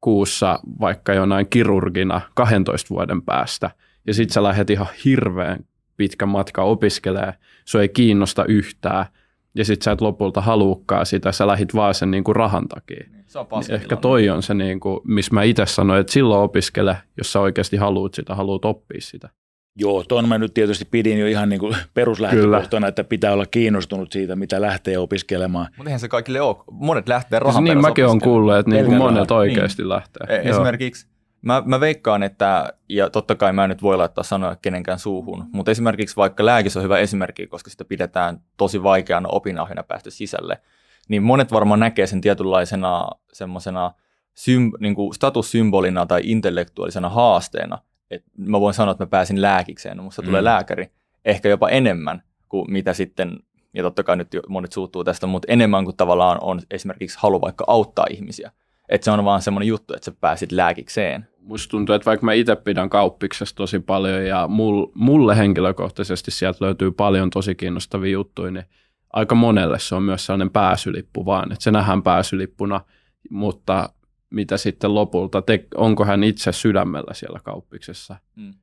kuussa 0.00 0.60
vaikka 0.80 1.14
jonain 1.14 1.46
kirurgina 1.46 2.20
12 2.34 2.90
vuoden 2.90 3.22
päästä, 3.22 3.70
ja 4.06 4.14
sitten 4.14 4.34
sä 4.34 4.42
lähdet 4.42 4.70
ihan 4.70 4.86
hirveän 5.04 5.64
pitkä 5.96 6.26
matka 6.26 6.62
opiskelee, 6.62 7.34
se 7.64 7.80
ei 7.80 7.88
kiinnosta 7.88 8.44
yhtään, 8.44 9.06
ja 9.54 9.64
sitten 9.64 9.84
sä 9.84 9.92
et 9.92 10.00
lopulta 10.00 10.40
haluukkaa 10.40 11.04
sitä, 11.04 11.32
sä 11.32 11.46
lähit 11.46 11.74
vaan 11.74 11.94
sen 11.94 12.10
niin 12.10 12.24
kuin 12.24 12.36
rahan 12.36 12.68
takia. 12.68 13.04
Niin, 13.32 13.48
se 13.48 13.54
on 13.54 13.60
niin 13.68 13.74
Ehkä 13.74 13.96
toi 13.96 14.28
on 14.28 14.42
se, 14.42 14.54
niin 14.54 14.80
kuin, 14.80 15.00
missä 15.04 15.34
mä 15.34 15.42
itse 15.42 15.66
sanoin, 15.66 16.00
että 16.00 16.12
silloin 16.12 16.40
opiskele, 16.40 16.96
jos 17.18 17.32
sä 17.32 17.40
oikeasti 17.40 17.76
haluat 17.76 18.14
sitä, 18.14 18.34
haluat 18.34 18.64
oppia 18.64 19.00
sitä. 19.00 19.28
Joo, 19.76 20.04
tuon 20.08 20.28
mä 20.28 20.38
nyt 20.38 20.54
tietysti 20.54 20.84
pidin 20.84 21.18
jo 21.18 21.26
ihan 21.26 21.48
niin 21.48 21.60
kuin 21.60 21.76
peruslähtökohtana, 21.94 22.88
että 22.88 23.04
pitää 23.04 23.32
olla 23.32 23.46
kiinnostunut 23.46 24.12
siitä, 24.12 24.36
mitä 24.36 24.60
lähtee 24.60 24.98
opiskelemaan. 24.98 25.66
Mutta 25.76 25.90
eihän 25.90 26.00
se 26.00 26.08
kaikille 26.08 26.40
ole. 26.40 26.56
Monet 26.70 27.08
lähtee 27.08 27.38
rahan 27.38 27.64
Niin 27.64 27.80
mäkin 27.80 28.06
olen 28.06 28.20
kuullut, 28.20 28.56
että 28.56 28.70
niin 28.70 28.84
kuin 28.84 28.98
Pelkän 28.98 29.14
monet 29.14 29.30
oikeasti 29.30 29.88
lähtee. 29.88 30.26
E- 30.36 30.48
Esimerkiksi 30.48 31.06
mä, 31.42 31.62
mä 31.66 31.80
veikkaan, 31.80 32.22
että, 32.22 32.72
ja 32.88 33.10
totta 33.10 33.34
kai 33.34 33.52
mä 33.52 33.68
nyt 33.68 33.82
voi 33.82 33.96
laittaa 33.96 34.24
sanoja 34.24 34.56
kenenkään 34.62 34.98
suuhun, 34.98 35.44
mutta 35.52 35.70
esimerkiksi 35.70 36.16
vaikka 36.16 36.46
lääkis 36.46 36.76
on 36.76 36.82
hyvä 36.82 36.98
esimerkki, 36.98 37.46
koska 37.46 37.70
sitä 37.70 37.84
pidetään 37.84 38.40
tosi 38.56 38.82
vaikeana 38.82 39.28
opinahjona 39.28 39.82
päästä 39.82 40.10
sisälle, 40.10 40.58
niin 41.08 41.22
monet 41.22 41.52
varmaan 41.52 41.80
näkee 41.80 42.06
sen 42.06 42.20
tietynlaisena 42.20 43.08
semmoisena 43.32 43.94
sym, 44.34 44.70
niin 44.80 44.94
kuin 44.94 45.14
statussymbolina 45.14 46.06
tai 46.06 46.20
intellektuaalisena 46.24 47.08
haasteena. 47.08 47.78
Et 48.10 48.24
mä 48.38 48.60
voin 48.60 48.74
sanoa, 48.74 48.92
että 48.92 49.04
mä 49.04 49.08
pääsin 49.08 49.42
lääkikseen, 49.42 49.96
no 49.96 50.02
musta 50.02 50.22
mm. 50.22 50.26
tulee 50.26 50.44
lääkäri, 50.44 50.90
ehkä 51.24 51.48
jopa 51.48 51.68
enemmän 51.68 52.22
kuin 52.48 52.72
mitä 52.72 52.92
sitten, 52.92 53.38
ja 53.74 53.82
totta 53.82 54.02
kai 54.02 54.16
nyt 54.16 54.28
monet 54.48 54.72
suuttuu 54.72 55.04
tästä, 55.04 55.26
mutta 55.26 55.52
enemmän 55.52 55.84
kuin 55.84 55.96
tavallaan 55.96 56.38
on 56.40 56.60
esimerkiksi 56.70 57.18
halu 57.20 57.40
vaikka 57.40 57.64
auttaa 57.66 58.06
ihmisiä. 58.10 58.52
Että 58.88 59.04
se 59.04 59.10
on 59.10 59.24
vaan 59.24 59.42
semmoinen 59.42 59.68
juttu, 59.68 59.94
että 59.94 60.04
sä 60.04 60.12
pääsit 60.20 60.52
lääkikseen. 60.52 61.28
Musta 61.40 61.70
tuntuu, 61.70 61.94
että 61.94 62.06
vaikka 62.06 62.26
mä 62.26 62.32
itse 62.32 62.56
pidän 62.56 62.90
kauppiksesta 62.90 63.56
tosi 63.56 63.78
paljon 63.78 64.26
ja 64.26 64.48
mul, 64.48 64.86
mulle 64.94 65.36
henkilökohtaisesti 65.36 66.30
sieltä 66.30 66.64
löytyy 66.64 66.90
paljon 66.90 67.30
tosi 67.30 67.54
kiinnostavia 67.54 68.12
juttuja, 68.12 68.50
niin 68.50 68.64
aika 69.12 69.34
monelle 69.34 69.78
se 69.78 69.94
on 69.94 70.02
myös 70.02 70.26
sellainen 70.26 70.50
pääsylippu 70.50 71.26
vaan, 71.26 71.52
että 71.52 71.64
se 71.64 71.70
nähdään 71.70 72.02
pääsylippuna, 72.02 72.80
mutta 73.30 73.90
mitä 74.30 74.56
sitten 74.56 74.94
lopulta, 74.94 75.42
te, 75.42 75.66
onko 75.74 76.04
hän 76.04 76.24
itse 76.24 76.52
sydämellä 76.52 77.14
siellä 77.14 77.40
kauppiksessa? 77.44 78.16
Mm. 78.36 78.54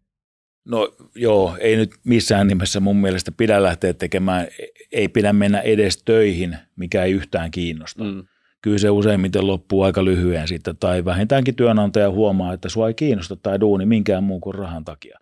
No 0.65 0.93
joo, 1.15 1.57
ei 1.59 1.75
nyt 1.75 1.91
missään 2.03 2.47
nimessä 2.47 2.79
mun 2.79 2.97
mielestä 2.97 3.31
pidä 3.31 3.63
lähteä 3.63 3.93
tekemään, 3.93 4.47
ei 4.91 5.07
pidä 5.07 5.33
mennä 5.33 5.61
edes 5.61 6.03
töihin, 6.03 6.57
mikä 6.75 7.03
ei 7.03 7.11
yhtään 7.11 7.51
kiinnosta. 7.51 8.03
Mm. 8.03 8.23
Kyllä 8.61 8.77
se 8.77 8.89
useimmiten 8.89 9.47
loppuu 9.47 9.81
aika 9.83 10.05
lyhyen 10.05 10.47
sitten, 10.47 10.77
tai 10.77 11.05
vähintäänkin 11.05 11.55
työnantaja 11.55 12.11
huomaa, 12.11 12.53
että 12.53 12.69
sua 12.69 12.87
ei 12.87 12.93
kiinnosta 12.93 13.35
tai 13.35 13.59
duuni 13.59 13.85
minkään 13.85 14.23
muun 14.23 14.41
kuin 14.41 14.55
rahan 14.55 14.85
takia. 14.85 15.19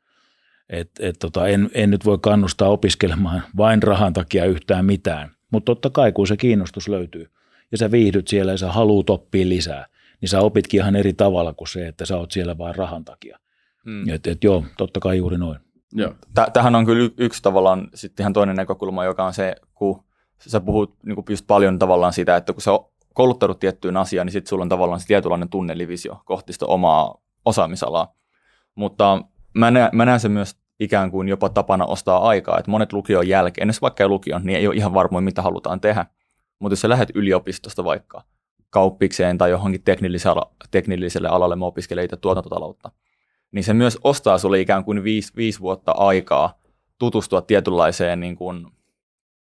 Et, 0.70 0.91
et 0.99 1.15
tota, 1.20 1.47
en, 1.47 1.70
en 1.74 1.89
nyt 1.89 2.05
voi 2.05 2.18
kannustaa 2.22 2.70
opiskelemaan 2.70 3.43
vain 3.57 3.84
rahan 3.84 4.13
takia 4.13 4.45
yhtään 4.45 4.86
mitään, 4.86 5.32
mutta 5.51 5.65
totta 5.65 5.89
kai 5.89 6.11
kun 6.11 6.28
se 6.28 6.38
kiinnostus 6.38 6.88
löytyy 6.88 7.32
ja 7.72 7.78
sä 7.78 7.91
viihdyt 7.91 8.28
siellä 8.28 8.51
ja 8.51 8.57
sä 8.57 8.72
haluut 8.72 9.09
oppia 9.09 9.49
lisää, 9.49 9.86
niin 10.22 10.30
sä 10.30 10.41
opitkin 10.41 10.80
ihan 10.80 10.95
eri 10.95 11.13
tavalla 11.13 11.53
kuin 11.53 11.68
se, 11.68 11.88
että 11.88 12.05
sä 12.05 12.18
oot 12.18 12.32
siellä 12.32 12.57
vain 12.57 12.76
rahan 12.76 13.05
takia. 13.05 13.39
Mm. 13.86 14.09
Et, 14.09 14.28
et 14.28 14.43
joo, 14.43 14.63
totta 14.78 14.99
kai 14.99 15.18
juuri 15.18 15.38
noin. 15.38 15.59
Joo. 15.93 16.13
Tä- 16.34 16.47
tähän 16.53 16.76
on 16.76 16.86
kyllä 16.86 17.09
yksi 17.18 17.43
tavallaan 17.43 17.88
sitten 17.93 18.24
ihan 18.24 18.34
toinen 18.34 18.55
näkökulma, 18.55 19.05
joka 19.05 19.26
on 19.26 19.34
se, 19.34 19.55
kun 19.74 20.03
sä 20.47 20.59
puhut 20.59 20.95
niin 21.05 21.15
kuin 21.15 21.26
just 21.30 21.47
paljon 21.47 21.80
tavallaan 21.80 22.13
sitä, 22.13 22.36
että 22.36 22.53
kun 22.53 22.61
sä 22.61 22.72
kouluttaudut 23.13 23.59
tiettyyn 23.59 23.97
asiaan, 23.97 24.26
niin 24.28 24.32
sitten 24.32 24.49
sulla 24.49 24.61
on 24.61 24.70
tavallaan 24.70 24.99
se 24.99 25.07
tietynlainen 25.07 25.49
tunnelivisio 25.49 26.22
kohti 26.26 26.53
sitä 26.53 26.65
omaa 26.65 27.22
osaamisalaa. 27.45 28.15
Mutta 28.76 29.24
mä 29.57 29.71
näen, 29.71 29.89
mä 29.93 30.05
näen 30.05 30.19
sen 30.19 30.31
myös 30.31 30.55
ikään 30.79 31.11
kuin 31.11 31.27
jopa 31.27 31.49
tapana 31.49 31.85
ostaa 31.85 32.27
aikaa, 32.27 32.59
että 32.59 32.71
monet 32.71 32.93
lukion 32.93 33.27
jälkeen, 33.27 33.69
jos 33.69 33.81
vaikka 33.81 34.03
ei 34.03 34.07
lukion, 34.07 34.43
niin 34.43 34.57
ei 34.57 34.67
ole 34.67 34.75
ihan 34.75 34.93
varmoin, 34.93 35.23
mitä 35.23 35.41
halutaan 35.41 35.81
tehdä. 35.81 36.05
Mutta 36.59 36.71
jos 36.71 36.81
sä 36.81 36.89
lähdet 36.89 37.09
yliopistosta 37.15 37.83
vaikka 37.83 38.23
kauppikseen 38.69 39.37
tai 39.37 39.49
johonkin 39.49 39.83
teknilliselle, 39.83 40.41
teknilliselle 40.71 41.27
alalle, 41.27 41.55
mä 41.55 41.65
opiskelen 41.65 42.05
itse 42.05 42.17
tuotantotaloutta, 42.17 42.91
niin 43.51 43.63
se 43.63 43.73
myös 43.73 43.97
ostaa 44.03 44.37
sulle 44.37 44.59
ikään 44.59 44.83
kuin 44.83 45.03
viisi, 45.03 45.33
viisi 45.35 45.59
vuotta 45.59 45.91
aikaa 45.91 46.59
tutustua 46.99 47.41
tietynlaiseen 47.41 48.19
niin 48.19 48.35
kuin 48.35 48.67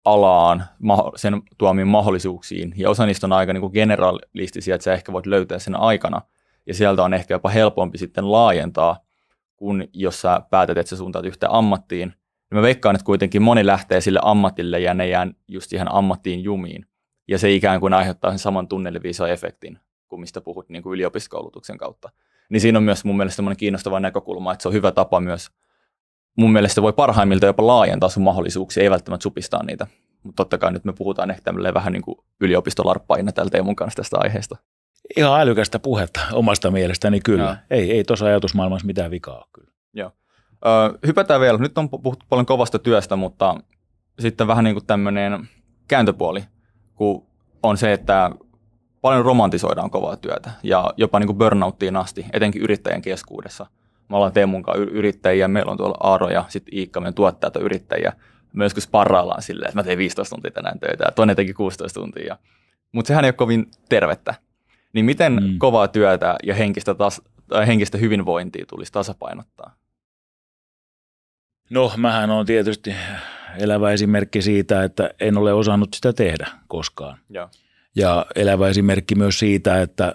alaan, 0.04 0.64
sen 1.16 1.42
tuomiin 1.58 1.88
mahdollisuuksiin. 1.88 2.74
Ja 2.76 2.90
osa 2.90 3.06
niistä 3.06 3.26
on 3.26 3.32
aika 3.32 3.52
niin 3.52 3.61
kuin 3.61 3.72
generalistisia, 3.72 4.74
että 4.74 4.84
sä 4.84 4.92
ehkä 4.92 5.12
voit 5.12 5.26
löytää 5.26 5.58
sen 5.58 5.76
aikana. 5.76 6.20
Ja 6.66 6.74
sieltä 6.74 7.02
on 7.02 7.14
ehkä 7.14 7.34
jopa 7.34 7.48
helpompi 7.48 7.98
sitten 7.98 8.32
laajentaa, 8.32 8.96
kun 9.61 9.84
jos 9.92 10.20
sä 10.20 10.42
päätät, 10.50 10.78
että 10.78 10.90
sä 10.90 10.96
suuntaat 10.96 11.24
yhteen 11.24 11.52
ammattiin. 11.52 12.08
Niin 12.08 12.58
mä 12.58 12.62
veikkaan, 12.62 12.96
että 12.96 13.04
kuitenkin 13.04 13.42
moni 13.42 13.66
lähtee 13.66 14.00
sille 14.00 14.20
ammatille 14.22 14.80
ja 14.80 14.94
ne 14.94 15.08
jää 15.08 15.26
just 15.48 15.70
siihen 15.70 15.94
ammattiin 15.94 16.42
jumiin. 16.42 16.86
Ja 17.28 17.38
se 17.38 17.52
ikään 17.52 17.80
kuin 17.80 17.94
aiheuttaa 17.94 18.30
sen 18.30 18.38
saman 18.38 18.68
tunneliviisa-efektin 18.68 19.78
kuin 20.08 20.20
mistä 20.20 20.40
puhut 20.40 20.68
niin 20.68 20.82
kuin 20.82 20.94
yliopistokoulutuksen 20.94 21.78
kautta. 21.78 22.11
Niin 22.48 22.61
siinä 22.61 22.78
on 22.78 22.82
myös 22.82 23.04
mun 23.04 23.16
mielestä 23.16 23.42
kiinnostava 23.58 24.00
näkökulma, 24.00 24.52
että 24.52 24.62
se 24.62 24.68
on 24.68 24.74
hyvä 24.74 24.92
tapa 24.92 25.20
myös, 25.20 25.50
mun 26.36 26.52
mielestä 26.52 26.82
voi 26.82 26.92
parhaimmilta 26.92 27.46
jopa 27.46 27.66
laajentaa 27.66 28.08
sun 28.08 28.22
mahdollisuuksia, 28.22 28.82
ei 28.82 28.90
välttämättä 28.90 29.22
supistaa 29.22 29.62
niitä. 29.62 29.86
Mutta 30.22 30.36
totta 30.36 30.58
kai 30.58 30.72
nyt 30.72 30.84
me 30.84 30.92
puhutaan 30.92 31.30
ehkä 31.30 31.54
vähän 31.74 31.92
niin 31.92 32.02
kuin 32.02 32.18
yliopistolarppaina 32.40 33.32
täällä 33.32 33.50
Teemun 33.50 33.76
kanssa 33.76 33.96
tästä 33.96 34.16
aiheesta. 34.20 34.56
Ihan 35.16 35.40
älykästä 35.40 35.78
puhetta 35.78 36.20
omasta 36.32 36.70
mielestäni 36.70 37.20
kyllä. 37.20 37.44
Joo. 37.44 37.56
Ei, 37.70 37.92
ei 37.92 38.04
tuossa 38.04 38.26
ajatusmaailmassa 38.26 38.86
mitään 38.86 39.11
vikaa 39.11 39.36
ole 39.36 39.44
kyllä. 39.52 39.70
Öö, 40.66 40.98
hypätään 41.06 41.40
vielä, 41.40 41.58
nyt 41.58 41.78
on 41.78 41.88
puhuttu 41.88 42.26
paljon 42.28 42.46
kovasta 42.46 42.78
työstä, 42.78 43.16
mutta 43.16 43.54
sitten 44.18 44.46
vähän 44.46 44.64
niin 44.64 44.74
kuin 44.74 44.86
tämmöinen 44.86 45.48
kääntöpuoli, 45.88 46.44
kun 46.94 47.26
on 47.62 47.76
se, 47.76 47.92
että 47.92 48.30
paljon 49.00 49.24
romantisoidaan 49.24 49.90
kovaa 49.90 50.16
työtä 50.16 50.50
ja 50.62 50.94
jopa 50.96 51.18
niin 51.18 51.26
kuin 51.26 51.38
burnouttiin 51.38 51.96
asti, 51.96 52.26
etenkin 52.32 52.62
yrittäjän 52.62 53.02
keskuudessa. 53.02 53.66
Me 54.08 54.16
ollaan 54.16 54.32
Teemun 54.32 54.62
kanssa 54.62 54.84
yrittäjiä, 54.84 55.48
meillä 55.48 55.70
on 55.70 55.76
tuolla 55.76 55.96
Aaro 56.00 56.30
ja 56.30 56.44
sitten 56.48 56.78
Iikka, 56.78 57.00
meidän 57.00 57.14
tuottajat 57.14 57.56
on 57.56 57.62
yrittäjiä. 57.62 58.12
Me 58.52 58.64
joskus 58.64 58.86
parraillaan 58.86 59.42
silleen, 59.42 59.68
että 59.68 59.78
mä 59.78 59.84
tein 59.84 59.98
15 59.98 60.34
tuntia 60.34 60.50
tänään 60.50 60.78
töitä 60.78 61.04
ja 61.04 61.12
toinen 61.12 61.36
teki 61.36 61.52
16 61.52 62.00
tuntia. 62.00 62.36
Mutta 62.92 63.08
sehän 63.08 63.24
ei 63.24 63.28
ole 63.28 63.32
kovin 63.32 63.70
tervettä. 63.88 64.34
Niin 64.93 65.05
miten 65.05 65.32
Mm. 65.32 65.59
kovaa 65.59 65.88
työtä 65.88 66.36
ja 66.43 66.55
henkistä, 66.55 66.93
tas- 66.93 67.30
tai 67.49 67.66
henkistä 67.66 67.99
hyvinvointia 67.99 68.66
tulisi 68.66 68.93
tasapainottaa? 68.93 69.74
No, 71.70 71.93
mähän 71.97 72.30
on 72.30 72.47
tietysti 72.47 72.95
elävä 73.59 73.91
esimerkki 73.91 74.43
siitä, 74.43 74.84
että 74.84 75.11
en 75.20 75.36
ole 75.38 75.53
osannut 75.53 75.95
sitä 75.95 76.12
tehdä 76.12 76.47
koskaan. 76.68 77.18
Joo. 77.30 77.49
Ja 77.97 78.26
elävä 78.34 78.68
esimerkki 78.68 79.14
myös 79.14 79.38
siitä, 79.38 79.82
että 79.82 80.14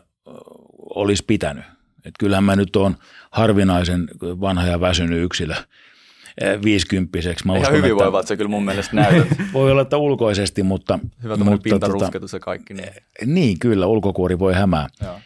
olisi 0.95 1.23
pitänyt. 1.27 1.63
Et 2.05 2.13
kyllähän 2.19 2.43
mä 2.43 2.55
nyt 2.55 2.75
on 2.75 2.95
harvinaisen 3.31 4.07
vanha 4.21 4.67
ja 4.67 4.81
väsynyt 4.81 5.23
yksilö 5.23 5.55
viisikymppiseksi. 6.63 7.45
Mä 7.45 7.53
Ihan 7.53 7.61
uskon, 7.61 7.77
hyvinvoivalta 7.77 8.27
se 8.27 8.37
kyllä 8.37 8.49
mun 8.49 8.65
mielestä 8.65 8.95
näytät. 8.95 9.37
Voi 9.53 9.71
olla, 9.71 9.81
että 9.81 9.97
ulkoisesti, 9.97 10.63
mutta... 10.63 10.99
Hyvä 11.23 11.37
mutta 11.37 11.57
pintarusketus 11.63 12.33
ja 12.33 12.39
kaikki. 12.39 12.73
Niin. 12.73 12.89
Niin, 13.25 13.59
kyllä, 13.59 13.87
ulkokuori 13.87 14.39
voi 14.39 14.53
hämää. 14.53 14.87
Joo. 15.01 15.19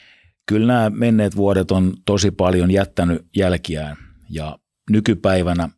Kyllä 0.46 0.74
nämä 0.74 0.90
menneet 0.90 1.36
vuodet 1.36 1.72
on 1.72 1.94
tosi 2.06 2.32
paljon 2.32 2.72
jättänyt 2.72 3.26
jälkiään 3.36 3.98
ja 4.30 4.60
nykypäivänä 4.90 5.70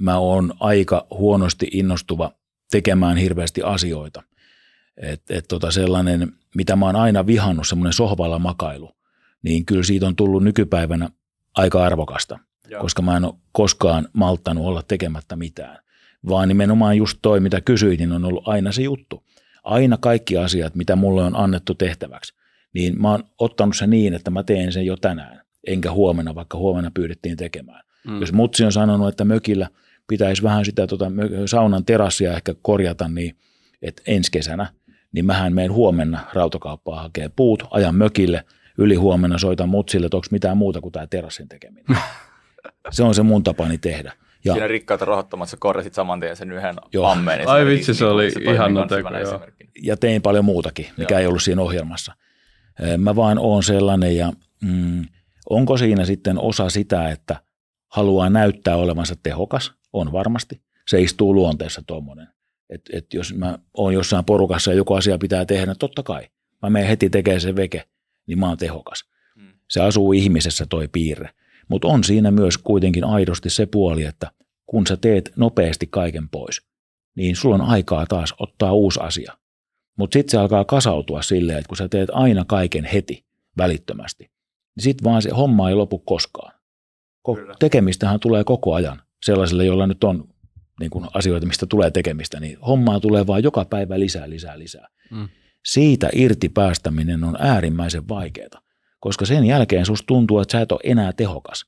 mä 0.00 0.18
oon 0.18 0.52
aika 0.60 1.06
huonosti 1.10 1.68
innostuva 1.72 2.32
tekemään 2.70 3.16
hirveästi 3.16 3.62
asioita. 3.62 4.22
Et, 4.96 5.22
et 5.30 5.44
tota 5.48 5.70
sellainen, 5.70 6.32
mitä 6.54 6.76
mä 6.76 6.86
oon 6.86 6.96
aina 6.96 7.26
vihannut, 7.26 7.68
semmoinen 7.68 7.92
sohvalla 7.92 8.38
makailu, 8.38 8.90
niin 9.42 9.66
kyllä 9.66 9.82
siitä 9.82 10.06
on 10.06 10.16
tullut 10.16 10.44
nykypäivänä 10.44 11.10
aika 11.54 11.84
arvokasta, 11.84 12.38
Joo. 12.68 12.80
koska 12.80 13.02
mä 13.02 13.16
en 13.16 13.24
ole 13.24 13.34
koskaan 13.52 14.08
malttanut 14.12 14.66
olla 14.66 14.82
tekemättä 14.82 15.36
mitään. 15.36 15.78
Vaan 16.28 16.48
nimenomaan 16.48 16.96
just 16.96 17.18
toi, 17.22 17.40
mitä 17.40 17.60
kysyit, 17.60 17.98
niin 17.98 18.12
on 18.12 18.24
ollut 18.24 18.48
aina 18.48 18.72
se 18.72 18.82
juttu. 18.82 19.24
Aina 19.64 19.96
kaikki 19.96 20.38
asiat, 20.38 20.74
mitä 20.74 20.96
mulle 20.96 21.24
on 21.24 21.36
annettu 21.36 21.74
tehtäväksi, 21.74 22.34
niin 22.74 23.02
mä 23.02 23.10
oon 23.10 23.24
ottanut 23.38 23.76
sen 23.76 23.90
niin, 23.90 24.14
että 24.14 24.30
mä 24.30 24.42
teen 24.42 24.72
sen 24.72 24.86
jo 24.86 24.96
tänään, 24.96 25.40
enkä 25.66 25.92
huomenna, 25.92 26.34
vaikka 26.34 26.58
huomenna 26.58 26.90
pyydettiin 26.94 27.36
tekemään. 27.36 27.84
Mm. 28.06 28.20
Jos 28.20 28.32
mutsi 28.32 28.64
on 28.64 28.72
sanonut, 28.72 29.08
että 29.08 29.24
mökillä 29.24 29.68
pitäisi 30.08 30.42
vähän 30.42 30.64
sitä 30.64 30.86
tota, 30.86 31.06
saunan 31.46 31.84
terassia 31.84 32.32
ehkä 32.32 32.54
korjata, 32.62 33.08
niin 33.08 33.36
että 33.82 34.02
ensi 34.06 34.30
kesänä, 34.30 34.66
niin 35.12 35.26
mähän 35.26 35.52
menen 35.52 35.72
huomenna 35.72 36.20
rautakauppaan 36.32 37.02
hakee 37.02 37.30
puut, 37.36 37.62
ajan 37.70 37.94
mökille, 37.94 38.44
yli 38.78 38.94
huomenna 38.94 39.38
soitan 39.38 39.68
mutsille, 39.68 40.06
että 40.06 40.16
onko 40.16 40.26
mitään 40.30 40.56
muuta 40.56 40.80
kuin 40.80 40.92
tämä 40.92 41.06
terassin 41.06 41.48
tekeminen. 41.48 41.84
se 42.90 43.02
on 43.02 43.14
se 43.14 43.22
mun 43.22 43.42
tapani 43.42 43.78
tehdä. 43.78 44.12
Ja 44.44 44.52
Siinä 44.52 44.68
rikkaita 44.68 45.04
rahoittamassa 45.04 45.56
korjasit 45.60 45.94
saman 45.94 46.20
tien 46.20 46.36
sen 46.36 46.52
yhden 46.52 46.74
Joo. 46.92 47.06
ammeen. 47.06 47.48
Ai 47.48 47.66
vitsi, 47.66 47.94
se 47.94 48.04
niin 48.04 48.12
oli 48.12 48.32
toimii 48.32 48.54
ihana 48.54 48.80
kans 48.80 48.88
teko, 48.88 49.08
ja 49.82 49.96
tein 49.96 50.22
paljon 50.22 50.44
muutakin, 50.44 50.86
mikä 50.96 51.14
Joo. 51.14 51.20
ei 51.20 51.26
ollut 51.26 51.42
siinä 51.42 51.62
ohjelmassa. 51.62 52.14
Mä 52.98 53.16
vaan 53.16 53.38
oon 53.38 53.62
sellainen 53.62 54.16
ja 54.16 54.32
mm, 54.62 55.04
onko 55.50 55.76
siinä 55.76 56.04
sitten 56.04 56.38
osa 56.38 56.70
sitä, 56.70 57.10
että 57.10 57.36
haluaa 57.86 58.30
näyttää 58.30 58.76
olevansa 58.76 59.16
tehokas? 59.22 59.72
On 59.92 60.12
varmasti. 60.12 60.62
Se 60.86 61.00
istuu 61.00 61.34
luonteessa 61.34 61.82
tuommoinen. 61.86 62.28
Et, 62.70 62.80
et 62.92 63.14
jos 63.14 63.34
mä 63.34 63.58
oon 63.74 63.94
jossain 63.94 64.24
porukassa 64.24 64.70
ja 64.70 64.76
joku 64.76 64.94
asia 64.94 65.18
pitää 65.18 65.44
tehdä, 65.44 65.74
totta 65.74 66.02
kai. 66.02 66.28
Mä 66.62 66.70
menen 66.70 66.88
heti 66.88 67.10
tekemään 67.10 67.40
se 67.40 67.56
veke, 67.56 67.84
niin 68.26 68.38
mä 68.38 68.48
oon 68.48 68.58
tehokas. 68.58 69.04
Mm. 69.36 69.48
Se 69.70 69.80
asuu 69.80 70.12
ihmisessä 70.12 70.66
toi 70.70 70.88
piirre. 70.88 71.30
Mutta 71.68 71.88
on 71.88 72.04
siinä 72.04 72.30
myös 72.30 72.58
kuitenkin 72.58 73.04
aidosti 73.04 73.50
se 73.50 73.66
puoli, 73.66 74.04
että 74.04 74.30
kun 74.66 74.86
sä 74.86 74.96
teet 74.96 75.32
nopeasti 75.36 75.86
kaiken 75.86 76.28
pois, 76.28 76.62
niin 77.16 77.36
sulla 77.36 77.54
on 77.54 77.60
aikaa 77.60 78.06
taas 78.06 78.34
ottaa 78.38 78.72
uusi 78.72 79.00
asia. 79.02 79.38
Mutta 79.98 80.14
sitten 80.14 80.30
se 80.30 80.36
alkaa 80.38 80.64
kasautua 80.64 81.22
silleen, 81.22 81.58
että 81.58 81.68
kun 81.68 81.76
sä 81.76 81.88
teet 81.88 82.08
aina 82.12 82.44
kaiken 82.44 82.84
heti, 82.84 83.24
välittömästi, 83.56 84.24
niin 84.24 84.84
sitten 84.84 85.04
vaan 85.04 85.22
se 85.22 85.30
homma 85.30 85.68
ei 85.68 85.74
lopu 85.74 85.98
koskaan. 85.98 86.52
Ko- 87.28 87.56
tekemistähän 87.58 88.20
tulee 88.20 88.44
koko 88.44 88.74
ajan 88.74 89.02
sellaisille, 89.22 89.64
joilla 89.64 89.86
nyt 89.86 90.04
on 90.04 90.28
niin 90.80 90.90
kuin 90.90 91.06
asioita, 91.14 91.46
mistä 91.46 91.66
tulee 91.66 91.90
tekemistä, 91.90 92.40
niin 92.40 92.58
hommaa 92.58 93.00
tulee 93.00 93.26
vaan 93.26 93.42
joka 93.42 93.64
päivä 93.64 94.00
lisää, 94.00 94.30
lisää, 94.30 94.58
lisää. 94.58 94.88
Mm. 95.10 95.28
Siitä 95.64 96.08
irti 96.12 96.48
päästäminen 96.48 97.24
on 97.24 97.36
äärimmäisen 97.40 98.08
vaikeaa, 98.08 98.62
koska 99.00 99.26
sen 99.26 99.44
jälkeen 99.44 99.86
susta 99.86 100.06
tuntuu, 100.06 100.40
että 100.40 100.52
sä 100.52 100.60
et 100.60 100.72
ole 100.72 100.80
enää 100.84 101.12
tehokas. 101.12 101.66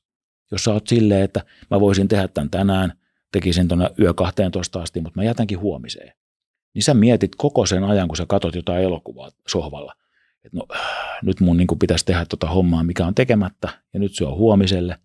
Jos 0.51 0.63
sä 0.63 0.73
oot 0.73 0.87
silleen, 0.87 1.21
että 1.21 1.41
mä 1.71 1.79
voisin 1.79 2.07
tehdä 2.07 2.27
tämän 2.27 2.49
tänään, 2.49 2.93
tekisin 3.31 3.67
tuonne 3.67 3.89
yö 3.99 4.13
12 4.13 4.81
asti, 4.81 5.01
mutta 5.01 5.19
mä 5.19 5.23
jätänkin 5.23 5.59
huomiseen. 5.59 6.13
Niin 6.73 6.83
sä 6.83 6.93
mietit 6.93 7.35
koko 7.35 7.65
sen 7.65 7.83
ajan, 7.83 8.07
kun 8.07 8.17
sä 8.17 8.25
katot 8.27 8.55
jotain 8.55 8.83
elokuvaa 8.83 9.31
sohvalla, 9.47 9.93
että 10.45 10.57
no 10.57 10.67
nyt 11.23 11.39
mun 11.39 11.57
niin 11.57 11.67
pitäisi 11.79 12.05
tehdä 12.05 12.25
tota 12.25 12.47
hommaa, 12.47 12.83
mikä 12.83 13.05
on 13.05 13.15
tekemättä, 13.15 13.69
ja 13.93 13.99
nyt 13.99 14.15
se 14.15 14.25
on 14.25 14.35
huomiselle. 14.35 14.97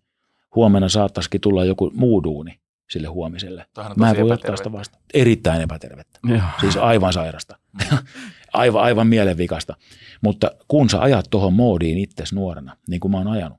Huomenna 0.55 0.89
saattaisikin 0.89 1.41
tulla 1.41 1.65
joku 1.65 1.91
muu 1.93 2.23
duuni 2.23 2.59
sille 2.89 3.07
huomiselle. 3.07 3.65
Mä 3.95 4.09
en 4.09 4.17
voi 4.17 4.31
ottaa 4.31 4.57
sitä 4.57 4.71
vasta. 4.71 4.97
Erittäin 5.13 5.61
epätervettä. 5.61 6.19
Joo. 6.29 6.41
Siis 6.59 6.77
aivan 6.77 7.13
sairasta. 7.13 7.57
Aivan, 8.57 8.83
aivan 8.83 9.07
mielenvikasta. 9.07 9.75
Mutta 10.21 10.51
kun 10.67 10.89
sä 10.89 11.01
ajat 11.01 11.25
tuohon 11.29 11.53
moodiin 11.53 11.97
itses 11.97 12.33
nuorena, 12.33 12.77
niin 12.87 12.99
kuin 12.99 13.11
mä 13.11 13.17
oon 13.17 13.27
ajanut, 13.27 13.57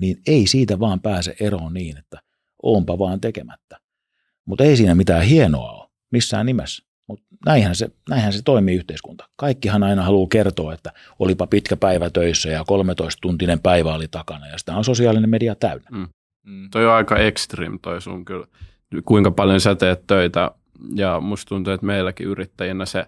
niin 0.00 0.16
ei 0.26 0.46
siitä 0.46 0.80
vaan 0.80 1.00
pääse 1.00 1.36
eroon 1.40 1.74
niin, 1.74 1.98
että 1.98 2.20
onpa 2.62 2.98
vaan 2.98 3.20
tekemättä. 3.20 3.78
Mutta 4.44 4.64
ei 4.64 4.76
siinä 4.76 4.94
mitään 4.94 5.22
hienoa 5.22 5.70
ole 5.70 5.90
missään 6.10 6.46
nimessä. 6.46 6.84
Mutta 7.06 7.24
näinhän 7.46 7.76
se, 7.76 7.90
näinhän 8.08 8.32
se 8.32 8.42
toimii 8.42 8.76
yhteiskunta. 8.76 9.28
Kaikkihan 9.36 9.82
aina 9.82 10.02
haluaa 10.02 10.28
kertoa, 10.28 10.74
että 10.74 10.92
olipa 11.18 11.46
pitkä 11.46 11.76
päivä 11.76 12.10
töissä 12.10 12.48
ja 12.48 12.62
13-tuntinen 12.62 13.60
päivä 13.62 13.94
oli 13.94 14.08
takana 14.08 14.46
ja 14.46 14.58
sitä 14.58 14.76
on 14.76 14.84
sosiaalinen 14.84 15.30
media 15.30 15.54
täynnä. 15.54 15.88
Mm. 15.90 16.08
Mm. 16.46 16.70
Toi 16.70 16.86
on 16.86 16.92
aika 16.92 17.16
extreme 17.16 17.78
toi 17.82 18.02
sun 18.02 18.24
kyllä, 18.24 18.46
kuinka 19.04 19.30
paljon 19.30 19.60
sä 19.60 19.74
teet 19.74 20.06
töitä 20.06 20.50
ja 20.94 21.20
musta 21.20 21.48
tuntuu, 21.48 21.72
että 21.72 21.86
meilläkin 21.86 22.26
yrittäjänä 22.26 22.86
se, 22.86 23.06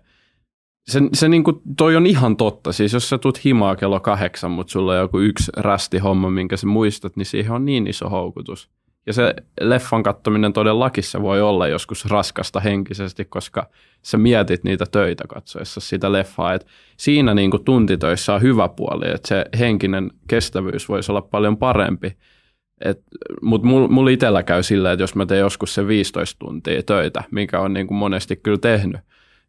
se, 0.87 1.01
se 1.13 1.29
niinku, 1.29 1.63
toi 1.77 1.97
on 1.97 2.07
ihan 2.07 2.37
totta. 2.37 2.73
Siis 2.73 2.93
jos 2.93 3.09
sä 3.09 3.19
tuut 3.19 3.45
himaa 3.45 3.77
kello 3.77 4.01
kahdeksan, 4.01 4.51
mutta 4.51 4.71
sulla 4.71 4.93
on 4.93 4.99
joku 4.99 5.19
yksi 5.19 5.53
rästi 5.57 5.99
homma, 5.99 6.31
minkä 6.31 6.57
sä 6.57 6.67
muistat, 6.67 7.17
niin 7.17 7.27
siihen 7.27 7.53
on 7.53 7.65
niin 7.65 7.87
iso 7.87 8.09
houkutus. 8.09 8.71
Ja 9.07 9.13
se 9.13 9.35
leffan 9.61 10.03
kattominen 10.03 10.53
todellakin 10.53 11.05
se 11.05 11.23
voi 11.23 11.43
olla 11.43 11.69
joskus 11.69 12.05
raskasta 12.05 12.61
henkisesti, 12.61 13.25
koska 13.25 13.69
sä 14.03 14.19
mietit 14.19 14.65
niitä 14.65 14.85
töitä 14.93 15.25
katsoessa 15.29 15.81
sitä 15.81 16.13
leffaa. 16.13 16.55
Et 16.55 16.67
siinä 16.97 17.35
niin 17.35 17.51
kuin 17.51 17.65
tuntitöissä 17.65 18.35
on 18.35 18.43
hyvä 18.43 18.69
puoli, 18.69 19.11
että 19.15 19.29
se 19.29 19.45
henkinen 19.59 20.11
kestävyys 20.29 20.89
voisi 20.89 21.13
olla 21.13 21.23
paljon 21.23 21.57
parempi. 21.57 22.17
Mutta 23.43 23.67
mulla 23.67 23.89
mul 23.89 24.09
itsellä 24.09 24.43
käy 24.43 24.63
sillä, 24.63 24.93
että 24.93 25.03
jos 25.03 25.15
mä 25.15 25.27
teen 25.27 25.41
joskus 25.41 25.75
se 25.75 25.87
15 25.87 26.39
tuntia 26.39 26.83
töitä, 26.83 27.25
mikä 27.31 27.61
on 27.61 27.73
niin 27.73 27.87
kuin 27.87 27.99
monesti 27.99 28.37
kyllä 28.37 28.59
tehnyt, 28.59 29.01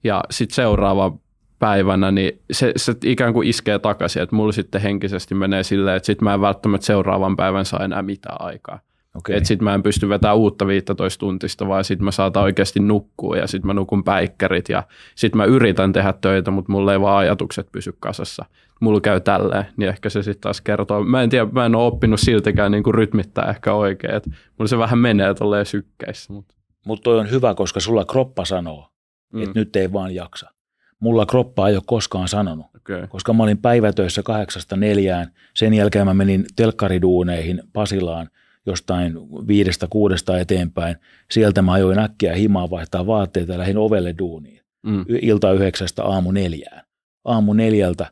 ja 0.03 0.23
sitten 0.31 0.55
seuraava 0.55 1.17
päivänä, 1.65 2.11
niin 2.11 2.41
se, 2.51 2.71
se 2.75 2.95
ikään 3.03 3.33
kuin 3.33 3.47
iskee 3.47 3.79
takaisin, 3.79 4.21
että 4.21 4.35
mulla 4.35 4.51
sitten 4.51 4.81
henkisesti 4.81 5.35
menee 5.35 5.63
silleen, 5.63 5.97
että 5.97 6.05
sitten 6.05 6.23
mä 6.23 6.33
en 6.33 6.41
välttämättä 6.41 6.85
seuraavan 6.85 7.35
päivän 7.35 7.65
saa 7.65 7.83
enää 7.83 8.01
mitään 8.01 8.41
aikaa. 8.41 8.79
Okay. 9.15 9.35
Että 9.35 9.47
sitten 9.47 9.63
mä 9.63 9.73
en 9.73 9.83
pysty 9.83 10.09
vetämään 10.09 10.37
uutta 10.37 10.67
15 10.67 11.19
tuntista, 11.19 11.67
vaan 11.67 11.83
sitten 11.83 12.05
mä 12.05 12.11
saatan 12.11 12.43
oikeasti 12.43 12.79
nukkua 12.79 13.37
ja 13.37 13.47
sitten 13.47 13.67
mä 13.67 13.73
nukun 13.73 14.03
päikkärit 14.03 14.69
ja 14.69 14.83
sitten 15.15 15.37
mä 15.37 15.45
yritän 15.45 15.93
tehdä 15.93 16.13
töitä, 16.21 16.51
mutta 16.51 16.71
mulla 16.71 16.93
ei 16.93 17.01
vaan 17.01 17.17
ajatukset 17.17 17.71
pysy 17.71 17.95
kasassa. 17.99 18.45
Mulla 18.81 19.01
käy 19.01 19.21
tälleen, 19.21 19.65
niin 19.77 19.89
ehkä 19.89 20.09
se 20.09 20.23
sitten 20.23 20.41
taas 20.41 20.61
kertoo. 20.61 21.03
Mä 21.03 21.23
en 21.23 21.29
tiedä, 21.29 21.47
mä 21.51 21.65
en 21.65 21.75
ole 21.75 21.87
oppinut 21.87 22.19
siltikään 22.19 22.71
niin 22.71 22.83
kuin 22.83 22.93
rytmittää 22.93 23.49
ehkä 23.49 23.73
oikein, 23.73 24.15
että 24.15 24.29
mulla 24.29 24.67
se 24.67 24.77
vähän 24.77 24.99
menee 24.99 25.33
tolleen 25.33 25.65
sykkeissä. 25.65 26.33
Mutta 26.33 26.55
Mut 26.85 27.03
toi 27.03 27.19
on 27.19 27.31
hyvä, 27.31 27.55
koska 27.55 27.79
sulla 27.79 28.05
kroppa 28.05 28.45
sanoo, 28.45 28.89
mm. 29.33 29.43
että 29.43 29.59
nyt 29.59 29.75
ei 29.75 29.93
vaan 29.93 30.15
jaksa. 30.15 30.54
Mulla 30.99 31.25
kroppa 31.25 31.69
ei 31.69 31.75
ole 31.75 31.83
koskaan 31.85 32.27
sanonut, 32.27 32.65
okay. 32.75 33.07
koska 33.07 33.33
mä 33.33 33.43
olin 33.43 33.57
päivätöissä 33.57 34.23
kahdeksasta 34.23 34.75
neljään. 34.75 35.31
Sen 35.53 35.73
jälkeen 35.73 36.05
mä 36.05 36.13
menin 36.13 36.45
telkkariduuneihin 36.55 37.63
Pasilaan– 37.73 38.29
jostain 38.65 39.13
viidestä 39.47 39.87
kuudesta 39.89 40.39
eteenpäin. 40.39 40.95
Sieltä 41.31 41.61
mä 41.61 41.73
ajoin 41.73 41.99
äkkiä 41.99 42.35
himaa 42.35 42.69
vaihtaa 42.69 43.07
vaatteita 43.07 43.51
ja 43.51 43.59
lähdin 43.59 43.77
ovelle 43.77 44.15
duuniin. 44.19 44.61
Mm. 44.85 45.05
Ilta 45.21 45.51
yhdeksästä 45.51 46.03
aamu 46.03 46.31
neljään. 46.31 46.85
Aamu 47.25 47.53
neljältä 47.53 48.11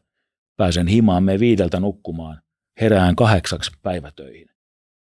pääsen 0.58 0.88
himaan, 0.88 1.24
me 1.24 1.40
viideltä 1.40 1.80
nukkumaan, 1.80 2.42
herään 2.82 3.16
kahdeksaksi 3.16 3.72
päivätöihin. 3.82 4.50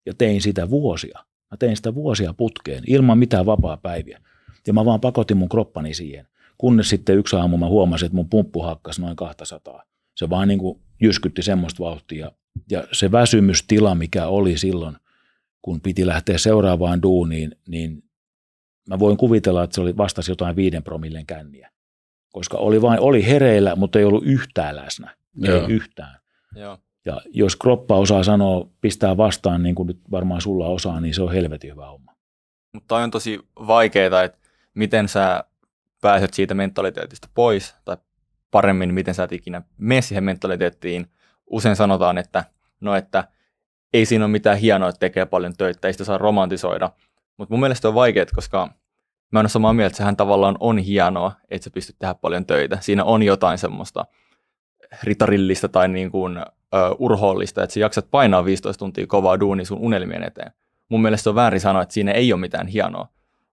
Ja 0.07 0.15
tein 0.19 0.43
sitä 0.43 0.71
vuosia. 0.71 1.19
Mä 1.51 1.57
tein 1.59 1.77
sitä 1.77 1.95
vuosia 1.95 2.35
putkeen, 2.35 2.85
ilman 2.87 3.19
mitään 3.19 3.47
vapaa 3.47 3.77
päiviä. 3.77 4.21
Ja 4.67 4.73
mä 4.73 4.85
vaan 4.85 5.01
pakotin 5.01 5.37
mun 5.37 5.49
kroppani 5.49 5.95
siihen. 5.95 6.27
Kunnes 6.59 6.89
sitten 6.89 7.19
yksi 7.19 7.37
aamu 7.37 7.57
mä 7.57 7.67
huomasin, 7.67 8.07
että 8.07 8.17
mun 8.17 8.29
pumppu 8.29 8.63
hakkasi 8.63 9.01
noin 9.01 9.17
200. 9.17 9.83
Se 10.17 10.31
vaan 10.31 10.49
niin 10.49 10.59
kuin 10.59 10.81
jyskytti 11.01 11.43
semmoista 11.43 11.85
vauhtia. 11.85 12.33
Ja 12.71 12.85
se 12.93 13.13
väsymystila, 13.13 13.95
mikä 13.95 14.27
oli 14.27 14.59
silloin, 14.59 14.97
kun 15.63 15.81
piti 15.81 16.07
lähteä 16.07 16.39
seuraavaan 16.39 17.03
duuniin, 17.03 17.57
niin 17.69 18.03
mä 18.89 18.99
voin 18.99 19.17
kuvitella, 19.17 19.65
että 19.65 19.75
se 19.75 19.81
oli 19.81 19.97
vastasi 19.97 20.31
jotain 20.31 20.57
viiden 20.57 20.83
promillen 20.83 21.27
känniä. 21.27 21.71
Koska 22.33 22.57
oli 22.59 22.83
vain, 22.83 23.01
oli 23.01 23.27
hereillä, 23.27 23.77
mutta 23.77 23.99
ei 23.99 24.05
ollut 24.05 24.27
yhtään 24.27 24.77
läsnä. 24.77 25.17
Joo. 25.35 25.61
Ei 25.61 25.73
yhtään. 25.73 26.21
Joo. 26.55 26.79
Ja 27.05 27.21
jos 27.27 27.57
kroppa 27.57 27.97
osaa 27.97 28.23
sanoa, 28.23 28.69
pistää 28.81 29.17
vastaan, 29.17 29.63
niin 29.63 29.75
kuin 29.75 29.87
nyt 29.87 30.01
varmaan 30.11 30.41
sulla 30.41 30.67
osaa, 30.67 31.01
niin 31.01 31.15
se 31.15 31.23
on 31.23 31.33
helvetin 31.33 31.71
hyvä 31.71 31.87
homma. 31.87 32.13
Mutta 32.73 32.97
on 32.97 33.11
tosi 33.11 33.41
vaikeaa, 33.57 34.23
että 34.23 34.39
miten 34.75 35.09
sä 35.09 35.45
pääset 36.01 36.35
siitä 36.35 36.55
mentaliteetista 36.55 37.29
pois, 37.35 37.75
tai 37.85 37.97
paremmin, 38.51 38.95
miten 38.95 39.15
sä 39.15 39.25
et 39.25 39.33
ikinä 39.33 39.63
mene 39.79 40.03
siihen 40.03 40.25
mentaliteettiin. 40.25 41.07
Usein 41.47 41.77
sanotaan, 41.77 42.19
että 42.19 42.45
no, 42.81 42.95
että 42.95 43.25
ei 43.93 44.07
siinä 44.07 44.25
ole 44.25 44.33
mitään 44.33 44.59
hienoa, 44.59 44.89
että 44.89 44.99
tekee 44.99 45.27
paljon 45.27 45.57
töitä, 45.57 45.89
ei 45.89 45.93
sitä 45.93 46.05
saa 46.05 46.19
romantisoida. 46.19 46.91
Mutta 47.37 47.55
mun 47.55 47.61
mielestä 47.61 47.89
on 47.89 47.95
vaikeaa, 47.95 48.27
koska 48.35 48.71
mä 49.33 49.41
en 49.41 49.45
ole 49.45 49.49
samaa 49.49 49.73
mieltä, 49.73 49.87
että 49.87 49.97
sehän 49.97 50.17
tavallaan 50.17 50.57
on 50.61 50.79
hienoa, 50.79 51.33
että 51.49 51.65
sä 51.65 51.71
pystyt 51.71 51.97
tehdä 51.99 52.15
paljon 52.15 52.47
töitä. 52.47 52.79
Siinä 52.81 53.05
on 53.05 53.23
jotain 53.23 53.59
semmoista 53.59 54.07
ritarillista 55.03 55.69
tai 55.69 55.89
niin 55.89 56.11
kuin, 56.11 56.39
uh, 56.39 56.97
urhoollista, 56.99 57.63
että 57.63 57.75
sä 57.75 57.81
jaksat 57.81 58.11
painaa 58.11 58.45
15 58.45 58.79
tuntia 58.79 59.07
kovaa 59.07 59.41
duuni 59.41 59.65
sun 59.65 59.79
unelmien 59.79 60.23
eteen. 60.23 60.53
Mun 60.89 61.03
mielestä 61.03 61.31
on 61.31 61.37
väärin 61.37 61.61
sanoa, 61.61 61.83
että 61.83 61.93
siinä 61.93 62.13
ei 62.13 62.33
ole 62.33 62.41
mitään 62.41 62.67
hienoa, 62.67 63.09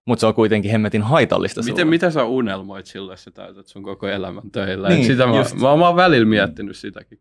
mutta 0.06 0.20
se 0.20 0.28
on 0.28 0.34
kuitenkin 0.34 0.72
hemmetin 0.72 1.01
haitallista 1.01 1.64
Miten, 1.64 1.88
mitä 1.88 2.12
sä 2.12 2.24
unelmoit 2.24 2.86
silloin, 2.86 3.14
että 3.14 3.24
sä 3.24 3.32
täytät 3.32 3.68
sun 3.68 3.84
koko 3.84 4.08
elämän 4.08 4.51
töillä? 4.51 4.89
Niin, 4.89 5.06
sitä 5.06 5.28
mä, 5.28 5.34
mä, 5.34 5.78
mä 5.78 5.88
oon 5.88 5.95
välillä 5.95 6.26
miettinyt 6.26 6.78
sitäkin 6.78 7.20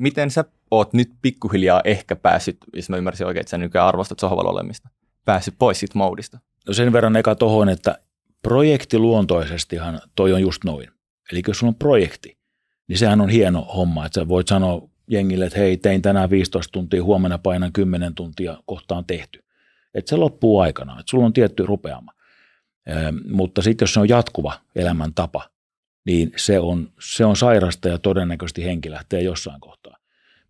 miten 0.00 0.30
sä 0.30 0.44
oot 0.70 0.92
nyt 0.92 1.12
pikkuhiljaa 1.22 1.80
ehkä 1.84 2.16
päässyt, 2.16 2.56
jos 2.76 2.90
mä 2.90 2.96
ymmärsin 2.96 3.26
oikein, 3.26 3.40
että 3.40 3.50
sä 3.50 3.58
nykyään 3.58 3.88
arvostat 3.88 4.18
sohvalla 4.18 4.50
olemista, 4.50 4.88
päässyt 5.24 5.54
pois 5.58 5.80
siitä 5.80 5.98
moodista? 5.98 6.38
No 6.66 6.74
sen 6.74 6.92
verran 6.92 7.16
eka 7.16 7.34
tohon, 7.34 7.68
että 7.68 7.98
projektiluontoisestihan 8.42 10.00
toi 10.14 10.32
on 10.32 10.40
just 10.40 10.64
noin. 10.64 10.88
Eli 11.32 11.42
jos 11.48 11.58
sulla 11.58 11.70
on 11.70 11.74
projekti, 11.74 12.38
niin 12.88 12.98
sehän 12.98 13.20
on 13.20 13.28
hieno 13.28 13.60
homma, 13.60 14.06
että 14.06 14.20
sä 14.20 14.28
voit 14.28 14.48
sanoa 14.48 14.88
jengille, 15.08 15.46
että 15.46 15.58
hei, 15.58 15.76
tein 15.76 16.02
tänään 16.02 16.30
15 16.30 16.72
tuntia, 16.72 17.04
huomenna 17.04 17.38
painan 17.38 17.72
10 17.72 18.14
tuntia, 18.14 18.56
kohtaan 18.66 19.04
tehty. 19.04 19.44
Että 19.94 20.08
se 20.08 20.16
loppuu 20.16 20.60
aikana, 20.60 20.92
että 20.92 21.10
sulla 21.10 21.26
on 21.26 21.32
tietty 21.32 21.66
rupeama. 21.66 22.12
Mutta 23.30 23.62
sitten 23.62 23.86
jos 23.86 23.94
se 23.94 24.00
on 24.00 24.08
jatkuva 24.08 24.52
elämäntapa, 24.76 25.50
niin 26.06 26.32
se 26.36 26.58
on, 26.58 26.92
se 27.00 27.24
on 27.24 27.36
sairasta 27.36 27.88
ja 27.88 27.98
todennäköisesti 27.98 28.64
henki 28.64 28.90
lähtee 28.90 29.22
jossain 29.22 29.60
kohtaa. 29.60 29.96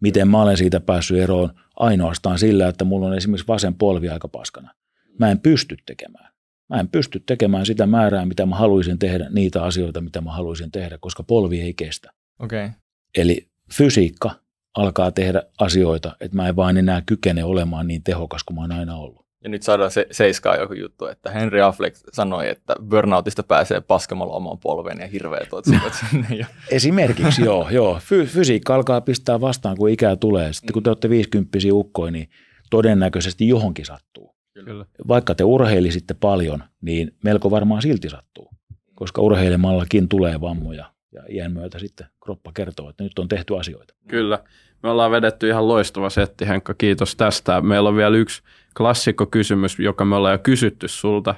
Miten 0.01 0.28
mä 0.28 0.43
olen 0.43 0.57
siitä 0.57 0.81
päässyt 0.81 1.18
eroon 1.18 1.51
ainoastaan 1.76 2.39
sillä, 2.39 2.68
että 2.68 2.85
mulla 2.85 3.07
on 3.07 3.16
esimerkiksi 3.16 3.49
vasen 3.49 3.74
polvi 3.74 4.09
aika 4.09 4.28
paskana. 4.28 4.74
Mä 5.18 5.31
en 5.31 5.41
pysty 5.41 5.76
tekemään. 5.87 6.33
Mä 6.68 6.81
en 6.81 6.89
pysty 6.89 7.20
tekemään 7.26 7.66
sitä 7.66 7.87
määrää, 7.87 8.26
mitä 8.26 8.47
mä 8.47 8.57
haluaisin 8.57 8.99
tehdä, 8.99 9.26
niitä 9.31 9.62
asioita, 9.62 10.01
mitä 10.01 10.20
mä 10.20 10.33
haluaisin 10.33 10.70
tehdä, 10.70 10.99
koska 10.99 11.22
polvi 11.22 11.61
ei 11.61 11.74
kestä. 11.74 12.11
Okay. 12.39 12.70
Eli 13.18 13.49
fysiikka 13.72 14.31
alkaa 14.74 15.11
tehdä 15.11 15.43
asioita, 15.59 16.16
että 16.20 16.37
mä 16.37 16.49
en 16.49 16.57
vain 16.57 16.76
enää 16.76 17.03
kykene 17.07 17.45
olemaan 17.45 17.87
niin 17.87 18.03
tehokas 18.03 18.45
kuin 18.45 18.55
mä 18.55 18.61
oon 18.61 18.72
aina 18.72 18.97
ollut. 18.97 19.26
Ja 19.45 19.51
nyt 19.51 19.62
saadaan 19.62 19.91
se 19.91 20.07
seiskaa 20.11 20.57
joku 20.57 20.72
juttu, 20.72 21.07
että 21.07 21.30
Henry 21.30 21.61
Affleck 21.61 21.97
sanoi, 22.12 22.49
että 22.49 22.74
burnoutista 22.88 23.43
pääsee 23.43 23.80
paskemalla 23.80 24.34
omaan 24.34 24.59
polveen 24.59 25.01
ja 25.01 25.07
hirveät 25.07 25.53
otsivat 25.53 25.95
sinne. 26.11 26.36
Ja. 26.36 26.47
Esimerkiksi 26.70 27.43
joo, 27.45 27.68
joo. 27.70 27.99
Fy- 28.01 28.26
fysiikka 28.26 28.74
alkaa 28.74 29.01
pistää 29.01 29.41
vastaan, 29.41 29.76
kun 29.76 29.91
ikää 29.91 30.16
tulee. 30.16 30.53
Sitten 30.53 30.72
kun 30.72 30.82
te 30.82 30.91
olette 30.91 31.11
50 31.11 31.59
ukkoja, 31.72 32.11
niin 32.11 32.30
todennäköisesti 32.70 33.49
johonkin 33.49 33.86
sattuu. 33.86 34.34
Kyllä. 34.64 34.84
Vaikka 35.09 35.34
te 35.34 35.45
urheilisitte 35.45 36.14
paljon, 36.14 36.64
niin 36.80 37.16
melko 37.24 37.51
varmaan 37.51 37.82
silti 37.82 38.09
sattuu, 38.09 38.51
koska 38.95 39.22
urheilemallakin 39.22 40.09
tulee 40.09 40.41
vammoja 40.41 40.93
ja 41.12 41.22
iän 41.28 41.53
myötä 41.53 41.78
sitten 41.78 42.07
kroppa 42.24 42.53
kertoo, 42.53 42.91
että 42.91 43.05
nyt 43.05 43.18
on 43.18 43.28
tehty 43.28 43.59
asioita. 43.59 43.95
Kyllä. 44.09 44.38
Me 44.82 44.91
ollaan 44.91 45.11
vedetty 45.11 45.49
ihan 45.49 45.68
loistava 45.68 46.11
setti, 46.11 46.49
Henkka. 46.49 46.74
Kiitos 46.74 47.16
tästä. 47.16 47.61
Meillä 47.61 47.88
on 47.88 47.97
vielä 47.97 48.16
yksi 48.16 48.43
klassikko 48.77 49.27
kysymys, 49.27 49.79
joka 49.79 50.05
me 50.05 50.16
ollaan 50.16 50.35
jo 50.35 50.39
kysytty 50.39 50.89
sulta. 50.89 51.35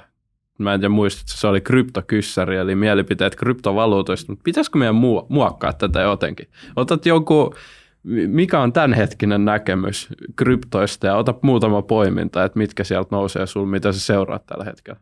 Mä 0.57 0.73
en 0.73 0.79
tiedä 0.79 0.89
muistat, 0.89 1.27
se 1.27 1.47
oli 1.47 1.61
kryptokyssäri, 1.61 2.57
eli 2.57 2.75
mielipiteet 2.75 3.35
kryptovaluutoista, 3.35 4.31
mutta 4.31 4.43
pitäisikö 4.43 4.77
meidän 4.77 4.95
muokkaa 5.29 5.73
tätä 5.73 6.01
jotenkin? 6.01 6.47
Otat 6.75 7.05
joku, 7.05 7.55
mikä 8.27 8.59
on 8.59 8.73
tämänhetkinen 8.73 9.45
näkemys 9.45 10.09
kryptoista 10.35 11.07
ja 11.07 11.15
ota 11.15 11.33
muutama 11.41 11.81
poiminta, 11.81 12.43
että 12.43 12.59
mitkä 12.59 12.83
sieltä 12.83 13.07
nousee 13.11 13.47
sulla, 13.47 13.67
mitä 13.67 13.91
sä 13.91 13.99
seuraat 13.99 14.45
tällä 14.45 14.65
hetkellä? 14.65 14.99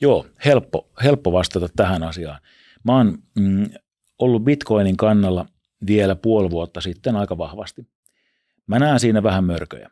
Joo, 0.00 0.26
helppo, 0.44 0.88
helppo 1.04 1.32
vastata 1.32 1.68
tähän 1.76 2.02
asiaan. 2.02 2.40
Mä 2.84 2.96
oon 2.96 3.18
mm, 3.38 3.70
ollut 4.18 4.44
Bitcoinin 4.44 4.96
kannalla 4.96 5.46
vielä 5.86 6.14
puoli 6.14 6.50
vuotta 6.50 6.80
sitten 6.80 7.16
aika 7.16 7.38
vahvasti. 7.38 7.86
Mä 8.66 8.78
näen 8.78 9.00
siinä 9.00 9.22
vähän 9.22 9.44
mörköjä. 9.44 9.90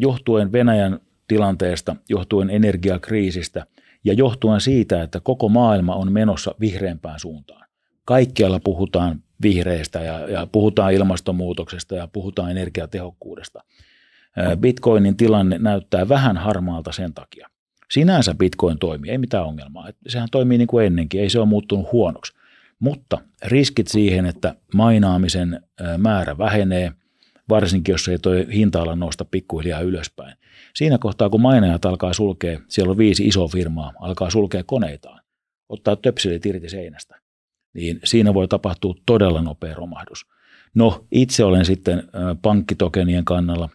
Johtuen 0.00 0.52
Venäjän 0.52 1.00
tilanteesta, 1.28 1.96
johtuen 2.08 2.50
energiakriisistä 2.50 3.66
ja 4.04 4.12
johtuen 4.12 4.60
siitä, 4.60 5.02
että 5.02 5.20
koko 5.20 5.48
maailma 5.48 5.94
on 5.94 6.12
menossa 6.12 6.54
vihreämpään 6.60 7.20
suuntaan. 7.20 7.68
Kaikkialla 8.04 8.60
puhutaan 8.64 9.22
vihreistä 9.42 10.00
ja, 10.00 10.28
ja 10.28 10.46
puhutaan 10.52 10.92
ilmastonmuutoksesta 10.92 11.94
ja 11.94 12.08
puhutaan 12.12 12.50
energiatehokkuudesta. 12.50 13.64
Bitcoinin 14.60 15.16
tilanne 15.16 15.58
näyttää 15.58 16.08
vähän 16.08 16.36
harmaalta 16.36 16.92
sen 16.92 17.14
takia. 17.14 17.48
Sinänsä 17.90 18.34
Bitcoin 18.34 18.78
toimii, 18.78 19.10
ei 19.10 19.18
mitään 19.18 19.44
ongelmaa. 19.44 19.90
Sehän 20.06 20.28
toimii 20.30 20.58
niin 20.58 20.68
kuin 20.68 20.86
ennenkin, 20.86 21.20
ei 21.20 21.30
se 21.30 21.38
ole 21.38 21.48
muuttunut 21.48 21.92
huonoksi. 21.92 22.32
Mutta 22.78 23.18
riskit 23.44 23.88
siihen, 23.88 24.26
että 24.26 24.54
mainaamisen 24.74 25.60
määrä 25.98 26.38
vähenee, 26.38 26.92
varsinkin 27.48 27.92
jos 27.92 28.08
ei 28.08 28.18
tuo 28.18 28.32
hinta-ala 28.52 28.96
nousta 28.96 29.24
pikkuhiljaa 29.24 29.80
ylöspäin. 29.80 30.36
Siinä 30.74 30.98
kohtaa, 30.98 31.30
kun 31.30 31.40
mainajat 31.40 31.84
alkaa 31.84 32.12
sulkea, 32.12 32.60
siellä 32.68 32.90
on 32.90 32.98
viisi 32.98 33.26
isoa 33.26 33.48
firmaa, 33.48 33.92
alkaa 34.00 34.30
sulkea 34.30 34.64
koneitaan, 34.64 35.20
ottaa 35.68 35.96
töpselit 35.96 36.46
irti 36.46 36.68
seinästä, 36.68 37.20
niin 37.74 38.00
siinä 38.04 38.34
voi 38.34 38.48
tapahtua 38.48 38.94
todella 39.06 39.42
nopea 39.42 39.74
romahdus. 39.74 40.26
No, 40.74 41.06
itse 41.10 41.44
olen 41.44 41.64
sitten 41.64 42.02
pankkitokenien 42.42 43.24
kannalla, 43.24 43.68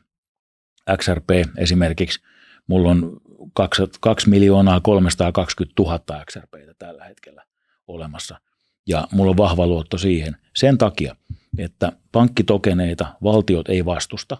XRP 0.97 1.29
esimerkiksi, 1.57 2.19
mulla 2.67 2.89
on 2.89 3.21
2, 3.53 3.83
2 3.99 4.29
miljoonaa 4.29 4.79
320 4.79 5.83
000 5.83 6.25
XRPtä 6.25 6.73
tällä 6.79 7.05
hetkellä 7.05 7.43
olemassa– 7.87 8.39
ja 8.87 9.07
mulla 9.11 9.31
on 9.31 9.37
vahva 9.37 9.67
luotto 9.67 9.97
siihen 9.97 10.37
sen 10.55 10.77
takia, 10.77 11.15
että 11.57 11.91
pankkitokeneita 12.11 13.05
valtiot 13.23 13.69
ei 13.69 13.85
vastusta, 13.85 14.37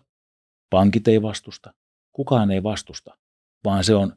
pankit 0.70 1.08
ei 1.08 1.22
vastusta, 1.22 1.74
kukaan 2.12 2.52
ei 2.52 2.64
vastusta, 2.64 3.18
vaan 3.66 3.84
se 3.84 3.96
on, 3.96 4.14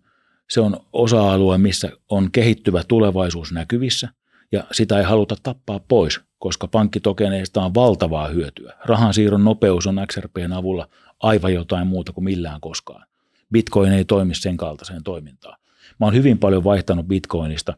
se 0.51 0.61
on 0.61 0.77
osa-alue, 0.93 1.59
missä 1.59 1.91
on 2.11 2.31
kehittyvä 2.33 2.83
tulevaisuus 2.89 3.53
näkyvissä 3.53 4.09
ja 4.53 4.65
sitä 4.73 4.99
ei 4.99 5.05
haluta 5.05 5.37
tappaa 5.43 5.81
pois, 5.89 6.21
koska 6.39 6.69
pankkitokeneista 6.69 7.63
on 7.63 7.75
valtavaa 7.75 8.29
hyötyä. 8.29 8.73
Rahansiirron 8.85 9.45
nopeus 9.45 9.87
on 9.87 10.01
XRPn 10.13 10.53
avulla 10.53 10.89
aivan 11.21 11.55
jotain 11.55 11.87
muuta 11.87 12.13
kuin 12.13 12.25
millään 12.25 12.61
koskaan. 12.61 13.07
Bitcoin 13.53 13.93
ei 13.93 14.05
toimi 14.05 14.35
sen 14.35 14.57
kaltaiseen 14.57 15.03
toimintaan. 15.03 15.59
Mä 16.01 16.07
oon 16.07 16.15
hyvin 16.15 16.39
paljon 16.39 16.65
vaihtanut 16.65 17.07
Bitcoinista 17.07 17.75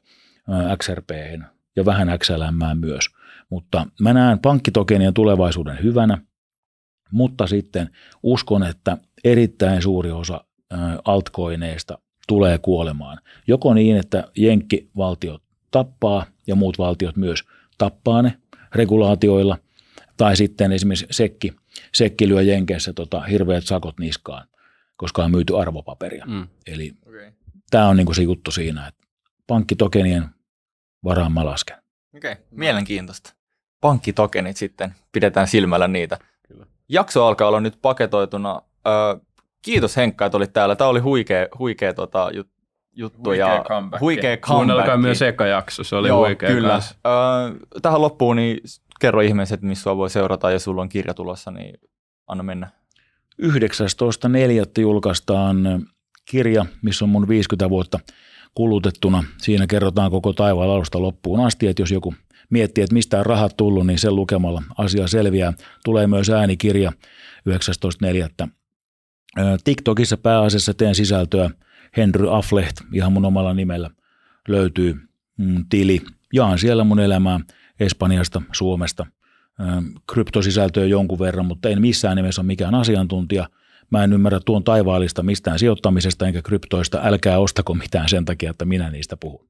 XRPhen 0.82 1.46
ja 1.76 1.84
vähän 1.84 2.18
XLM 2.18 2.78
myös. 2.80 3.04
Mutta 3.50 3.86
mä 4.00 4.12
näen 4.12 4.38
pankkitokenien 4.38 5.14
tulevaisuuden 5.14 5.82
hyvänä, 5.82 6.18
mutta 7.12 7.46
sitten 7.46 7.90
uskon, 8.22 8.62
että 8.62 8.98
erittäin 9.24 9.82
suuri 9.82 10.10
osa 10.10 10.44
altcoineista 11.04 11.98
tulee 12.28 12.58
kuolemaan. 12.58 13.18
Joko 13.46 13.74
niin, 13.74 13.96
että 13.96 14.24
jenkkivaltiot 14.36 15.42
tappaa 15.70 16.26
ja 16.46 16.54
muut 16.54 16.78
valtiot 16.78 17.16
myös 17.16 17.44
tappaa 17.78 18.22
ne 18.22 18.38
regulaatioilla, 18.74 19.58
tai 20.16 20.36
sitten 20.36 20.72
esimerkiksi 20.72 21.06
sekki, 21.10 21.52
sekki 21.94 22.28
lyö 22.28 22.42
Jenkeissä 22.42 22.92
tota 22.92 23.20
hirveät 23.20 23.64
sakot 23.64 23.98
niskaan, 23.98 24.48
koska 24.96 25.24
on 25.24 25.30
myyty 25.30 25.58
arvopaperia. 25.58 26.24
Mm. 26.26 26.48
Eli 26.66 26.92
okay. 27.06 27.32
tämä 27.70 27.88
on 27.88 27.96
niinku 27.96 28.14
se 28.14 28.22
juttu 28.22 28.50
siinä, 28.50 28.86
että 28.86 29.06
pankkitokenien 29.46 30.24
varaan 31.04 31.32
mä 31.32 31.44
lasken. 31.44 31.76
Okei, 32.16 32.32
okay. 32.32 32.44
mielenkiintoista. 32.50 33.37
Pankkitokenit 33.80 34.56
sitten, 34.56 34.94
pidetään 35.12 35.46
silmällä 35.46 35.88
niitä. 35.88 36.18
Kyllä. 36.48 36.66
Jakso 36.88 37.26
alkaa 37.26 37.48
olla 37.48 37.60
nyt 37.60 37.78
paketoituna. 37.82 38.62
Öö, 38.86 39.26
kiitos 39.62 39.96
Henkka, 39.96 40.26
että 40.26 40.36
olit 40.36 40.52
täällä. 40.52 40.76
Tämä 40.76 40.90
oli 40.90 41.00
huikea, 41.00 41.46
huikea 41.58 41.94
tota, 41.94 42.30
jut, 42.34 42.48
juttu. 42.92 43.20
Huikea 43.24 43.54
ja 43.54 43.64
comeback. 43.68 44.00
Huikea 44.00 44.36
comeback. 44.36 45.00
Myös 45.00 45.22
eka 45.22 45.46
jakso, 45.46 45.84
se 45.84 45.96
oli 45.96 46.08
Joo, 46.08 46.26
huikea 46.26 46.50
kyllä. 46.50 46.74
Öö, 46.74 47.12
tähän 47.82 48.02
loppuun 48.02 48.36
niin 48.36 48.60
kerro 49.00 49.20
ihmiset, 49.20 49.62
missä 49.62 49.82
sua 49.82 49.96
voi 49.96 50.10
seurata 50.10 50.50
ja 50.50 50.58
sulla 50.58 50.82
on 50.82 50.88
kirja 50.88 51.14
tulossa, 51.14 51.50
niin 51.50 51.80
anna 52.26 52.42
mennä. 52.42 52.70
19.4. 53.42 53.48
julkaistaan 54.78 55.86
kirja, 56.24 56.66
missä 56.82 57.04
on 57.04 57.08
mun 57.08 57.28
50 57.28 57.70
vuotta– 57.70 58.00
kulutettuna. 58.58 59.24
Siinä 59.36 59.66
kerrotaan 59.66 60.10
koko 60.10 60.32
taivaan 60.32 60.70
alusta 60.70 61.02
loppuun 61.02 61.40
asti, 61.40 61.66
että 61.66 61.82
jos 61.82 61.90
joku 61.90 62.14
miettii, 62.50 62.84
että 62.84 62.94
mistä 62.94 63.18
on 63.18 63.26
rahat 63.26 63.56
tullut, 63.56 63.86
niin 63.86 63.98
sen 63.98 64.16
lukemalla 64.16 64.62
asia 64.78 65.06
selviää. 65.06 65.52
Tulee 65.84 66.06
myös 66.06 66.30
äänikirja 66.30 66.92
19.4. 67.50 68.48
TikTokissa 69.64 70.16
pääasiassa 70.16 70.74
teen 70.74 70.94
sisältöä 70.94 71.50
Henry 71.96 72.36
Affleht, 72.36 72.76
ihan 72.92 73.12
mun 73.12 73.24
omalla 73.24 73.54
nimellä 73.54 73.90
löytyy 74.48 74.96
mm, 75.38 75.64
tili. 75.68 76.02
Jaan 76.32 76.58
siellä 76.58 76.84
mun 76.84 77.00
elämää 77.00 77.40
Espanjasta, 77.80 78.42
Suomesta, 78.52 79.06
kryptosisältöä 80.12 80.84
jonkun 80.84 81.18
verran, 81.18 81.46
mutta 81.46 81.68
en 81.68 81.80
missään 81.80 82.16
nimessä 82.16 82.40
ole 82.40 82.46
mikään 82.46 82.74
asiantuntija– 82.74 83.48
Mä 83.90 84.04
en 84.04 84.12
ymmärrä 84.12 84.40
tuon 84.40 84.64
taivaallista 84.64 85.22
mistään 85.22 85.58
sijoittamisesta 85.58 86.26
enkä 86.26 86.42
kryptoista. 86.42 87.00
Älkää 87.02 87.38
ostako 87.38 87.74
mitään 87.74 88.08
sen 88.08 88.24
takia, 88.24 88.50
että 88.50 88.64
minä 88.64 88.90
niistä 88.90 89.16
puhun. 89.16 89.48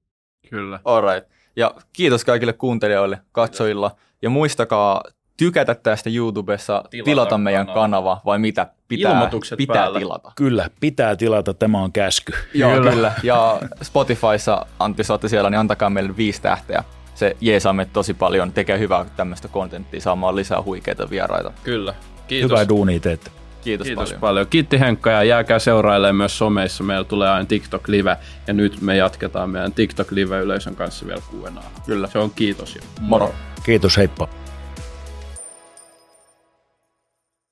Kyllä. 0.51 0.81
Alright. 0.85 1.38
Ja 1.59 1.75
kiitos 1.93 2.25
kaikille 2.25 2.53
kuuntelijoille, 2.53 3.19
katsojilla. 3.33 3.91
Ja 4.23 4.31
muistakaa 4.31 5.03
tykätä 5.37 5.75
tästä 5.75 6.11
YouTubessa, 6.11 6.85
tilata, 6.91 7.05
tilata 7.05 7.39
meidän 7.39 7.67
kanava. 7.67 7.81
kanava 7.81 8.21
vai 8.25 8.39
mitä 8.39 8.67
pitää, 8.89 9.13
Ilmoitukset 9.13 9.57
pitää 9.57 9.77
päällä. 9.77 9.99
tilata. 9.99 10.33
Kyllä, 10.37 10.71
pitää 10.81 11.17
tilata, 11.17 11.55
tämä 11.55 11.83
on 11.83 11.93
käsky. 11.93 12.33
Joo, 12.55 12.73
kyllä. 12.73 12.91
kyllä. 12.91 13.13
Ja 13.23 13.61
Spotifyssa, 13.83 14.67
Antti, 14.79 15.05
saatte 15.05 15.29
siellä, 15.29 15.51
niin 15.51 15.59
antakaa 15.59 15.91
meille 15.91 16.17
viisi 16.17 16.43
tähteä. 16.43 16.85
Se 17.15 17.37
jeesaa 17.41 17.75
tosi 17.93 18.15
paljon, 18.15 18.53
tekee 18.53 18.79
hyvää 18.79 19.05
tämmöistä 19.17 19.49
kontenttia, 19.49 20.01
saamaan 20.01 20.37
lisää 20.37 20.63
huikeita 20.63 21.11
vieraita. 21.11 21.53
Kyllä. 21.65 21.95
Kiitos. 22.29 22.51
Hyvää 22.51 22.69
duunia 22.69 23.01
teette. 23.01 23.31
Kiitos, 23.65 23.87
Kiitos 23.87 24.05
paljon. 24.09 24.21
paljon. 24.21 24.47
Kiitti 24.47 24.81
Henkka 24.81 25.11
ja 25.11 25.23
jääkää 25.25 25.59
seurailemaan 25.59 26.15
myös 26.17 26.39
someissa. 26.39 26.85
Meillä 26.85 27.05
tulee 27.05 27.29
aina 27.29 27.45
TikTok 27.47 27.89
Live 27.89 28.17
ja 28.47 28.55
nyt 28.55 28.81
me 28.81 28.97
jatketaan 28.97 29.51
meidän 29.51 29.73
TikTok 29.73 30.11
Live 30.11 30.41
yleisön 30.41 30.77
kanssa 30.77 31.07
vielä 31.07 31.23
kuuenaa. 31.31 31.71
Kyllä. 31.87 32.09
Se 32.09 32.19
on 32.19 32.31
kiitos 32.31 32.77
jo. 32.77 32.83
Moro. 33.01 33.35
Kiitos, 33.65 33.97
heippa. 33.97 34.29